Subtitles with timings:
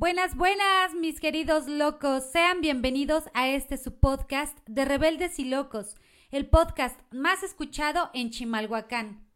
[0.00, 2.24] Buenas, buenas, mis queridos locos.
[2.32, 5.94] Sean bienvenidos a este su podcast de Rebeldes y Locos,
[6.30, 9.28] el podcast más escuchado en Chimalhuacán.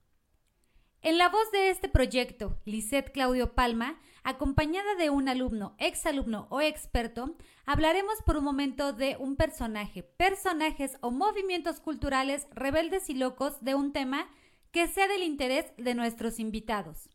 [1.03, 6.63] En la voz de este proyecto, Lisette Claudio Palma, acompañada de un alumno, exalumno o
[6.63, 7.37] experto,
[7.67, 13.75] hablaremos por un momento de un personaje, personajes o movimientos culturales rebeldes y locos de
[13.75, 14.31] un tema
[14.71, 17.11] que sea del interés de nuestros invitados.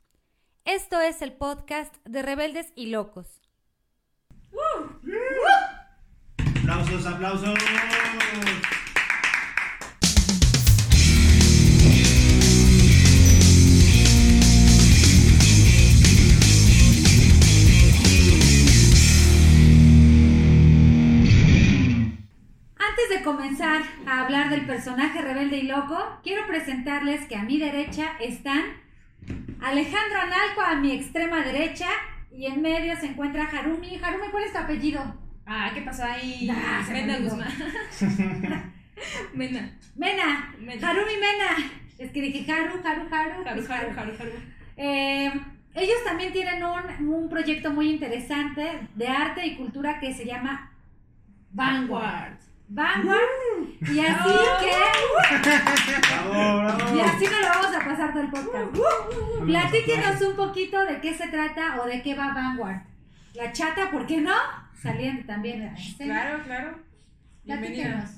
[0.71, 3.41] Esto es el podcast de Rebeldes y Locos.
[6.37, 7.55] Aplausos, aplausos.
[22.77, 27.57] Antes de comenzar a hablar del personaje rebelde y loco, quiero presentarles que a mi
[27.57, 28.87] derecha están
[29.61, 31.87] Alejandro Analco a mi extrema derecha
[32.31, 33.99] y en medio se encuentra Harumi.
[34.01, 35.01] Harumi, ¿cuál es tu apellido?
[35.45, 36.49] Ah, ¿qué pasó ahí?
[36.51, 37.19] Ah, me Mena.
[37.19, 37.53] Guzmán.
[39.33, 39.77] Mena.
[39.95, 40.89] Mena, Mena.
[40.89, 41.71] Harumi Mena.
[41.97, 43.43] Es que dije Haru, Haru, Haru.
[43.43, 44.31] Jaru, es jaru, jaru, jaru.
[44.77, 45.31] Eh,
[45.75, 50.71] ellos también tienen un, un proyecto muy interesante de arte y cultura que se llama
[51.51, 52.37] Vanguard.
[52.69, 53.19] Vanguard.
[53.81, 54.29] Y así
[54.61, 54.71] que...
[56.07, 56.95] Bravo, bravo.
[56.95, 58.77] Y así nos lo vamos a pasar todo el podcast.
[59.45, 62.81] Platíquenos un poquito de qué se trata o de qué va Vanguard.
[63.33, 64.35] La chata, ¿por qué no?
[64.81, 65.59] Saliendo también.
[65.59, 66.21] de la escena.
[66.21, 66.79] Claro, claro.
[67.45, 68.09] Platíquenos.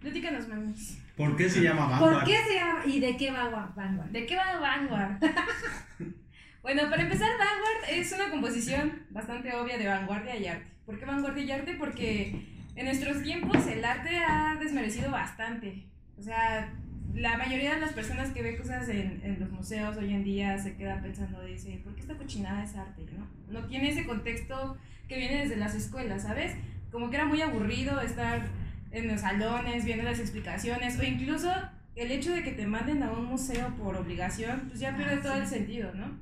[0.00, 0.98] Platícanos, mamis.
[1.16, 2.24] ¿Por qué se llama ¿Por Vanguard?
[2.26, 4.08] qué se llama y de qué va Vanguard?
[4.08, 5.18] ¿De qué va Vanguard?
[6.62, 10.66] bueno, para empezar, Vanguard es una composición bastante obvia de vanguardia y arte.
[10.86, 11.74] ¿Por qué vanguardia y arte?
[11.74, 15.86] Porque en nuestros tiempos el arte ha desmerecido bastante.
[16.18, 16.72] O sea,
[17.14, 20.56] la mayoría de las personas que ve cosas en, en los museos hoy en día
[20.58, 23.02] se queda pensando, dice, ¿por qué esta cochinada es arte?
[23.16, 23.26] ¿no?
[23.60, 24.76] no tiene ese contexto
[25.08, 26.54] que viene desde las escuelas, ¿sabes?
[26.90, 28.46] Como que era muy aburrido estar
[28.90, 31.50] en los salones viendo las explicaciones o incluso
[31.96, 35.22] el hecho de que te manden a un museo por obligación, pues ya pierde Ah,
[35.22, 35.40] todo sí.
[35.40, 36.18] el sentido, ¿no?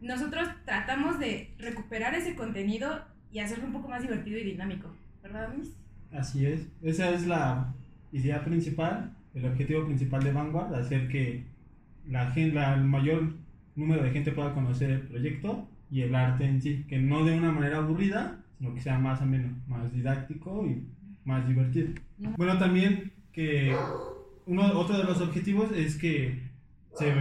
[0.00, 5.52] Nosotros tratamos de recuperar ese contenido y hacerlo un poco más divertido y dinámico, ¿verdad,
[5.54, 5.76] Miss?
[6.14, 7.74] Así es, esa es la
[8.12, 11.44] idea principal, el objetivo principal de Vanguard, hacer que
[12.08, 13.32] la gente, la- el mayor
[13.74, 17.36] número de gente pueda conocer el proyecto y el arte en sí, que no de
[17.36, 20.84] una manera aburrida, sino que sea más ameno, más didáctico y
[21.24, 21.88] más divertido.
[22.36, 23.74] Bueno, también que
[24.46, 26.42] uno, otro de los objetivos es que
[26.92, 27.12] se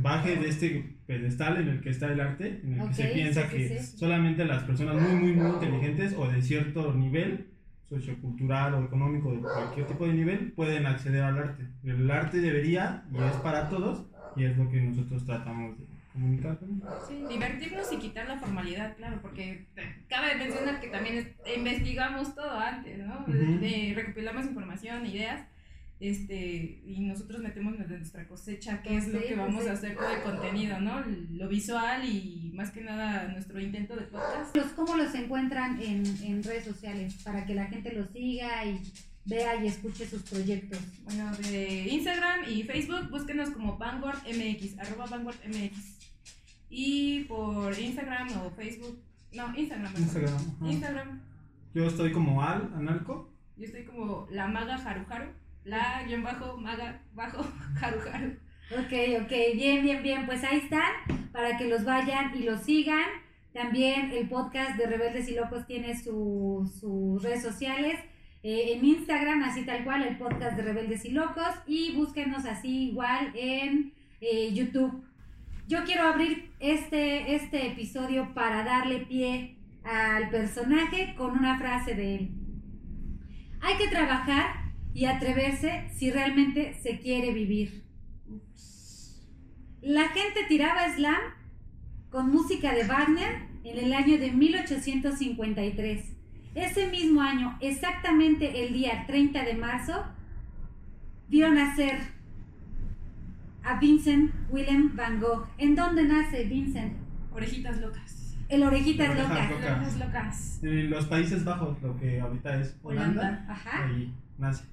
[0.00, 3.42] baje de este pedestal en el que está el arte, en el que se piensa
[3.42, 3.98] sí, sí, que sí.
[3.98, 7.48] solamente las personas muy, muy, muy inteligentes o de cierto nivel
[7.90, 11.66] sociocultural o económico, de cualquier tipo de nivel, pueden acceder al arte.
[11.84, 14.06] El arte debería y es para todos
[14.36, 16.56] y es lo que nosotros tratamos de comunicar.
[17.08, 19.66] Sí, divertirnos y quitar la formalidad, claro, porque
[20.08, 23.20] cabe mencionar que también es- investigamos todo antes, ¿no?
[23.26, 23.58] Ujú.
[23.60, 25.42] De- recopilamos información, ideas,
[26.00, 29.68] este, y nosotros metemos de nuestra cosecha qué es lo que vamos sí.
[29.68, 31.04] a hacer con el contenido, ¿no?
[31.30, 34.74] Lo visual y más que nada nuestro intento de podcast.
[34.74, 37.22] ¿Cómo los encuentran en, en redes sociales?
[37.22, 38.80] Para que la gente los siga y
[39.26, 40.80] vea y escuche sus proyectos.
[41.04, 45.98] Bueno, de Instagram y Facebook, búsquenos como Vanguard MX, arroba Vanguard MX.
[46.70, 49.02] Y por Instagram o Facebook,
[49.34, 49.92] no, Instagram.
[50.62, 51.20] Instagram.
[51.74, 53.32] Yo estoy como Al, Analco.
[53.56, 55.30] Yo estoy como la maga Haru Haru.
[55.64, 57.44] La guion bajo maga bajo
[57.80, 58.36] Haru Haru.
[58.72, 60.26] Ok, ok, bien, bien, bien.
[60.26, 60.90] Pues ahí están,
[61.32, 63.08] para que los vayan y los sigan.
[63.52, 67.98] También el podcast de Rebeldes y Locos tiene su- sus redes sociales.
[68.42, 71.52] eh, en Instagram, así tal cual, el podcast de Rebeldes y Locos.
[71.66, 73.92] Y búsquenos así igual en
[74.22, 75.04] eh, YouTube.
[75.68, 82.14] Yo quiero abrir este, este episodio para darle pie al personaje con una frase de
[82.14, 82.30] él.
[83.60, 84.59] Hay que trabajar
[84.94, 87.84] y atreverse si realmente se quiere vivir.
[89.82, 91.20] La gente tiraba slam
[92.10, 96.16] con música de Wagner en el año de 1853.
[96.54, 100.04] Ese mismo año, exactamente el día 30 de marzo,
[101.28, 101.98] vio nacer
[103.62, 105.46] a Vincent Willem van Gogh.
[105.58, 106.94] ¿En dónde nace Vincent?
[107.32, 108.36] Orejitas locas.
[108.48, 109.48] El Orejitas Locas.
[109.48, 109.52] Locas.
[109.52, 110.60] Orejas locas.
[110.64, 113.46] En los Países Bajos, lo que ahorita es Holanda, Holanda.
[113.48, 113.84] Ajá.
[113.84, 114.64] ahí nace.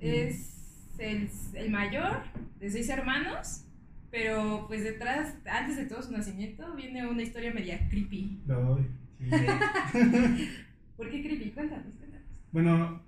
[0.00, 2.22] Es el, el mayor
[2.60, 3.64] de seis hermanos.
[4.10, 8.40] Pero pues detrás, antes de todo su nacimiento, viene una historia media creepy.
[8.46, 8.78] Lo-
[9.18, 9.26] sí.
[10.96, 11.50] ¿Por qué creepy?
[11.50, 12.26] Cuéntanos, cuéntanos.
[12.50, 13.02] Bueno,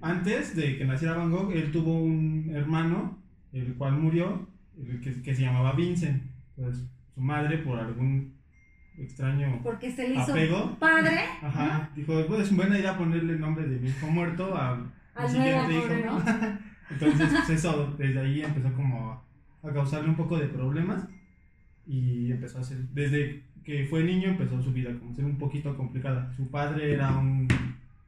[0.00, 3.18] antes de que naciera Van Gogh, él tuvo un hermano,
[3.52, 6.22] el cual murió, el que, que se llamaba Vincent.
[6.56, 6.84] Entonces,
[7.14, 8.34] su madre, por algún
[8.98, 10.76] extraño Porque se le hizo apego.
[10.78, 14.92] padre Ajá, dijo, pues es buena idea ponerle el nombre de mi hijo muerto a,
[15.20, 16.06] al al siguiente hijo.
[16.06, 16.22] ¿no?
[16.90, 21.06] Entonces, pues eso, desde ahí empezó como a, a causarle un poco de problemas
[21.86, 25.38] y empezó a ser, desde que fue niño empezó su vida como a ser un
[25.38, 26.32] poquito complicada.
[26.36, 27.46] Su padre era un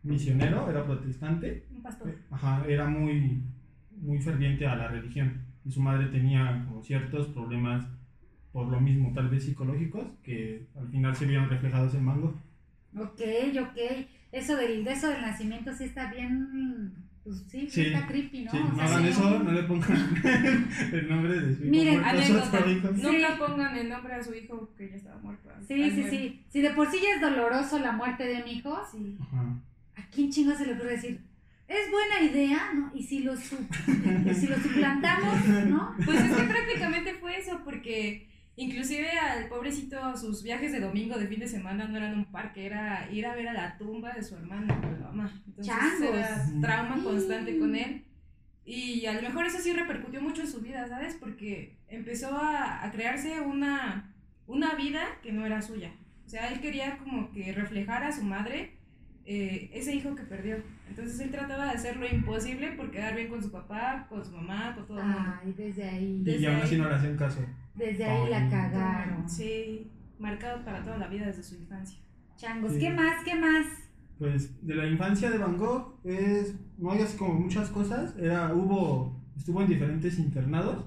[0.02, 2.14] misionero, era protestante, Un pastor.
[2.30, 3.42] ajá, era muy,
[4.00, 7.86] muy ferviente a la religión y su madre tenía como ciertos problemas
[8.52, 12.34] por lo mismo, tal vez psicológicos, que al final se vieron reflejados en Mango.
[12.96, 13.20] Ok,
[13.60, 14.06] ok.
[14.32, 16.92] Eso del, de eso del nacimiento sí está bien.
[17.24, 18.50] Pues sí, Sí, está creepy, ¿no?
[18.50, 20.22] Sí, O no sea, hagan sí, eso, no le pongan
[20.92, 22.64] el nombre de su hijo Miren, muerto Anécdota.
[22.96, 25.48] Nunca pongan el nombre a su hijo que ya estaba muerto.
[25.69, 26.44] Sí, sí, sí.
[26.50, 29.16] Si de por sí ya es doloroso la muerte de un hijo, Sí.
[29.20, 29.54] Ajá.
[29.96, 31.20] ¿a quién chingo se le ocurre decir?
[31.69, 32.90] Es buena idea, ¿no?
[32.94, 33.56] Y si lo, su-
[34.28, 35.94] y si lo suplantamos, ¿no?
[36.04, 38.26] Pues es que prácticamente fue eso, porque
[38.56, 42.66] inclusive al pobrecito sus viajes de domingo de fin de semana no eran un parque,
[42.66, 45.43] era ir a ver a la tumba de su hermano, de la mamá.
[45.46, 46.16] Entonces Changos.
[46.16, 48.04] era trauma constante con él.
[48.64, 51.16] Y a lo mejor eso sí repercutió mucho en su vida, ¿sabes?
[51.19, 54.14] Porque empezó a, a crearse una,
[54.46, 55.93] una vida que no era suya.
[56.25, 58.78] O sea, él quería como que reflejar a su madre
[59.25, 60.62] eh, ese hijo que perdió.
[60.88, 64.31] Entonces él trataba de hacer lo imposible por quedar bien con su papá, con su
[64.31, 65.32] mamá, con todo el mundo.
[65.43, 66.19] Ay, desde ahí.
[66.20, 66.81] Y Desde aún así ahí.
[66.81, 67.40] no le hacían caso.
[67.74, 69.28] Desde ahí la cagaron.
[69.28, 71.98] Sí, marcado para toda la vida desde su infancia.
[72.36, 72.78] Changos, Sí.
[72.80, 73.24] ¿qué más?
[73.24, 73.66] ¿Qué más?
[74.19, 78.14] Pues de la infancia de Van Gogh es, no hay así como muchas cosas.
[78.19, 80.84] Era, hubo, estuvo en diferentes internados.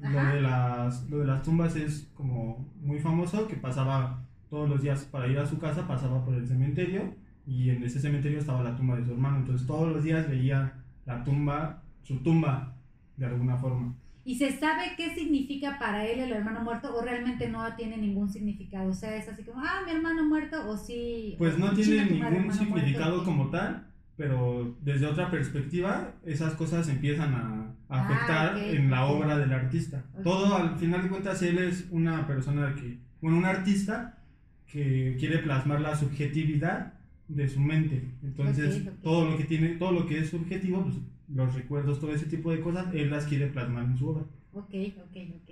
[0.00, 4.82] Lo de, las, lo de las tumbas es como muy famoso, que pasaba todos los
[4.82, 7.14] días para ir a su casa, pasaba por el cementerio
[7.46, 9.38] y en ese cementerio estaba la tumba de su hermano.
[9.38, 10.74] Entonces todos los días veía
[11.06, 12.74] la tumba, su tumba,
[13.16, 13.94] de alguna forma.
[14.24, 18.30] ¿Y se sabe qué significa para él el hermano muerto o realmente no tiene ningún
[18.30, 18.90] significado?
[18.90, 21.34] O sea, es así como, ah, mi hermano muerto o sí.
[21.38, 23.24] Pues no tiene ningún significado muerto.
[23.24, 23.86] como tal,
[24.16, 27.60] pero desde otra perspectiva, esas cosas empiezan a,
[27.90, 29.20] Ah, afectar ok, en la ok.
[29.20, 30.02] obra del artista.
[30.14, 30.22] Ok.
[30.22, 34.18] Todo, al final de cuentas, él es una persona que, bueno, un artista
[34.66, 36.94] que quiere plasmar la subjetividad
[37.28, 38.08] de su mente.
[38.22, 40.96] Entonces, todo lo que tiene, todo lo que es subjetivo, pues,
[41.28, 44.24] los recuerdos, todo ese tipo de cosas, él las quiere plasmar en su obra.
[44.52, 45.50] Ok, ok, ok.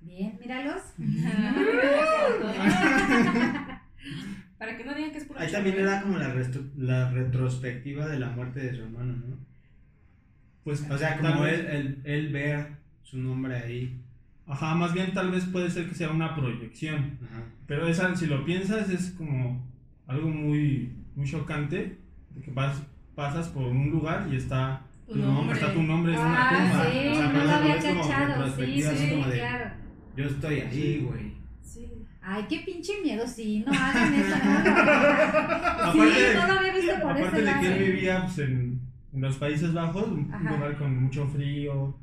[0.00, 0.82] Bien, míralos.
[4.58, 6.34] Para que no digan que es puro Ahí también era como la,
[6.76, 9.36] la retrospectiva de la muerte de su hermano, ¿no?
[10.62, 14.00] Pues, O sea, como él, él, él ver su nombre ahí.
[14.46, 17.18] Ajá, más bien tal vez puede ser que sea una proyección.
[17.24, 17.44] Ajá.
[17.66, 19.66] Pero esa, si lo piensas, es como
[20.06, 21.98] algo muy, muy chocante.
[22.30, 22.82] De que vas,
[23.14, 25.54] pasas por un lugar y está Tu tu nombre, nombre.
[25.60, 26.84] está tu nombre en una Ah, tumba.
[26.90, 28.56] sí, O sea, no lo había es como cachado.
[28.56, 29.70] Sí, sí, así como de- claro.
[30.16, 31.34] Yo estoy ahí, güey.
[31.62, 31.92] Sí.
[32.22, 34.36] Ay, qué pinche miedo, sí, no hagan eso.
[34.36, 34.70] No, no, no.
[35.84, 37.60] Aparte Sí, de- no lo había visto por Aparte ese de lado.
[37.60, 38.80] que él vivía pues, en,
[39.12, 40.50] en los Países Bajos, un Ajá.
[40.54, 41.96] lugar con mucho frío,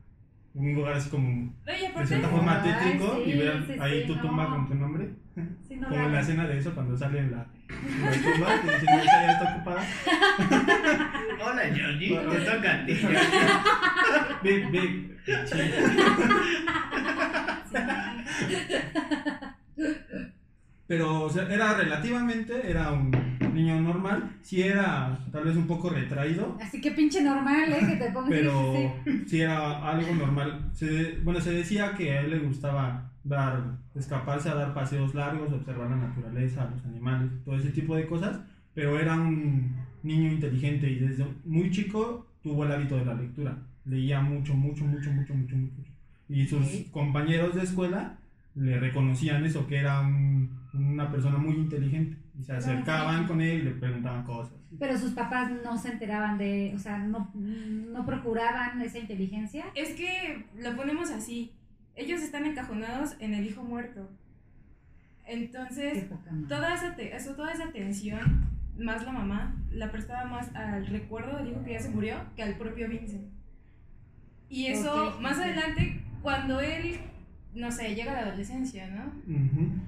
[0.54, 4.16] un lugar así como de aparte, cierta forma Ay, tétrico sí, y ver ahí tu
[4.18, 5.10] tumba con tu nombre.
[5.82, 9.00] No como en la escena de eso cuando sale en la, la tumba y dicen,
[9.00, 9.84] esa ya está ocupada.
[11.44, 12.10] Hola, Johnny.
[12.10, 12.94] Te toca a ti.
[14.44, 15.18] Big, big.
[20.88, 23.12] Pero o sea, era relativamente, era un
[23.54, 27.80] niño normal, sí era tal vez un poco retraído, Así que pinche normal, ¿eh?
[27.88, 28.30] Que te pongas.
[28.30, 28.94] pero
[29.28, 30.70] sí, era algo normal.
[30.74, 35.52] Se- bueno, se decía que a él le gustaba dar, escaparse a dar paseos largos,
[35.54, 38.40] observar la naturaleza, los animales, todo ese tipo de cosas,
[38.74, 43.58] pero era un niño inteligente y desde muy chico tuvo el hábito de la lectura.
[43.86, 45.82] Leía mucho, mucho, mucho, mucho, mucho, mucho.
[46.30, 46.92] Y sus Ok.
[46.92, 48.18] compañeros de escuela
[48.56, 52.18] le reconocían eso, que era un- una persona muy inteligente.
[52.40, 53.28] Y se acercaban sí.
[53.28, 54.54] con él y le preguntaban cosas.
[54.80, 59.66] Pero sus papás no se enteraban de, o sea, no, no procuraban esa inteligencia.
[59.76, 61.52] es que lo ponemos así.
[61.96, 64.10] Ellos están encajonados en el hijo muerto.
[65.26, 66.06] Entonces,
[66.48, 68.46] toda esa, te- eso, toda esa atención,
[68.78, 72.44] más la mamá, la prestaba más al recuerdo del hijo que ya se murió que
[72.44, 73.30] al propio Vincent.
[74.50, 77.00] Y eso, más adelante, cuando él,
[77.54, 79.14] no sé, llega a la adolescencia, ¿no?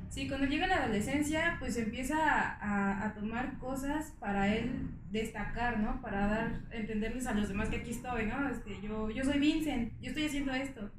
[0.10, 4.89] Sí, cuando llega a la adolescencia, pues empieza a, a- a tomar cosas para él
[5.12, 6.00] destacar, ¿no?
[6.01, 8.48] Para dar, entenderles a los demás que aquí estoy, ¿no?
[8.50, 10.91] Este, yo, yo soy Vincent, yo estoy haciendo esto.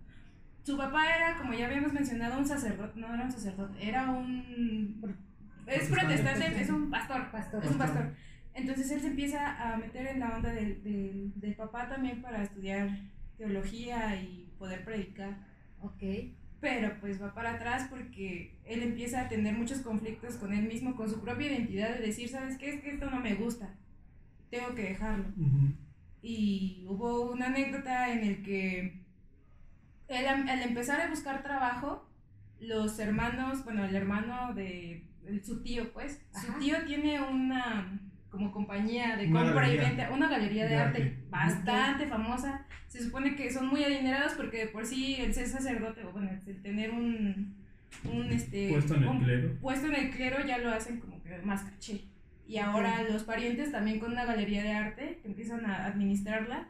[0.65, 5.01] Su papá era, como ya habíamos mencionado, un sacerdote, no era un sacerdote, era un...
[5.67, 6.61] Es Protestante.
[6.61, 7.63] es un pastor, Pastor.
[7.65, 8.15] es un pastor.
[8.55, 12.43] Entonces él se empieza a meter en la onda del, del, del papá también para
[12.43, 12.89] estudiar
[13.37, 15.37] teología y poder predicar.
[15.81, 16.03] Ok.
[16.61, 20.97] pero pues va para atrás porque él empieza a tener muchos conflictos con él mismo,
[20.97, 22.71] con su propia identidad, de decir, ¿sabes qué?
[22.71, 23.75] Es que esto no me gusta,
[24.51, 25.27] tengo que dejarlo.
[26.23, 29.04] Y hubo una anécdota en el que
[30.11, 32.09] am- al empezar a buscar trabajo,
[32.61, 36.47] los hermanos, bueno, el hermano de el- su tío, pues, Ajá.
[36.47, 40.77] su tío tiene una como compañía de Una compra y venta, una galería de, De
[40.77, 41.19] arte, arte.
[41.31, 42.67] bastante famosa.
[42.89, 46.31] Se supone que son muy adinerados porque de por sí el ser sacerdote, o bueno,
[46.47, 47.55] el tener un,
[48.13, 49.57] un este Puesto en el un clero.
[49.61, 52.03] puesto en el clero ya lo hacen como que más caché.
[52.49, 56.67] Y ahora los parientes también con una galería de arte que empiezan a administrarla,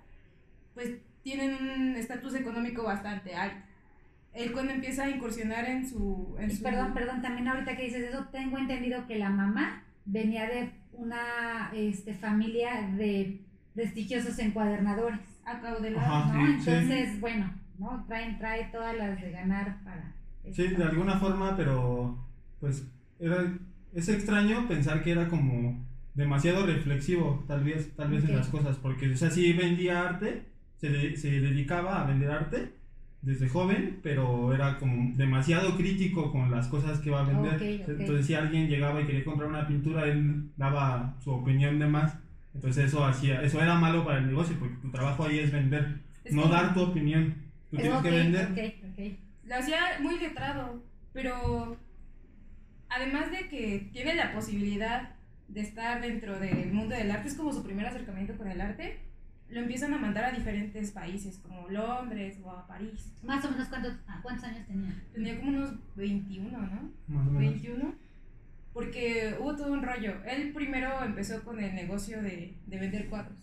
[0.75, 3.57] pues tienen un estatus económico bastante alto.
[4.35, 6.37] Él cuando empieza a incursionar en su...
[6.39, 9.83] En Y su perdón, perdón, también ahorita que dices eso, tengo entendido que la mamá
[10.05, 13.41] venía de una este, familia de
[13.75, 16.15] prestigiosos encuadernadores, Acaudalado.
[16.15, 16.33] Ajá.
[16.39, 16.47] ¿no?
[16.59, 16.71] sí, sí.
[16.71, 18.05] Entonces, bueno, ¿no?
[18.07, 20.13] Traen, trae todas las de ganar para...
[20.53, 22.19] Sí, de alguna forma, pero
[22.61, 22.87] pues
[23.19, 23.53] era,
[23.95, 25.83] es extraño pensar que era como
[26.15, 28.31] demasiado reflexivo, tal vez, tal vez Ok.
[28.31, 30.43] en las cosas, porque o sea, sí vendía arte,
[30.85, 32.73] se, de- se dedicaba a vender arte
[33.23, 37.55] desde joven, pero era como demasiado crítico con las cosas que va a vender.
[37.55, 38.01] Ok, ok.
[38.01, 42.15] Entonces, si alguien llegaba y quería comprar una pintura, él daba su opinión de más.
[42.55, 46.01] Entonces, eso hacía, eso era malo para el negocio, porque tu trabajo ahí es vender,
[46.23, 47.35] Es no como- dar tu opinión.
[47.71, 48.49] Tú tienes Ok, que vender.
[48.53, 49.19] ok, ok.
[49.47, 50.83] Lo hacía muy letrado,
[51.15, 51.77] pero
[52.91, 55.15] además de que tiene la posibilidad
[55.49, 58.99] de estar dentro del mundo del arte, es como su primer acercamiento con el arte,
[59.55, 63.13] lo empiezan a mandar a diferentes países, como Londres o a París.
[63.23, 64.93] Más o menos, ¿cuántos, ah, ¿cuántos años tenía?
[65.13, 66.93] Tenía como unos 21, ¿no?
[67.09, 67.53] Más o menos.
[67.53, 67.95] 21.
[68.73, 70.15] Porque hubo todo un rollo.
[70.27, 73.39] Él primero empezó con el negocio de, de vender cuadros.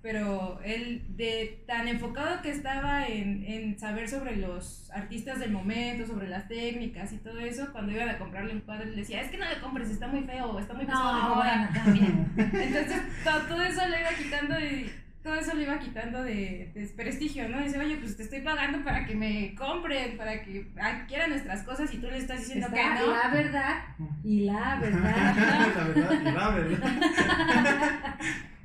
[0.00, 6.06] Pero él, de tan enfocado que estaba en, en saber sobre los artistas del momento,
[6.06, 9.30] sobre las técnicas y todo eso, cuando iban a comprarle un cuadro, él decía: Es
[9.32, 11.44] que no le compres, está muy feo, está muy pasado de No, moda".
[11.44, 12.26] bueno, también.
[12.36, 14.88] Entonces, todo, todo eso le iba quitando y
[15.22, 17.60] todo eso le iba quitando de, de prestigio, ¿no?
[17.62, 21.92] Dice, oye, pues te estoy pagando para que me compren, para que adquieran nuestras cosas
[21.92, 23.12] y tú le estás diciendo Está que no.
[23.12, 23.82] la verdad
[24.24, 25.36] y la verdad.
[25.36, 28.14] la verdad, y la verdad.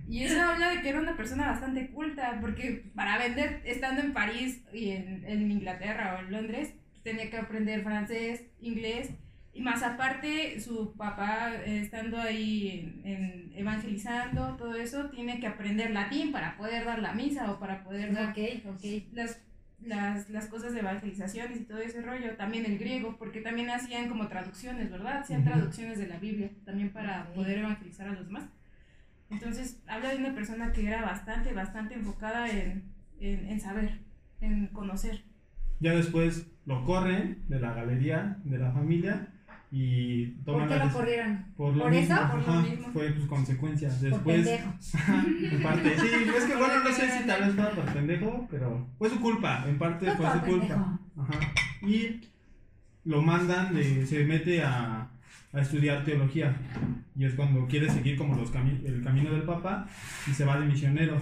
[0.09, 4.13] Y eso habla de que era una persona bastante culta, porque para vender estando en
[4.13, 9.09] París y en, en Inglaterra o en Londres, tenía que aprender francés, inglés,
[9.53, 15.47] y más aparte su papá eh, estando ahí en, en evangelizando, todo eso, tiene que
[15.47, 18.83] aprender latín para poder dar la misa o para poder dar Ok, ok.
[19.11, 19.41] las,
[19.81, 24.09] las, las cosas de evangelizaciones y todo ese rollo, también el griego, porque también hacían
[24.09, 25.19] como traducciones, ¿verdad?
[25.19, 25.49] Hacían Ujú.
[25.49, 27.35] traducciones de la Biblia, también para Ok.
[27.35, 28.45] poder evangelizar a los demás.
[29.29, 32.83] Entonces, habla de una persona que era bastante, bastante enfocada en,
[33.19, 33.99] en, en saber,
[34.41, 35.23] en conocer.
[35.79, 39.27] Ya después lo corren de la galería de la familia
[39.75, 41.45] y ¿Por toman qué la lo corrieron?
[41.57, 42.29] por lo ¿Por mismo, eso?
[42.31, 42.87] Por lo mismo.
[42.93, 43.89] fue pues consecuencia.
[43.89, 44.73] Por Después, pendejo.
[45.55, 48.87] en parte, sí, es que bueno, no sé si tal vez fuera por pendejo, pero
[48.99, 50.99] fue su culpa, en parte No fue por su culpa.
[51.17, 51.39] Ajá.
[51.81, 52.21] Y
[53.05, 53.73] lo mandan,
[54.05, 55.09] se mete a,
[55.51, 56.55] a estudiar teología.
[57.15, 59.87] Y es cuando quiere seguir como los cami- el camino del Papa
[60.29, 61.17] y se va de misionero.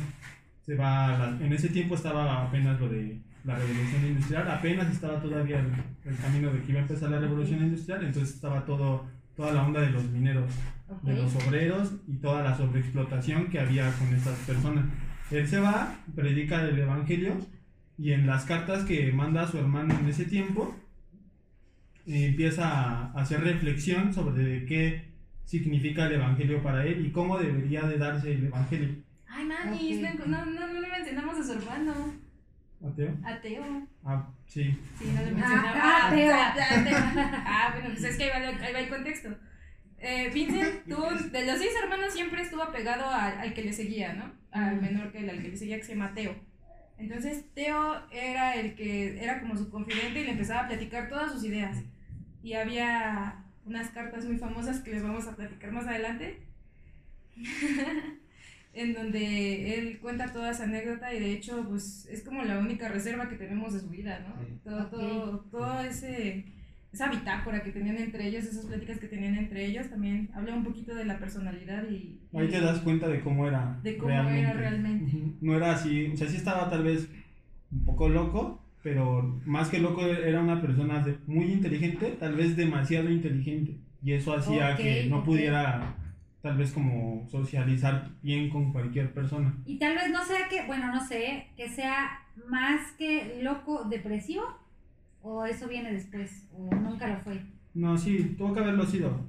[0.66, 5.20] Se va la- en ese tiempo estaba apenas lo de la revolución industrial, apenas estaba
[5.22, 5.72] todavía el,
[6.12, 9.06] el camino de que iba a empezar la revolución industrial, entonces estaba todo,
[9.36, 10.52] toda la onda de los mineros
[10.90, 11.04] Ok.
[11.04, 14.86] de los obreros y toda la sobreexplotación que había con estas personas.
[15.32, 17.36] Él se va, predica el evangelio
[17.98, 20.76] y en las cartas que manda a su hermano en ese tiempo
[22.08, 25.10] eh, empieza a hacer reflexión sobre qué
[25.46, 28.90] significa el evangelio para él y cómo debería de darse el evangelio.
[29.28, 30.26] Ay, manis, Ok.
[30.28, 31.94] no, no, no le mencionamos a su hermano,
[32.84, 33.18] ¿Ateo?
[33.24, 33.88] ateo.
[34.04, 34.76] Ah, sí.
[34.98, 35.72] Sí, no le Ah, mencionaba.
[35.76, 36.34] ah, ateo.
[36.34, 36.98] ah, ateo.
[37.46, 39.30] Ah, bueno, pues es que ahí va, lo- ahí va el contexto.
[40.00, 44.14] Eh, Vincent, tuvo, de los seis hermanos, siempre estuvo apegado al, al que le seguía,
[44.14, 44.32] ¿no?
[44.52, 46.36] Al menor que él, al que le seguía, que se llama Teo.
[46.98, 51.32] Entonces, Teo era el que era como su confidente y le empezaba a platicar todas
[51.32, 51.78] sus ideas.
[52.44, 56.42] Y había unas cartas muy famosas que les vamos a platicar más adelante.
[58.74, 62.88] en donde él cuenta toda esa anécdota y de hecho pues es como la única
[62.88, 64.42] reserva que tenemos de su vida, ¿no?
[64.46, 64.54] Sí.
[64.64, 66.46] Todo, todo, todo ese
[66.94, 70.64] esa bitácora que tenían entre ellos, esas pláticas que tenían entre ellos, también habla un
[70.64, 72.20] poquito de la personalidad y...
[72.34, 73.80] Ahí te das cuenta de cómo era.
[73.82, 75.12] De cómo era realmente.
[75.40, 77.08] No era así, o sea, sí estaba tal vez
[77.72, 83.10] un poco loco, pero más que loco era una persona muy inteligente, tal vez demasiado
[83.10, 83.78] inteligente.
[84.04, 85.26] Y eso hacía Ok, que no ok.
[85.26, 85.96] pudiera
[86.42, 89.54] tal vez como socializar bien con cualquier persona.
[89.66, 92.20] Y tal vez no sea que, bueno, no sé, que sea
[92.50, 94.44] más que loco depresivo.
[95.24, 96.48] ¿O eso viene después?
[96.58, 97.40] ¿O nunca lo fue?
[97.76, 99.22] No, sí, tuvo que haberlo sido.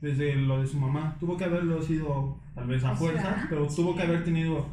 [0.00, 1.16] Desde lo de su mamá.
[1.18, 3.46] Tuvo que haberlo sido, tal vez a Pues, fuerza, ¿verdad?
[3.50, 4.68] pero tuvo que haber tenido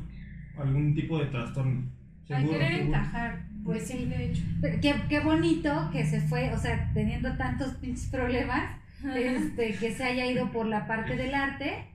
[0.57, 1.81] algún tipo de trastorno.
[2.29, 2.97] Al Seguro, querer seguro.
[2.97, 3.45] encajar.
[3.63, 4.43] Pues sí, de hecho.
[4.61, 8.76] Pero Qué, qué bonito que se fue, o sea, teniendo tantos pinches problemas,
[9.15, 11.85] este, que se haya ido por la parte del arte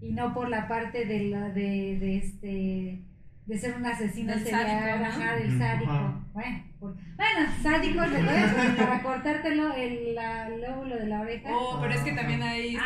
[0.00, 3.02] y no por la parte de la de, de este
[3.46, 5.06] de ser un asesino Del serial, sádico, ¿no?
[5.06, 5.58] ajá, del Ujú.
[5.58, 5.90] sádico.
[5.90, 6.20] Ajá.
[6.32, 8.76] Bueno, por- bueno, sádico, ¿recuerdas?
[8.76, 11.48] para cortártelo el la- el lóbulo de la oreja.
[11.52, 12.84] Oh, pero es que también ahí está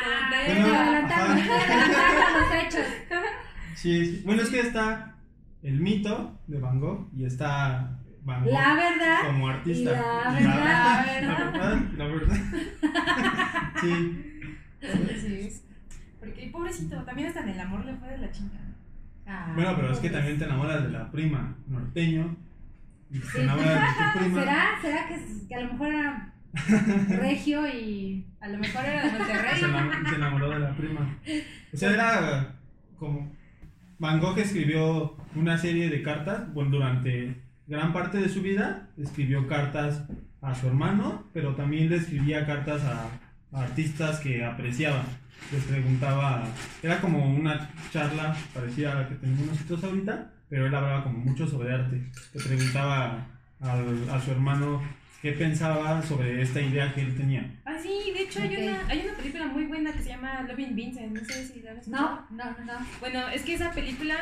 [1.16, 1.34] Ah,
[2.40, 2.86] los hechos.
[3.74, 4.22] Sí, sí.
[4.24, 5.16] Bueno, es que está
[5.62, 9.90] el mito de Van Gogh y está Van Gogh La verdad, como artista.
[9.92, 12.36] la Y verdad, la verdad, la verdad.
[13.80, 14.30] Sí.
[14.80, 15.62] Sí, sí.
[16.20, 18.64] Porque pobrecito, también hasta en el amor le fue de la chingada.
[19.26, 22.36] Ah, Bueno, pero es que también te enamoras de la prima norteño.
[23.10, 24.40] Y te enamoras de tu prima.
[24.40, 24.64] ¿Será?
[24.80, 26.32] ¿Será que, que a lo mejor era
[27.08, 29.60] regio y A lo mejor era de Monterrey.
[30.08, 31.18] se enamoró de la prima.
[31.72, 32.54] O sea, era
[32.98, 33.32] como.
[33.98, 36.52] Van Gogh escribió una serie de cartas.
[36.52, 40.02] Bueno, durante gran parte de su vida escribió cartas
[40.42, 43.09] a su hermano, pero también le escribía cartas a,
[43.56, 45.02] a artistas que apreciaba.
[45.52, 46.44] Les preguntaba.
[46.83, 51.18] Era como una charla parecida a la que tenemos nosotros ahorita, pero él hablaba como
[51.18, 52.02] mucho sobre arte.
[52.35, 53.26] Le preguntaba
[53.61, 54.83] al- a su hermano
[55.21, 57.50] qué pensaba sobre esta idea que él tenía.
[57.64, 60.75] Ah, sí, de hecho hay, una, hay una película muy buena que se llama Loving
[60.76, 61.12] Vincent.
[61.18, 62.26] No sé si la escuchado.
[62.30, 62.87] No, no, no, no.
[63.00, 64.16] Bueno, es que esa película,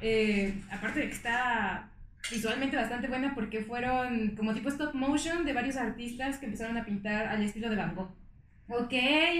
[0.00, 1.87] eh, aparte de que está
[2.30, 6.84] visualmente bastante buena porque fueron como tipo stop motion de varios artistas que empezaron a
[6.84, 8.10] pintar al estilo de Van Gogh.
[8.70, 8.92] Ok,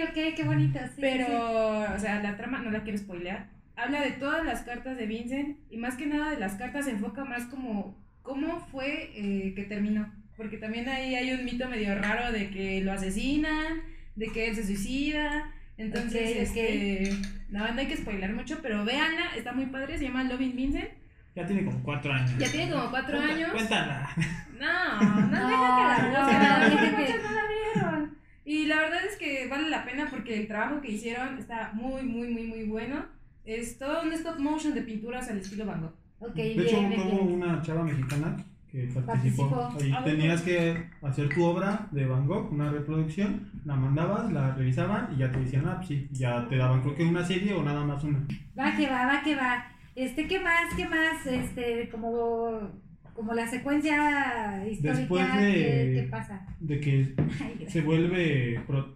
[0.08, 0.78] ok, qué bonito.
[0.94, 1.92] Sí, Pero, sí.
[1.94, 3.50] o sea, la trama no la quiero spoilear.
[3.76, 6.92] Habla de todas las cartas de Vincent y más que nada de las cartas se
[6.92, 10.12] enfoca más como cómo fue eh, que terminó.
[10.36, 13.82] Porque también ahí hay un mito medio raro de que lo asesinan,
[14.16, 15.52] de que él se suicida.
[15.76, 16.56] Entonces, Ok, ok.
[16.56, 17.10] este,
[17.50, 20.88] no, no hay que spoiler mucho, pero véanla, está muy padre, se llama Loving Vincent.
[21.34, 22.36] Ya tiene como cuatro años.
[22.38, 23.50] Ya tiene como cuatro Cuenta- años.
[23.52, 24.10] Cuéntala.
[24.58, 27.42] No, no, No, deja que la no, no, que- no la
[27.74, 28.18] vieron.
[28.44, 32.02] Y la verdad es que vale la pena porque el trabajo que hicieron está muy,
[32.02, 33.04] muy, muy, muy bueno.
[33.44, 35.94] Es todo un stop motion de pinturas al estilo Van Gogh.
[36.20, 37.42] Ok, de bien, hecho, bien, hubo bien.
[37.42, 38.36] una chava mexicana
[38.72, 39.48] que participó.
[39.50, 39.84] Participó.
[39.84, 44.54] Y Ah, tenías que hacer tu obra de Van Gogh, una reproducción, la mandabas, la
[44.54, 47.54] revisaban y ya te decían, ah, pues sí, ya te daban creo que una serie
[47.54, 48.18] o nada más una.
[48.58, 49.64] Va que va, va que va.
[49.98, 50.74] Este, ¿qué más?
[50.76, 51.26] ¿Qué más?
[51.26, 52.70] Este, como,
[53.14, 56.46] como la secuencia histórica, Después de- ¿qué, qué pasa?
[56.60, 58.94] De que Ay, se vuelve pro-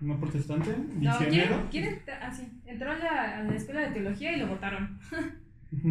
[0.00, 1.18] no protestante, No.
[1.70, 4.98] ¿quién, ah, sí, entró a la, a la escuela de teología y lo votaron.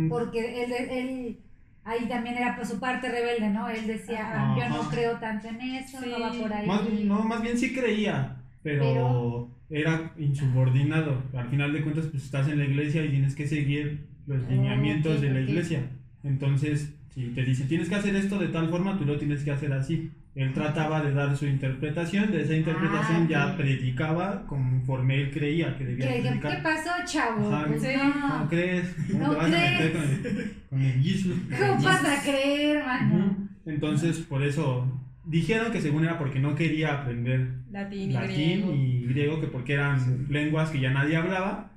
[0.09, 1.37] Porque él, él,
[1.83, 3.69] ahí también era pues, su parte rebelde, ¿no?
[3.69, 4.55] Él decía, Ajá.
[4.57, 6.09] yo no creo tanto en eso, Sí.
[6.09, 6.65] no va por ahí.
[6.65, 11.21] Más, no, más bien sí creía, pero, Pero- era insubordinado.
[11.35, 14.51] Al final de cuentas, pues estás en la iglesia y tienes que seguir los Oh,
[14.51, 15.81] lineamientos de la iglesia.
[16.23, 19.51] Entonces, si te dicen tienes que hacer esto de tal forma, tú lo tienes que
[19.51, 20.11] hacer así.
[20.35, 25.75] Él trataba de dar su interpretación, de esa interpretación Ah, ya predicaba conforme él creía
[25.75, 26.57] que debía ¿Qué, predicar.
[26.57, 27.51] qué pasó, chavo?
[27.51, 27.87] Ajá, Pues sí.
[27.97, 28.29] no.
[28.29, 28.95] ¿Cómo crees?
[29.15, 29.91] No te vas a meter crees.
[29.93, 31.59] con el, con el?
[31.59, 33.15] ¿Cómo vas a creer, mano?
[33.15, 33.47] Ujú.
[33.65, 38.73] Entonces, por eso dijeron que según era porque no quería aprender Latín y latín griego.
[38.75, 41.71] y griego, que porque eran lenguas que ya nadie hablaba.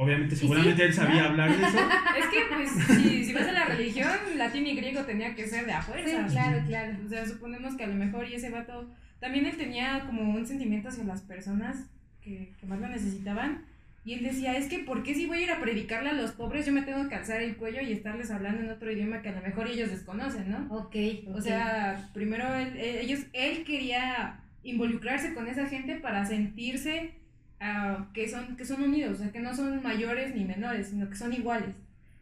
[0.00, 0.82] Obviamente, seguramente sí?
[0.88, 1.24] él sabía ¿Ya?
[1.26, 1.78] hablar de eso.
[2.18, 5.66] Es que, pues, si, si vas a la religión, latín y griego tenía que ser
[5.66, 6.32] de a Sí, fuerzas.
[6.32, 6.96] claro, claro.
[7.04, 8.88] O sea, suponemos que a lo mejor y ese vato
[9.20, 11.90] también él tenía como un sentimiento hacia las personas
[12.22, 13.64] que, que más lo necesitaban.
[14.04, 16.30] Y él decía, es que ¿por qué si voy a ir a predicarle a los
[16.30, 19.28] pobres yo me tengo que alzar el cuello y estarles hablando en otro idioma que
[19.30, 20.66] a lo mejor ellos desconocen, ¿no?
[20.74, 21.40] Ok, O ok.
[21.42, 27.10] sea, primero él, él- ellos, él quería involucrarse con esa gente para sentirse
[27.60, 31.08] ah, que, son, que son unidos, o sea, que no son mayores ni menores, sino
[31.08, 31.74] que son iguales.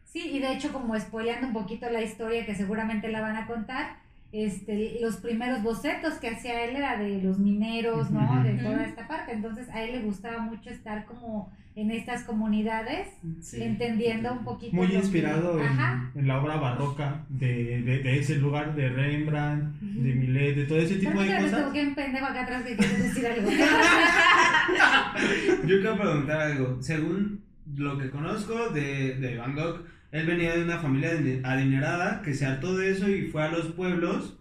[0.05, 3.45] Sí, y de hecho, como spoileando un poquito la historia que seguramente la van a
[3.45, 3.97] contar,
[4.31, 8.43] este, los primeros bocetos que hacía él era de los mineros, ¿no?
[8.43, 9.33] De toda esta parte.
[9.33, 13.07] Entonces, a él le gustaba mucho estar como en estas comunidades,
[13.39, 13.61] Sí.
[13.61, 14.75] entendiendo un poquito.
[14.75, 15.67] Muy que- inspirado en,
[16.15, 20.79] en la obra barroca de, de, de ese lugar de Rembrandt, de Millet, de todo
[20.79, 21.71] ese tipo de cosas.
[21.71, 23.51] que un pendejo acá atrás que quiere decir algo.
[25.67, 26.77] Yo quiero preguntar algo.
[26.81, 27.41] Según
[27.75, 32.33] lo que conozco de, de Van Gogh, él venía de una familia adine- adinerada que
[32.33, 34.37] se hartó de eso y fue a los pueblos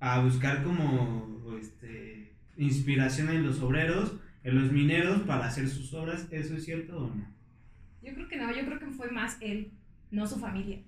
[0.00, 1.26] a buscar como
[1.60, 4.14] este, inspiración en los obreros,
[4.46, 6.26] en los mineros para hacer sus obras.
[6.30, 7.26] ¿Eso es cierto o no?
[8.02, 9.72] Yo creo que no, yo creo que fue más él,
[10.10, 10.78] no su familia.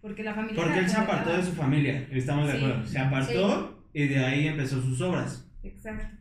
[0.00, 0.62] Porque la familia.
[0.62, 2.86] Porque él se apartó de su familia, estamos de acuerdo.
[2.86, 5.44] Se apartó y de ahí empezó sus obras.
[5.64, 6.16] Exacto.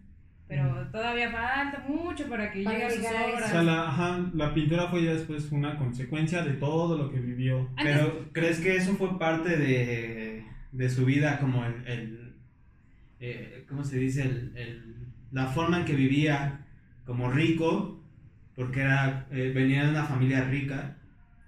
[0.48, 3.46] Pero todavía falta mucho para que Para llegue a sus a obras.
[3.46, 7.20] O sea, la, ajá, la pintura fue ya después una consecuencia de todo lo que
[7.20, 7.70] vivió.
[7.76, 12.34] Antes- Pero, ¿crees que eso fue parte de, de su vida, como el, el
[13.20, 14.22] eh, ¿cómo se dice?
[14.24, 14.96] El, el-
[15.32, 16.66] la forma en que vivía
[17.08, 18.00] como rico,
[18.56, 20.94] porque era, eh, venía de una familia rica,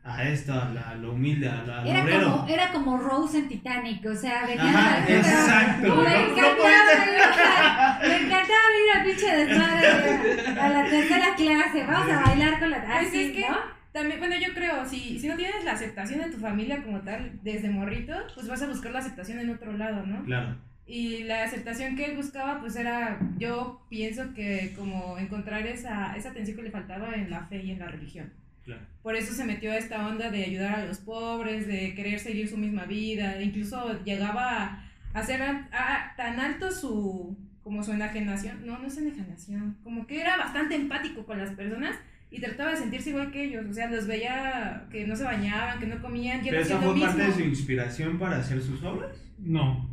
[0.04, 2.32] a esto, a la, a lo humilde, a la, Era obrero.
[2.32, 5.95] como, era como Rose en Titanic, o sea, venía Ajá, pero- exacto.
[5.98, 11.86] Me encantaba, me encantaba ir a pinche desmadre a la tercera clase.
[11.86, 13.58] Vamos a bailar con la Pues así, es que- ¿no?
[13.91, 17.39] También, bueno, yo creo, si, si no tienes la aceptación de tu familia como tal,
[17.43, 20.24] desde morrito, pues vas a buscar la aceptación en otro lado, ¿no?
[20.24, 20.56] Claro.
[20.89, 26.30] Y la aceptación que él buscaba, pues era, yo pienso que como encontrar esa, esa
[26.32, 28.34] atención que le faltaba en la fe y en la religión.
[28.65, 28.82] Claro.
[29.04, 32.47] Por eso se metió a esta onda de ayudar a los pobres, de querer seguir
[32.49, 37.91] su misma vida, e incluso llegaba a hacer a- a- tan alto su, como su
[37.93, 41.95] enajenación, no, no es enajenación, como que era bastante empático con las personas
[42.32, 45.80] y trataba de sentirse igual que ellos, o sea, los veía que no se bañaban,
[45.80, 49.15] que no comían, él ¿Pero esa fue parte de su inspiración para hacer sus obras?
[49.39, 49.88] No,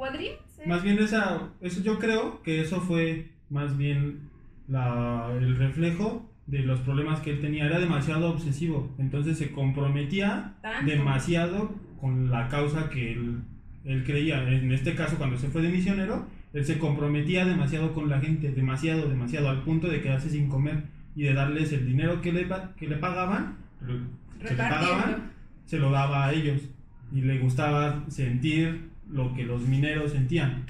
[0.00, 0.66] ¿Podría ser?
[0.66, 4.30] más bien esa, eso yo creo que eso fue más bien
[4.66, 7.66] la, el reflejo de los problemas que él tenía.
[7.66, 10.90] Era demasiado obsesivo, entonces se comprometía Tanto.
[10.90, 13.42] demasiado con la causa que él,
[13.84, 14.42] él creía.
[14.48, 18.52] En este caso, cuando se fue de misionero, él se comprometía demasiado con la gente,
[18.52, 20.84] demasiado, demasiado, al punto de quedarse sin comer
[21.14, 23.58] y de darles el dinero que le, que le pagaban,
[24.40, 25.32] que le pagaban,
[25.66, 26.62] se lo daba a ellos.
[27.12, 30.64] Y le gustaba sentir lo que los mineros sentían.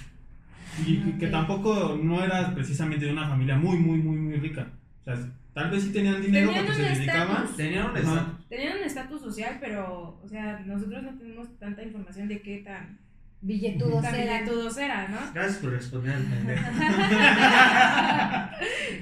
[0.86, 1.32] Y que- que Ok.
[1.32, 4.68] tampoco no era precisamente de una familia muy, muy, muy, muy rica.
[5.00, 5.18] O sea,
[5.52, 7.46] tal vez sí tenían dinero Tenían porque se dedicaban.
[7.56, 8.48] Tenían un estatus.
[8.48, 12.98] Tenían un estatus social, pero, o sea, nosotros no tenemos tanta información de qué tan,
[13.42, 14.44] Billetudos eran.
[14.44, 15.16] billetudos era, ¿no?
[15.34, 16.14] Gracias por responder.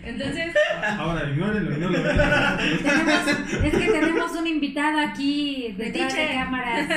[0.04, 0.54] Entonces,
[0.98, 2.08] Ahora, ignórenlo, ignórenlo.
[2.82, 6.88] Tenemos- es que tenemos un invitado aquí detrás de cámaras.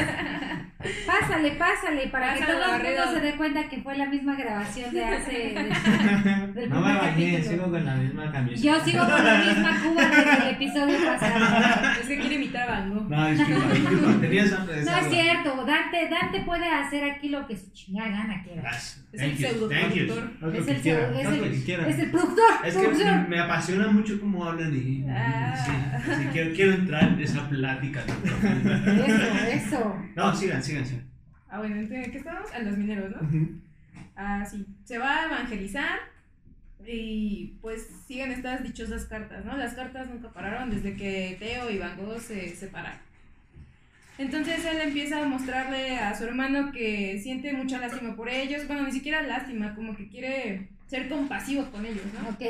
[1.05, 4.93] Pásale, pásale, para que todo el mundo se dé cuenta que fue la misma grabación
[4.93, 5.31] de hace.
[6.53, 7.43] del No me bañé, capítulo.
[7.51, 8.63] sigo con la misma camisa.
[8.63, 11.99] Yo sigo con la misma cuba desde el episodio pasado.
[12.01, 12.93] es que quiere imitar a Van.
[13.09, 14.19] No.
[14.19, 15.09] Tenías hambre de No es agua.
[15.09, 18.61] cierto, Dante, Dante puede hacer aquí lo que su chingada gana quiera.
[18.61, 18.97] Gracias.
[19.13, 20.55] Es Thank el pseudo productor.
[20.55, 22.45] Es que el, quiera, es el- que es productor.
[22.65, 22.87] Es que
[23.27, 25.53] me apasiona mucho cómo hablan y Ah.
[25.65, 25.71] sí,
[26.17, 28.01] sí, quiero, quiero entrar en esa plática.
[28.01, 29.95] Eso, eso.
[30.15, 31.12] No, sigan, sigan, sigan.
[31.49, 32.51] Ah, bueno, entonces, ¿qué estamos?
[32.53, 33.19] A los mineros, ¿no?
[34.15, 34.65] Ah, sí.
[34.86, 35.99] Se va a evangelizar
[36.86, 39.57] y pues siguen estas dichosas cartas, ¿no?
[39.57, 42.99] Las cartas nunca pararon desde que Teo y Van Gogh se separaron.
[44.17, 48.84] Entonces él empieza a mostrarle a su hermano que siente mucha lástima por ellos, bueno,
[48.84, 52.29] ni siquiera lástima, como que quiere ser compasivo con ellos, ¿no?
[52.29, 52.41] Ok.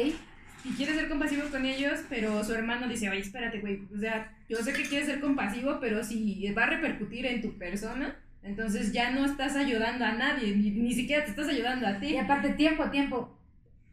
[0.64, 4.32] y quiere ser compasivo con ellos, pero su hermano dice, oye, espérate, güey, o sea,
[4.52, 8.92] yo sé que quieres ser compasivo, pero si va a repercutir en tu persona, entonces
[8.92, 12.08] ya no estás ayudando a nadie, ni, ni siquiera te estás ayudando a ti.
[12.08, 13.38] Y aparte, tiempo, tiempo.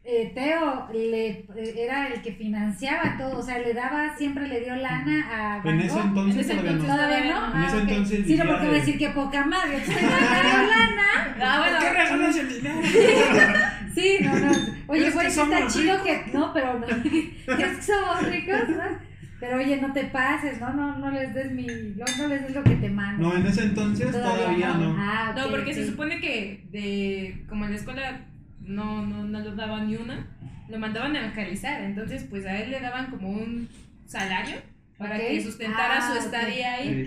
[0.03, 4.61] Eh, Teo le, eh, era el que financiaba todo, o sea, le daba, siempre le
[4.61, 6.77] dio lana a Van En ese entonces En ese todavía no.
[6.79, 7.55] entonces- ¿Todavía no?
[7.55, 9.77] En ese Ah, entonces Sí, no, porque voy a de- decir que poca madre.
[9.77, 11.35] Te estoy dando lana.
[11.41, 12.81] Ah, bueno, ¿Por qué regalas el dinero?
[13.95, 14.51] Sí, no, no.
[14.87, 16.23] Oye, ¿Crees güey, sí está chido que.
[16.33, 16.87] No, pero no.
[17.45, 18.69] ¿Crees que somos ricos?
[18.69, 19.08] ¿no?
[19.39, 21.65] Pero oye, no te pases, no, no, no les des mi.
[21.65, 23.29] No, no les des lo que te mando.
[23.29, 24.95] No, en ese entonces todavía no.
[24.97, 25.75] Ah, no, ok, porque ok.
[25.77, 28.21] se supone que de como en la escuela
[28.61, 30.27] no, no, no le daban ni una,
[30.67, 33.69] lo mandaban a evangelizar, entonces pues a él le daban como un
[34.05, 34.57] salario
[34.97, 35.21] para Ok.
[35.21, 37.05] que sustentara Ah, su estadía ahí.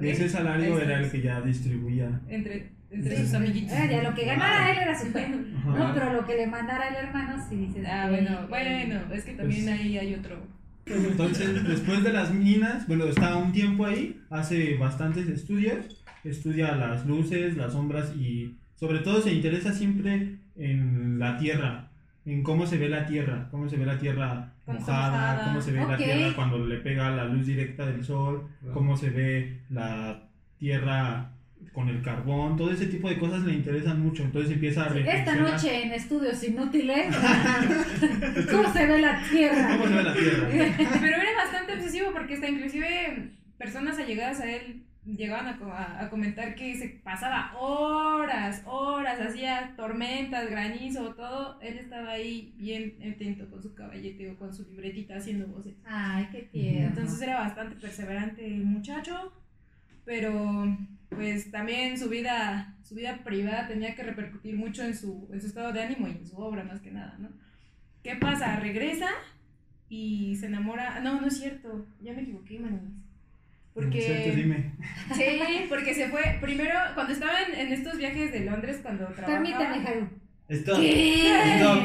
[0.00, 2.10] Ese salario era el que ya distribuía.
[2.28, 3.22] Entre, entre Sí.
[3.22, 3.72] sus amiguitos.
[3.72, 5.78] Ah, ya lo que ganara él era su Ajá.
[5.78, 7.86] No, pero lo que le mandara el hermano, sí dices.
[7.88, 10.42] Ah, bueno, bueno, es que también Pues- ahí hay otro.
[10.86, 17.06] Entonces, después de las minas, bueno, está un tiempo ahí, hace bastantes estudios, estudia las
[17.06, 21.88] luces, las sombras y sobre todo se interesa siempre en la tierra,
[22.24, 25.86] en cómo se ve la tierra, cómo se ve la tierra mojada, cómo se ve
[25.86, 30.24] la tierra cuando le pega la luz directa del sol, cómo se ve la
[30.58, 31.32] tierra
[31.72, 35.34] con el carbón, todo ese tipo de cosas le interesan mucho, entonces empieza a Esta
[35.36, 37.06] noche en Estudios Inútiles,
[38.50, 39.68] ¿cómo se ve la tierra?
[39.76, 40.48] ¿Cómo se ve la tierra?
[41.00, 46.54] Pero era bastante obsesivo porque hasta inclusive personas allegadas a él llegaban a- a comentar
[46.54, 51.60] que se pasaba horas, horas, hacía tormentas, granizo, todo.
[51.60, 55.74] Él estaba ahí bien atento con su caballete o con su libretita haciendo voces.
[55.84, 56.88] Ay, qué tierno.
[56.88, 59.32] Entonces era bastante perseverante el muchacho,
[60.04, 60.76] pero
[61.10, 65.46] pues también su vida, su vida privada tenía que repercutir mucho en su, en su
[65.46, 67.28] estado de ánimo y en su obra más que nada, ¿no?
[68.02, 68.56] ¿Qué pasa?
[68.56, 69.08] Regresa
[69.88, 71.00] y se enamora.
[71.00, 72.80] No, no es cierto, ya me equivoqué, manis.
[73.74, 73.80] Tú
[74.36, 74.72] dime.
[75.14, 76.38] Sí, porque se fue.
[76.40, 79.42] Primero, cuando estaba en, en estos viajes de Londres, cuando trabajaba.
[79.42, 80.08] Permíteme, Jaru.
[80.48, 80.78] Stop.
[80.78, 81.56] ¿Qué?
[81.56, 81.78] Stop.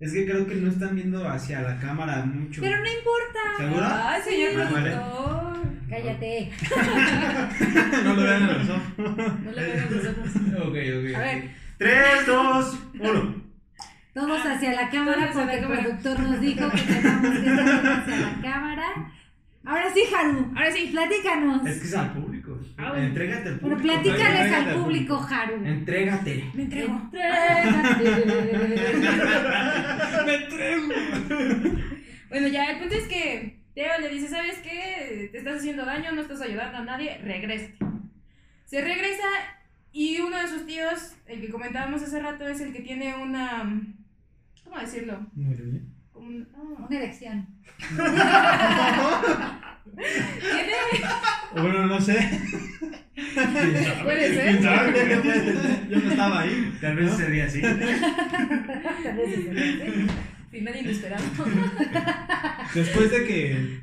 [0.00, 2.62] Es que creo que no están viendo hacia la cámara mucho.
[2.62, 3.38] Pero no importa.
[3.58, 4.90] Señor Ah, vale.
[5.90, 6.50] Cállate.
[8.04, 8.82] No lo vean en los ojos.
[8.96, 10.28] No le vean los ojos.
[10.68, 11.16] Ok, ok.
[11.16, 11.50] A ver.
[11.78, 13.34] 3, 2, 1.
[14.14, 15.82] Todos hacia la cámara Todos porque el cámara.
[15.82, 18.86] productor nos dijo que tenemos que estar hacia la cámara.
[19.64, 20.52] Ahora sí, Haru.
[20.56, 20.88] Ahora sí.
[20.90, 21.66] Platícanos.
[21.66, 22.58] Es que es al público.
[22.78, 23.06] Ah, bueno.
[23.06, 23.94] Entrégate al Bueno, público.
[24.02, 25.54] platícales Entrégate al al público, Haru.
[25.64, 26.44] Entrégate.
[26.54, 26.94] Me entrego.
[27.12, 28.04] Entrégate.
[30.26, 30.86] Me entrego.
[32.30, 35.30] Bueno, ya, el punto es que Teo le dice, ¿sabes qué?
[35.32, 37.72] Te estás haciendo daño, no estás ayudando a nadie, regresa.
[38.66, 39.24] Se regresa
[39.90, 43.74] y uno de sus tíos, el que comentábamos hace rato, es el que tiene una...
[44.64, 45.26] ¿Cómo decirlo?
[46.12, 47.46] Un- ah, Una elección.
[50.42, 50.74] tiene...
[51.54, 52.18] Bueno, no sé.
[54.04, 54.60] Puede ser.
[55.88, 56.76] Yo no estaba ahí.
[56.82, 57.16] Tal vez ¿no?
[57.16, 57.62] sería así.
[57.62, 57.78] Tal
[59.16, 59.40] vez
[60.50, 61.24] es el- Final inesperado.
[62.74, 63.80] Después de que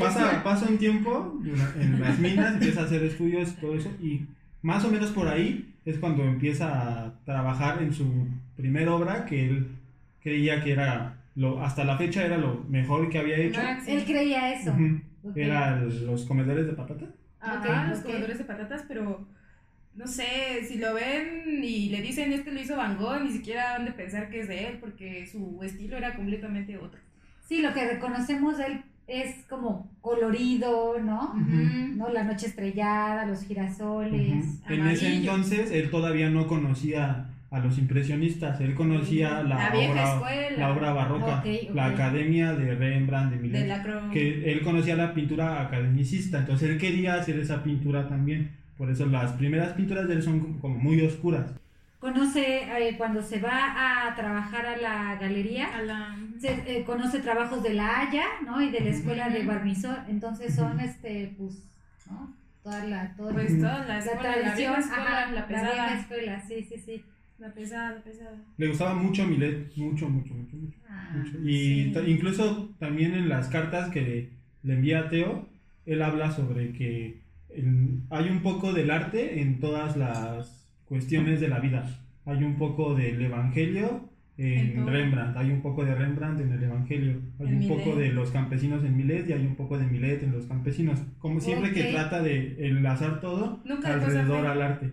[0.00, 1.40] pasa, pasa un tiempo
[1.78, 4.22] en las minas, empieza a hacer estudios y todo eso, y
[4.62, 6.68] más o menos por ahí es cuando empieza
[7.04, 9.66] a trabajar en su primer obra que él
[10.22, 13.60] creía que era, lo, hasta la fecha era lo mejor que había hecho.
[13.62, 14.70] Max, Él creía eso.
[14.70, 15.00] Ujú.
[15.24, 15.36] Ok.
[15.36, 17.06] Era el- los comedores de patata.
[17.40, 18.04] Ajá, Ok, los ok.
[18.06, 19.26] comedores de patatas, pero
[19.96, 23.76] no sé, si lo ven y le dicen este lo hizo Van Gogh, ni siquiera
[23.76, 26.98] han de pensar que es de él, porque su estilo era completamente otro.
[27.48, 31.34] Sí, lo que reconocemos de él es como colorido, ¿no?
[31.34, 32.08] ¿No?
[32.08, 34.44] La noche estrellada, los girasoles.
[34.64, 34.72] Ujú.
[34.72, 39.92] En ese entonces él todavía no conocía a los impresionistas, él conocía la, La vieja
[39.92, 40.56] obra, escuela.
[40.56, 43.66] la obra barroca, la academia de Rembrandt, de De Millet.
[43.66, 48.52] la cro- que él conocía la pintura academicista, entonces él quería hacer esa pintura también.
[48.82, 51.52] Por eso las primeras pinturas de él son como- muy oscuras.
[52.00, 56.16] Conoce, eh, cuando se va a trabajar a la galería, a la...
[56.40, 58.60] se, eh, conoce trabajos de la Haya, ¿no?
[58.60, 59.44] Y de la escuela de.
[59.46, 61.62] Barbizon, entonces son, este, pues,
[62.10, 62.34] ¿no?
[62.64, 65.46] Toda la, toda Pues toda la la escuela, la, tradición, vieja escuela, ajá, la la
[65.46, 66.00] pesada.
[66.00, 67.04] escuela, sí, sí, sí.
[67.38, 68.36] La pesada, la pesada.
[68.56, 70.78] Le gustaba mucho Millet, mucho, mucho, mucho, mucho.
[70.88, 71.38] Ah, mucho.
[71.48, 72.00] Y sí.
[72.08, 74.30] incluso también en las cartas que
[74.64, 75.46] le envía a Teo,
[75.86, 77.21] él habla sobre que
[77.56, 82.00] en- hay un poco del arte en todas las cuestiones de la vida.
[82.24, 84.86] Hay un poco del Evangelio En.
[84.86, 88.30] Rembrandt, hay un poco de Rembrandt en el Evangelio, hay En un poco de los
[88.30, 91.00] campesinos en Millet y hay un poco de Millet en los campesinos.
[91.18, 91.90] Como siempre que Ok.
[91.90, 94.90] trata de enlazar todo Nunca alrededor al arte.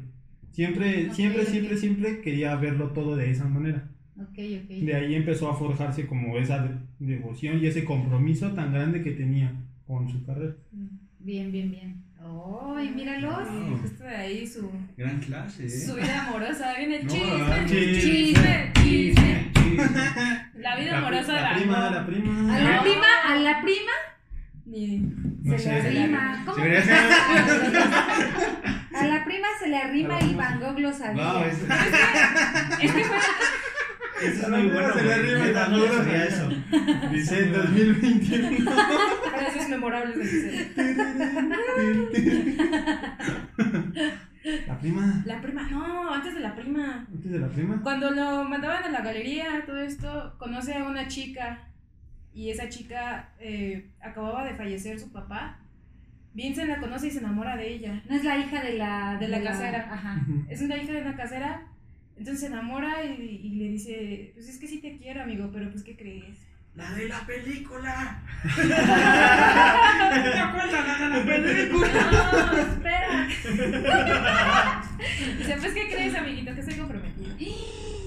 [0.52, 1.48] Siempre, Ok, siempre, ok.
[1.48, 3.88] siempre, siempre quería verlo todo de esa manera.
[4.38, 9.12] De ahí empezó a forjarse como esa de- devoción y ese compromiso tan grande que
[9.12, 9.54] tenía
[9.88, 10.56] con su carrera.
[11.19, 11.95] Bien, bien, bien.
[12.77, 13.47] ¡Ay, míralos!
[13.81, 15.69] Justo de ahí su, Gran clase, ¿eh?
[15.69, 16.73] su vida amorosa.
[16.77, 19.51] Viene el chisme, chisme, Chisme.
[20.55, 22.55] La vida amorosa de la prima, la prima.
[22.55, 23.91] A la prima, a la prima
[25.57, 26.43] se le arrima.
[26.45, 26.63] ¿Cómo?
[28.93, 31.47] A la prima se le arrima y Van Gogh lo sabía.
[31.47, 33.17] Es que fue,
[34.23, 34.93] eso es muy bueno.
[34.93, 35.19] se le güey.
[35.19, 36.25] arrima y sabía sabía.
[36.25, 36.49] eso.
[37.12, 38.71] Dice en 2021.
[39.32, 40.69] frases memorables de.
[44.67, 45.23] La prima.
[45.25, 47.08] La prima, no, antes de la prima.
[47.12, 47.82] Antes de la prima.
[47.84, 51.67] Cuando lo mandaban a la galería, todo esto, conoce a una chica
[52.34, 55.60] y esa chica eh, acababa de fallecer su papá.
[56.34, 58.01] Vincent la conoce y se enamora de ella.
[58.08, 59.17] No es la hija de la...
[59.19, 59.89] De la casera.
[59.91, 60.21] Ajá.
[60.47, 61.67] Es una hija de una casera,
[62.19, 65.71] entonces se enamora y, y le dice, pues es que sí te quiero, amigo, pero
[65.71, 66.38] pues ¿qué crees?
[66.75, 68.21] La de la película.
[68.55, 71.89] ¿Te acuerdas la de la película?
[72.12, 73.27] No, espera.
[75.38, 76.53] Dice, pues ¿qué crees, amiguito?
[76.53, 77.36] Que estoy comprometido.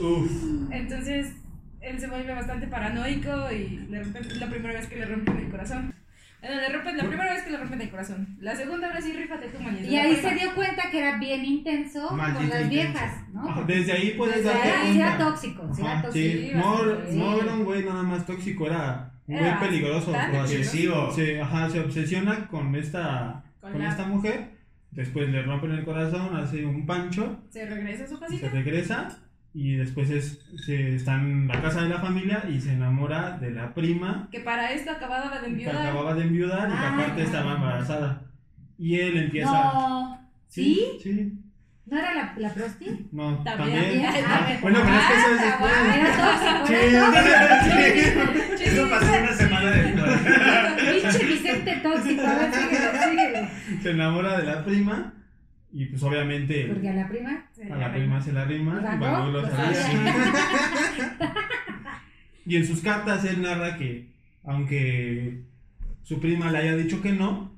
[0.00, 0.30] Uf.
[0.70, 1.32] Entonces
[1.80, 5.94] él se vuelve bastante paranoico y le la primera vez que le rompen el corazón.
[6.42, 8.36] Bueno, le rompen, la primera vez que le rompen el corazón.
[8.40, 9.86] La segunda ahora sí, rífate tú, mañana.
[9.86, 12.68] Y ahí se dio cuenta que era bien intenso con las intenso.
[12.68, 13.48] viejas, ¿no?
[13.48, 15.24] Ajá, Desde ahí puedes Desde darte sí era cuenta.
[15.30, 16.32] tóxico, sí era Ajá, tóxico.
[16.36, 16.48] sí.
[16.48, 17.12] Sí, No, bastante.
[17.14, 20.12] no era un güey nada más tóxico, era un Era güey peligroso.
[20.40, 21.12] Obsesivo.
[21.12, 24.50] Se, ajá, se obsesiona con esta, Con con la- esta mujer,
[24.90, 28.48] después le rompen el corazón, hace un pancho, Se regresa a su se casita.
[28.48, 29.08] regresa
[29.54, 33.50] y después es, se está en la casa de la familia y se enamora de
[33.50, 35.76] la prima Que para esto acababa de que enviudar.
[35.76, 36.92] acababa de enviudar y que Ah.
[36.94, 38.22] aparte estaba embarazada.
[38.78, 39.50] Y él empieza...
[39.52, 40.80] No, ¿Sí?
[41.02, 41.32] Sí.
[41.86, 43.08] ¿No era la, la prosti?
[43.12, 44.02] No, También.
[44.02, 44.24] también.
[44.26, 46.72] Ah, Bueno, pero es que eso es Ah, después.
[48.58, 48.64] Sí.
[48.64, 50.12] Eso pasó una semana después.
[51.02, 53.48] Pinche Vicente tóxico, a ver, síguele, síguele.
[53.82, 55.12] Se enamora de la prima
[55.72, 57.46] y pues obviamente Porque a la prima.
[57.70, 58.80] a la prima se la rima
[62.44, 64.08] ¿Y en sus cartas él narra que
[64.44, 65.42] aunque
[66.02, 67.52] su prima le haya dicho que no,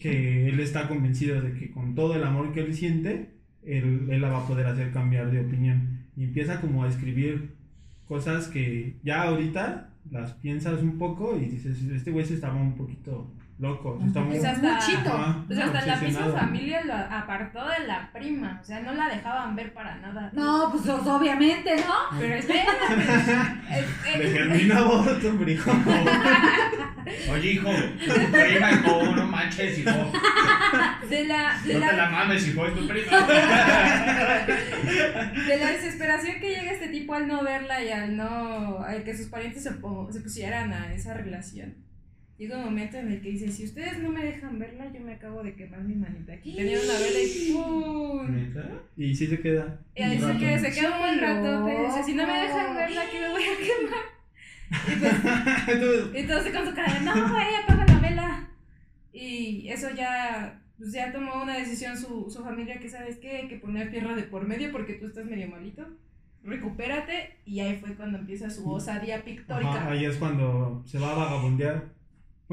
[0.00, 3.30] que él está convencido de que con todo el amor que él siente,
[3.64, 6.00] él, él la va a poder hacer cambiar de opinión.
[6.16, 7.54] Y empieza como a escribir
[8.06, 12.74] cosas que ya ahorita las piensas un poco y dices, este güey se estaba un
[12.74, 14.36] poquito loco, está muy...
[14.38, 15.12] Pues hasta- Muchito.
[15.12, 18.58] Ajá, Pues hasta la misma familia lo apartó de la prima.
[18.60, 20.30] O sea, no la dejaban ver para nada.
[20.32, 22.18] No, pues obviamente, ¿no?
[22.18, 22.84] Pero espérate.
[23.70, 25.70] Es- Le es- germina aborto, brijo.
[27.32, 29.90] Oye, hijo, tu prima, hijo, no manches, hijo.
[31.08, 33.18] de la, de No te la la, mames, hijo, es tu prima.
[35.46, 39.16] de la desesperación que llega este tipo al no verla y al no al que
[39.16, 39.72] sus parientes se
[40.20, 41.74] pusieran a esa relación.
[42.36, 45.12] Llega un momento en el que dice, si ustedes no me dejan verla, yo me
[45.14, 46.56] acabo de quemar mi manita aquí.
[46.56, 48.84] Tenía una vela y ¡pum!
[48.96, 49.80] Y sí se queda.
[49.94, 51.66] Y ahí se queda, se queda un buen rato.
[51.66, 54.14] Qué Dice, si no me dejan verla, aquí me voy a quemar.
[54.74, 55.12] Y pues
[55.68, 58.50] Entonces, Entonces con su cara no, güey, apaga la vela.
[59.12, 63.46] Y eso ya, pues ya tomó una decisión su, su familia que, ¿sabes qué?
[63.48, 65.86] Que poner tierra de por medio porque tú estás medio malito.
[66.42, 67.36] Recupérate.
[67.44, 69.70] Y ahí fue cuando empieza su osadía pictórica.
[69.70, 71.94] Ajá, ahí es cuando se va a vagabundear.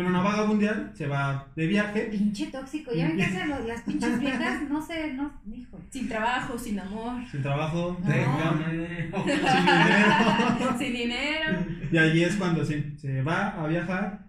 [0.03, 2.01] Bueno, no vagabundear, se va de viaje.
[2.11, 2.91] Pinche tóxico.
[2.93, 5.79] Ya ven que hacen los- las pinches viejas, no sé, no, hijo.
[5.89, 8.11] Sin trabajo, sin amor, Sin trabajo, No.
[8.11, 9.17] Sin dinero.
[10.79, 11.65] sin dinero.
[11.91, 14.25] Y ahí es cuando se, se va a viajar,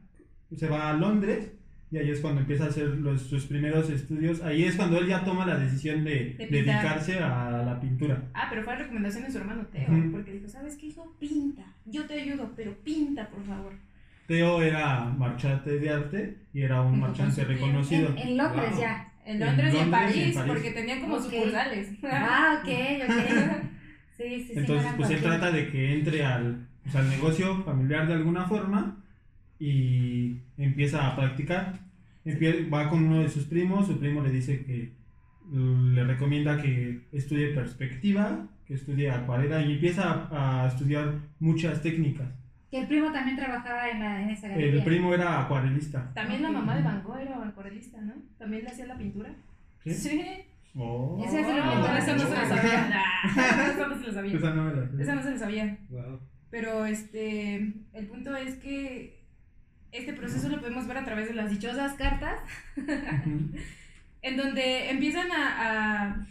[0.57, 1.53] se va a Londres.
[1.91, 4.41] Y ahí es cuando empieza a hacer los, sus primeros estudios.
[4.41, 8.31] Ahí es cuando él ya toma la decisión de, dedicarse a la pintura.
[8.33, 9.89] Ah, pero fue a recomendación de su hermano Teo.
[10.11, 11.15] Porque dijo, ¿sabes qué, hijo?
[11.21, 11.65] Pinta.
[11.85, 13.75] Yo te ayudo, pero pinta, por favor.
[14.33, 18.09] Teo era marchante de arte y era un marchante reconocido.
[18.17, 18.81] En, en Londres Wow.
[18.81, 19.13] ya.
[19.27, 20.53] En En Londres, y en Londres y París, en París.
[20.55, 21.23] porque tenían como Ok.
[21.25, 21.89] sucursales.
[22.03, 22.69] Ah, ok,
[23.11, 23.67] ok.
[24.17, 24.53] Sí, sí, sí.
[24.57, 29.05] Entonces, pues él trata de que entre al, pues, al negocio familiar de alguna forma
[29.61, 31.81] y empieza a practicar.
[32.73, 34.93] Va con uno de sus primos, su primo le dice que
[35.53, 42.29] le recomienda que estudie perspectiva, que estudie acuarela y empieza a, a estudiar muchas técnicas.
[42.73, 44.73] Que el primo también trabajaba en, la, en esa galería.
[44.81, 46.11] El primo era acuarelista.
[46.15, 48.15] También la mamá de Van Gogh era acuarelista, ¿no?
[48.39, 49.29] También le hacía la pintura.
[49.85, 50.23] ¿Sí?
[50.75, 51.23] Oh, Oh.
[51.23, 51.97] Ese se lo no, contó.
[51.99, 52.89] eso no se lo sabía.
[52.89, 54.37] Nah, eso no se lo sabía.
[54.39, 55.03] Esa no la sé.
[55.03, 55.79] Esa no se lo sabía.
[55.91, 56.21] Wow.
[56.51, 57.57] Pero este,
[57.93, 59.21] el punto es que
[59.93, 62.39] este proceso lo podemos ver a través de las dichosas cartas,
[64.23, 66.27] en donde empiezan a, a,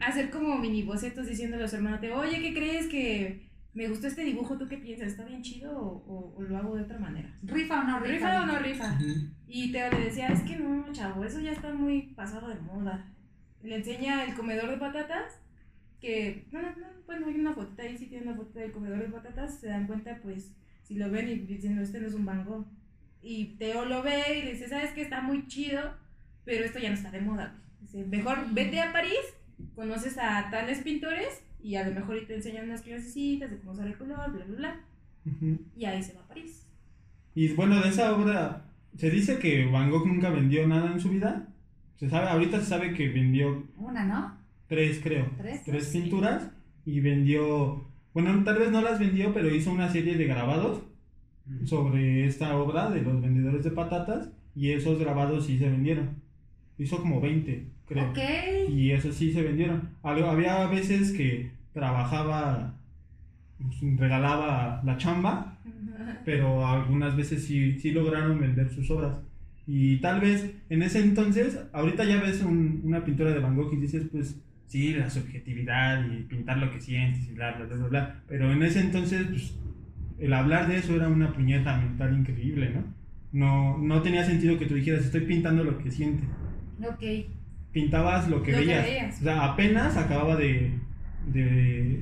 [0.00, 3.88] a hacer como mini bocetos diciéndole a su hermano, Teo, oye, ¿qué crees que me
[3.88, 4.58] gustó este dibujo?
[4.58, 5.08] ¿Tú qué piensas?
[5.08, 7.32] ¿Está bien chido o, o- o lo hago de otra manera?
[7.42, 8.12] ¿Rifa o no rifa?
[8.14, 8.98] ¿Rifa o no rifa?
[9.46, 13.06] Y Teo le decía, es que no, chavo, eso ya está muy pasado de moda.
[13.62, 15.40] Le enseña el comedor de patatas,
[16.00, 18.98] que, no, no, no, bueno, hay una fotita ahí, si tiene una foto del comedor
[19.00, 20.52] de patatas, se dan cuenta, pues,
[20.82, 22.66] si lo ven y dicen, no, este no es un Van Gogh.
[23.22, 25.94] Y Teo lo ve y le dice, sabes que está muy chido,
[26.44, 27.54] pero esto ya no está de moda.
[27.82, 29.18] Dice, mejor vete a París,
[29.74, 33.72] conoces a tales pintores y a lo mejor y te enseñan unas clasecitas de cómo
[33.72, 34.80] usar el color, bla, bla, bla.
[35.26, 35.58] Ujú.
[35.76, 36.66] Y ahí se va a París.
[37.34, 38.64] Y bueno, de esa obra,
[38.96, 41.46] se dice que Van Gogh nunca vendió nada en su vida.
[41.96, 44.36] Se sabe, ahorita se sabe que vendió Una, ¿no?
[44.68, 45.62] tres, creo, Tres.
[45.64, 46.00] tres Sí.
[46.00, 46.50] pinturas
[46.86, 50.82] y vendió, bueno, tal vez no las vendió, pero hizo una serie de grabados
[51.64, 56.10] sobre esta obra de los vendedores de patatas y esos grabados sí se vendieron.
[56.78, 58.10] Hizo como 20, creo.
[58.10, 58.18] Ok.
[58.70, 59.90] Y esos sí se vendieron.
[60.02, 62.74] Había veces que trabajaba,
[63.58, 65.56] pues, regalaba la chamba
[66.24, 69.16] pero algunas veces sí, sí lograron vender sus obras.
[69.66, 73.72] Y tal vez en ese entonces, ahorita ya ves un- una pintura de Van Gogh
[73.74, 77.76] y dices, pues sí, la subjetividad y pintar lo que sientes y bla, bla, bla,
[77.76, 78.22] bla, bla.
[78.28, 79.54] Pero en ese entonces, pues,
[80.18, 82.84] el hablar de eso era una puñeta mental increíble, ¿no?
[83.32, 86.28] No, no tenía sentido que tú dijeras, estoy pintando lo que sientes.
[86.82, 87.02] Ok.
[87.72, 89.20] Pintabas lo que Lo que veías.
[89.20, 90.78] O sea, apenas acababa de,
[91.26, 92.00] de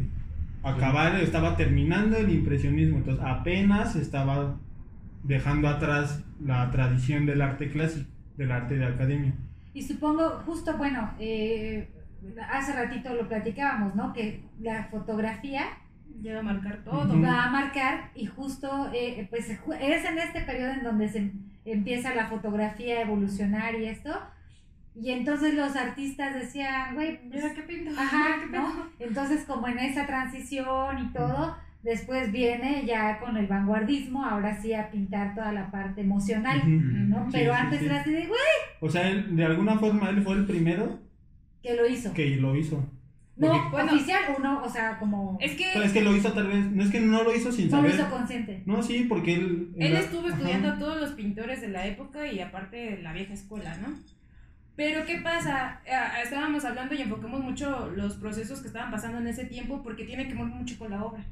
[0.62, 4.56] acabar, estaba terminando el impresionismo, entonces apenas estaba
[5.24, 9.34] dejando atrás la tradición del arte clásico, del arte de academia.
[9.74, 11.88] Y supongo, justo, bueno, eh,
[12.50, 14.12] hace ratito lo platicábamos, ¿no?
[14.12, 15.66] Que la fotografía
[16.22, 17.20] Llega a marcar todo.
[17.20, 21.30] Va a marcar y justo, eh, pues es en este periodo en donde se
[21.64, 24.10] empieza la fotografía a evolucionar y esto.
[25.00, 27.90] Y entonces los artistas decían, güey, pues, Mira qué pinto.
[27.98, 28.86] Ajá, qué ¿no?
[28.98, 34.74] Entonces, como en esa transición y todo, después viene ya con el vanguardismo, ahora sí
[34.74, 36.62] a pintar toda la parte emocional.
[37.08, 37.26] ¿no?
[37.26, 37.86] Sí, Pero sí, antes sí.
[37.86, 38.40] era así de, güey,
[38.80, 40.98] O sea, él, de alguna forma él fue el primero
[41.62, 42.12] que lo hizo.
[42.12, 42.84] que lo hizo.
[43.36, 43.92] No, Porque- Bueno.
[43.92, 46.72] oficial o no, o sea, como Es que Pero es que lo hizo tal vez,
[46.72, 48.00] no es que no lo hizo sin no lo saber.
[48.00, 48.62] hizo consciente.
[48.66, 49.68] No, sí, porque él...
[49.78, 50.30] él la- estuvo ajá.
[50.34, 53.94] estudiando a todos los pintores de la época y aparte de la vieja escuela, ¿no?
[54.78, 55.80] Pero ¿qué pasa?
[55.92, 60.04] Ah, estábamos hablando y enfocamos mucho los procesos que estaban pasando en ese tiempo porque
[60.04, 61.24] tiene que ver mucho con la obra.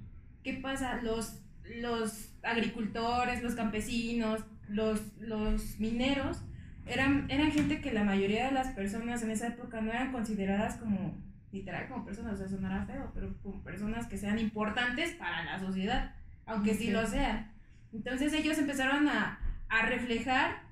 [0.42, 1.00] ¿Qué pasa?
[1.00, 1.44] Los,
[1.80, 6.42] los agricultores, los campesinos, los, los mineros,
[6.86, 10.74] eran, eran gente que la mayoría de las personas en esa época no eran consideradas
[10.78, 11.16] como,
[11.52, 15.60] literal, como personas, o sea, sonará feo, pero como personas que sean importantes para la
[15.60, 16.16] sociedad,
[16.46, 16.94] aunque sí Ok.
[16.94, 17.52] lo sean.
[17.92, 19.38] Entonces ellos empezaron a,
[19.68, 20.65] a reflejar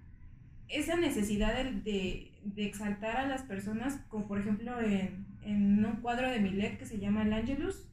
[0.68, 5.96] esa necesidad de, de, de exaltar a las personas, como por ejemplo en, en un
[5.96, 7.88] cuadro de Millet que se llama El Angelus.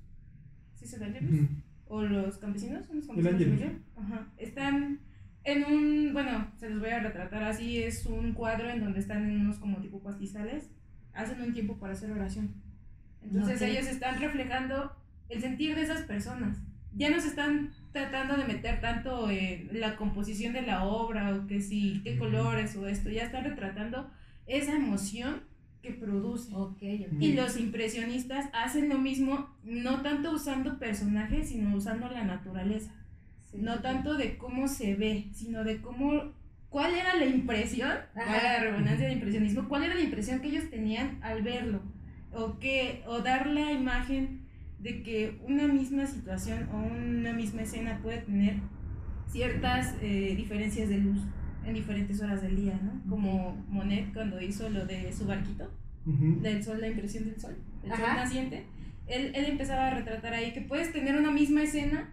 [0.75, 1.49] ¿Sí es el Angelus?
[1.87, 3.59] O los campesinos, son los El campesinos de Ángelus.
[3.59, 3.81] Millet.
[3.97, 4.27] Ajá.
[4.37, 4.99] Están
[5.43, 9.29] en un, bueno, se los voy a retratar así, es un cuadro en donde están
[9.29, 10.69] en unos como tipo pastizales,
[11.13, 12.53] hacen un tiempo para hacer oración.
[13.23, 14.95] Entonces ellos están reflejando
[15.29, 16.57] el sentir de esas personas.
[16.93, 21.47] Ya no se están tratando de meter tanto en la composición de la obra o
[21.47, 24.09] que si, qué colores o esto, ya están retratando
[24.45, 25.41] esa emoción
[25.81, 26.53] que produce.
[26.53, 27.13] Ok, ok.
[27.19, 32.93] Y los impresionistas hacen lo mismo, no tanto usando personajes, sino usando la naturaleza.
[33.45, 36.33] Sí, No sí, tanto de cómo se ve, sino de cómo,
[36.69, 41.19] cuál era la impresión, la redundancia de impresionismo, cuál era la impresión que ellos tenían
[41.21, 41.81] al verlo.
[42.33, 44.40] O, que, o dar la imagen
[44.81, 48.55] de que una misma situación o una misma escena puede tener
[49.27, 51.19] ciertas eh, diferencias de luz
[51.65, 53.01] en diferentes horas del día, ¿no?
[53.09, 55.69] Como Monet cuando hizo lo de su barquito
[56.05, 56.41] Ujú.
[56.41, 58.65] del sol, la impresión del sol, el sol naciente,
[59.07, 62.11] él, él empezaba a retratar ahí que puedes tener una misma escena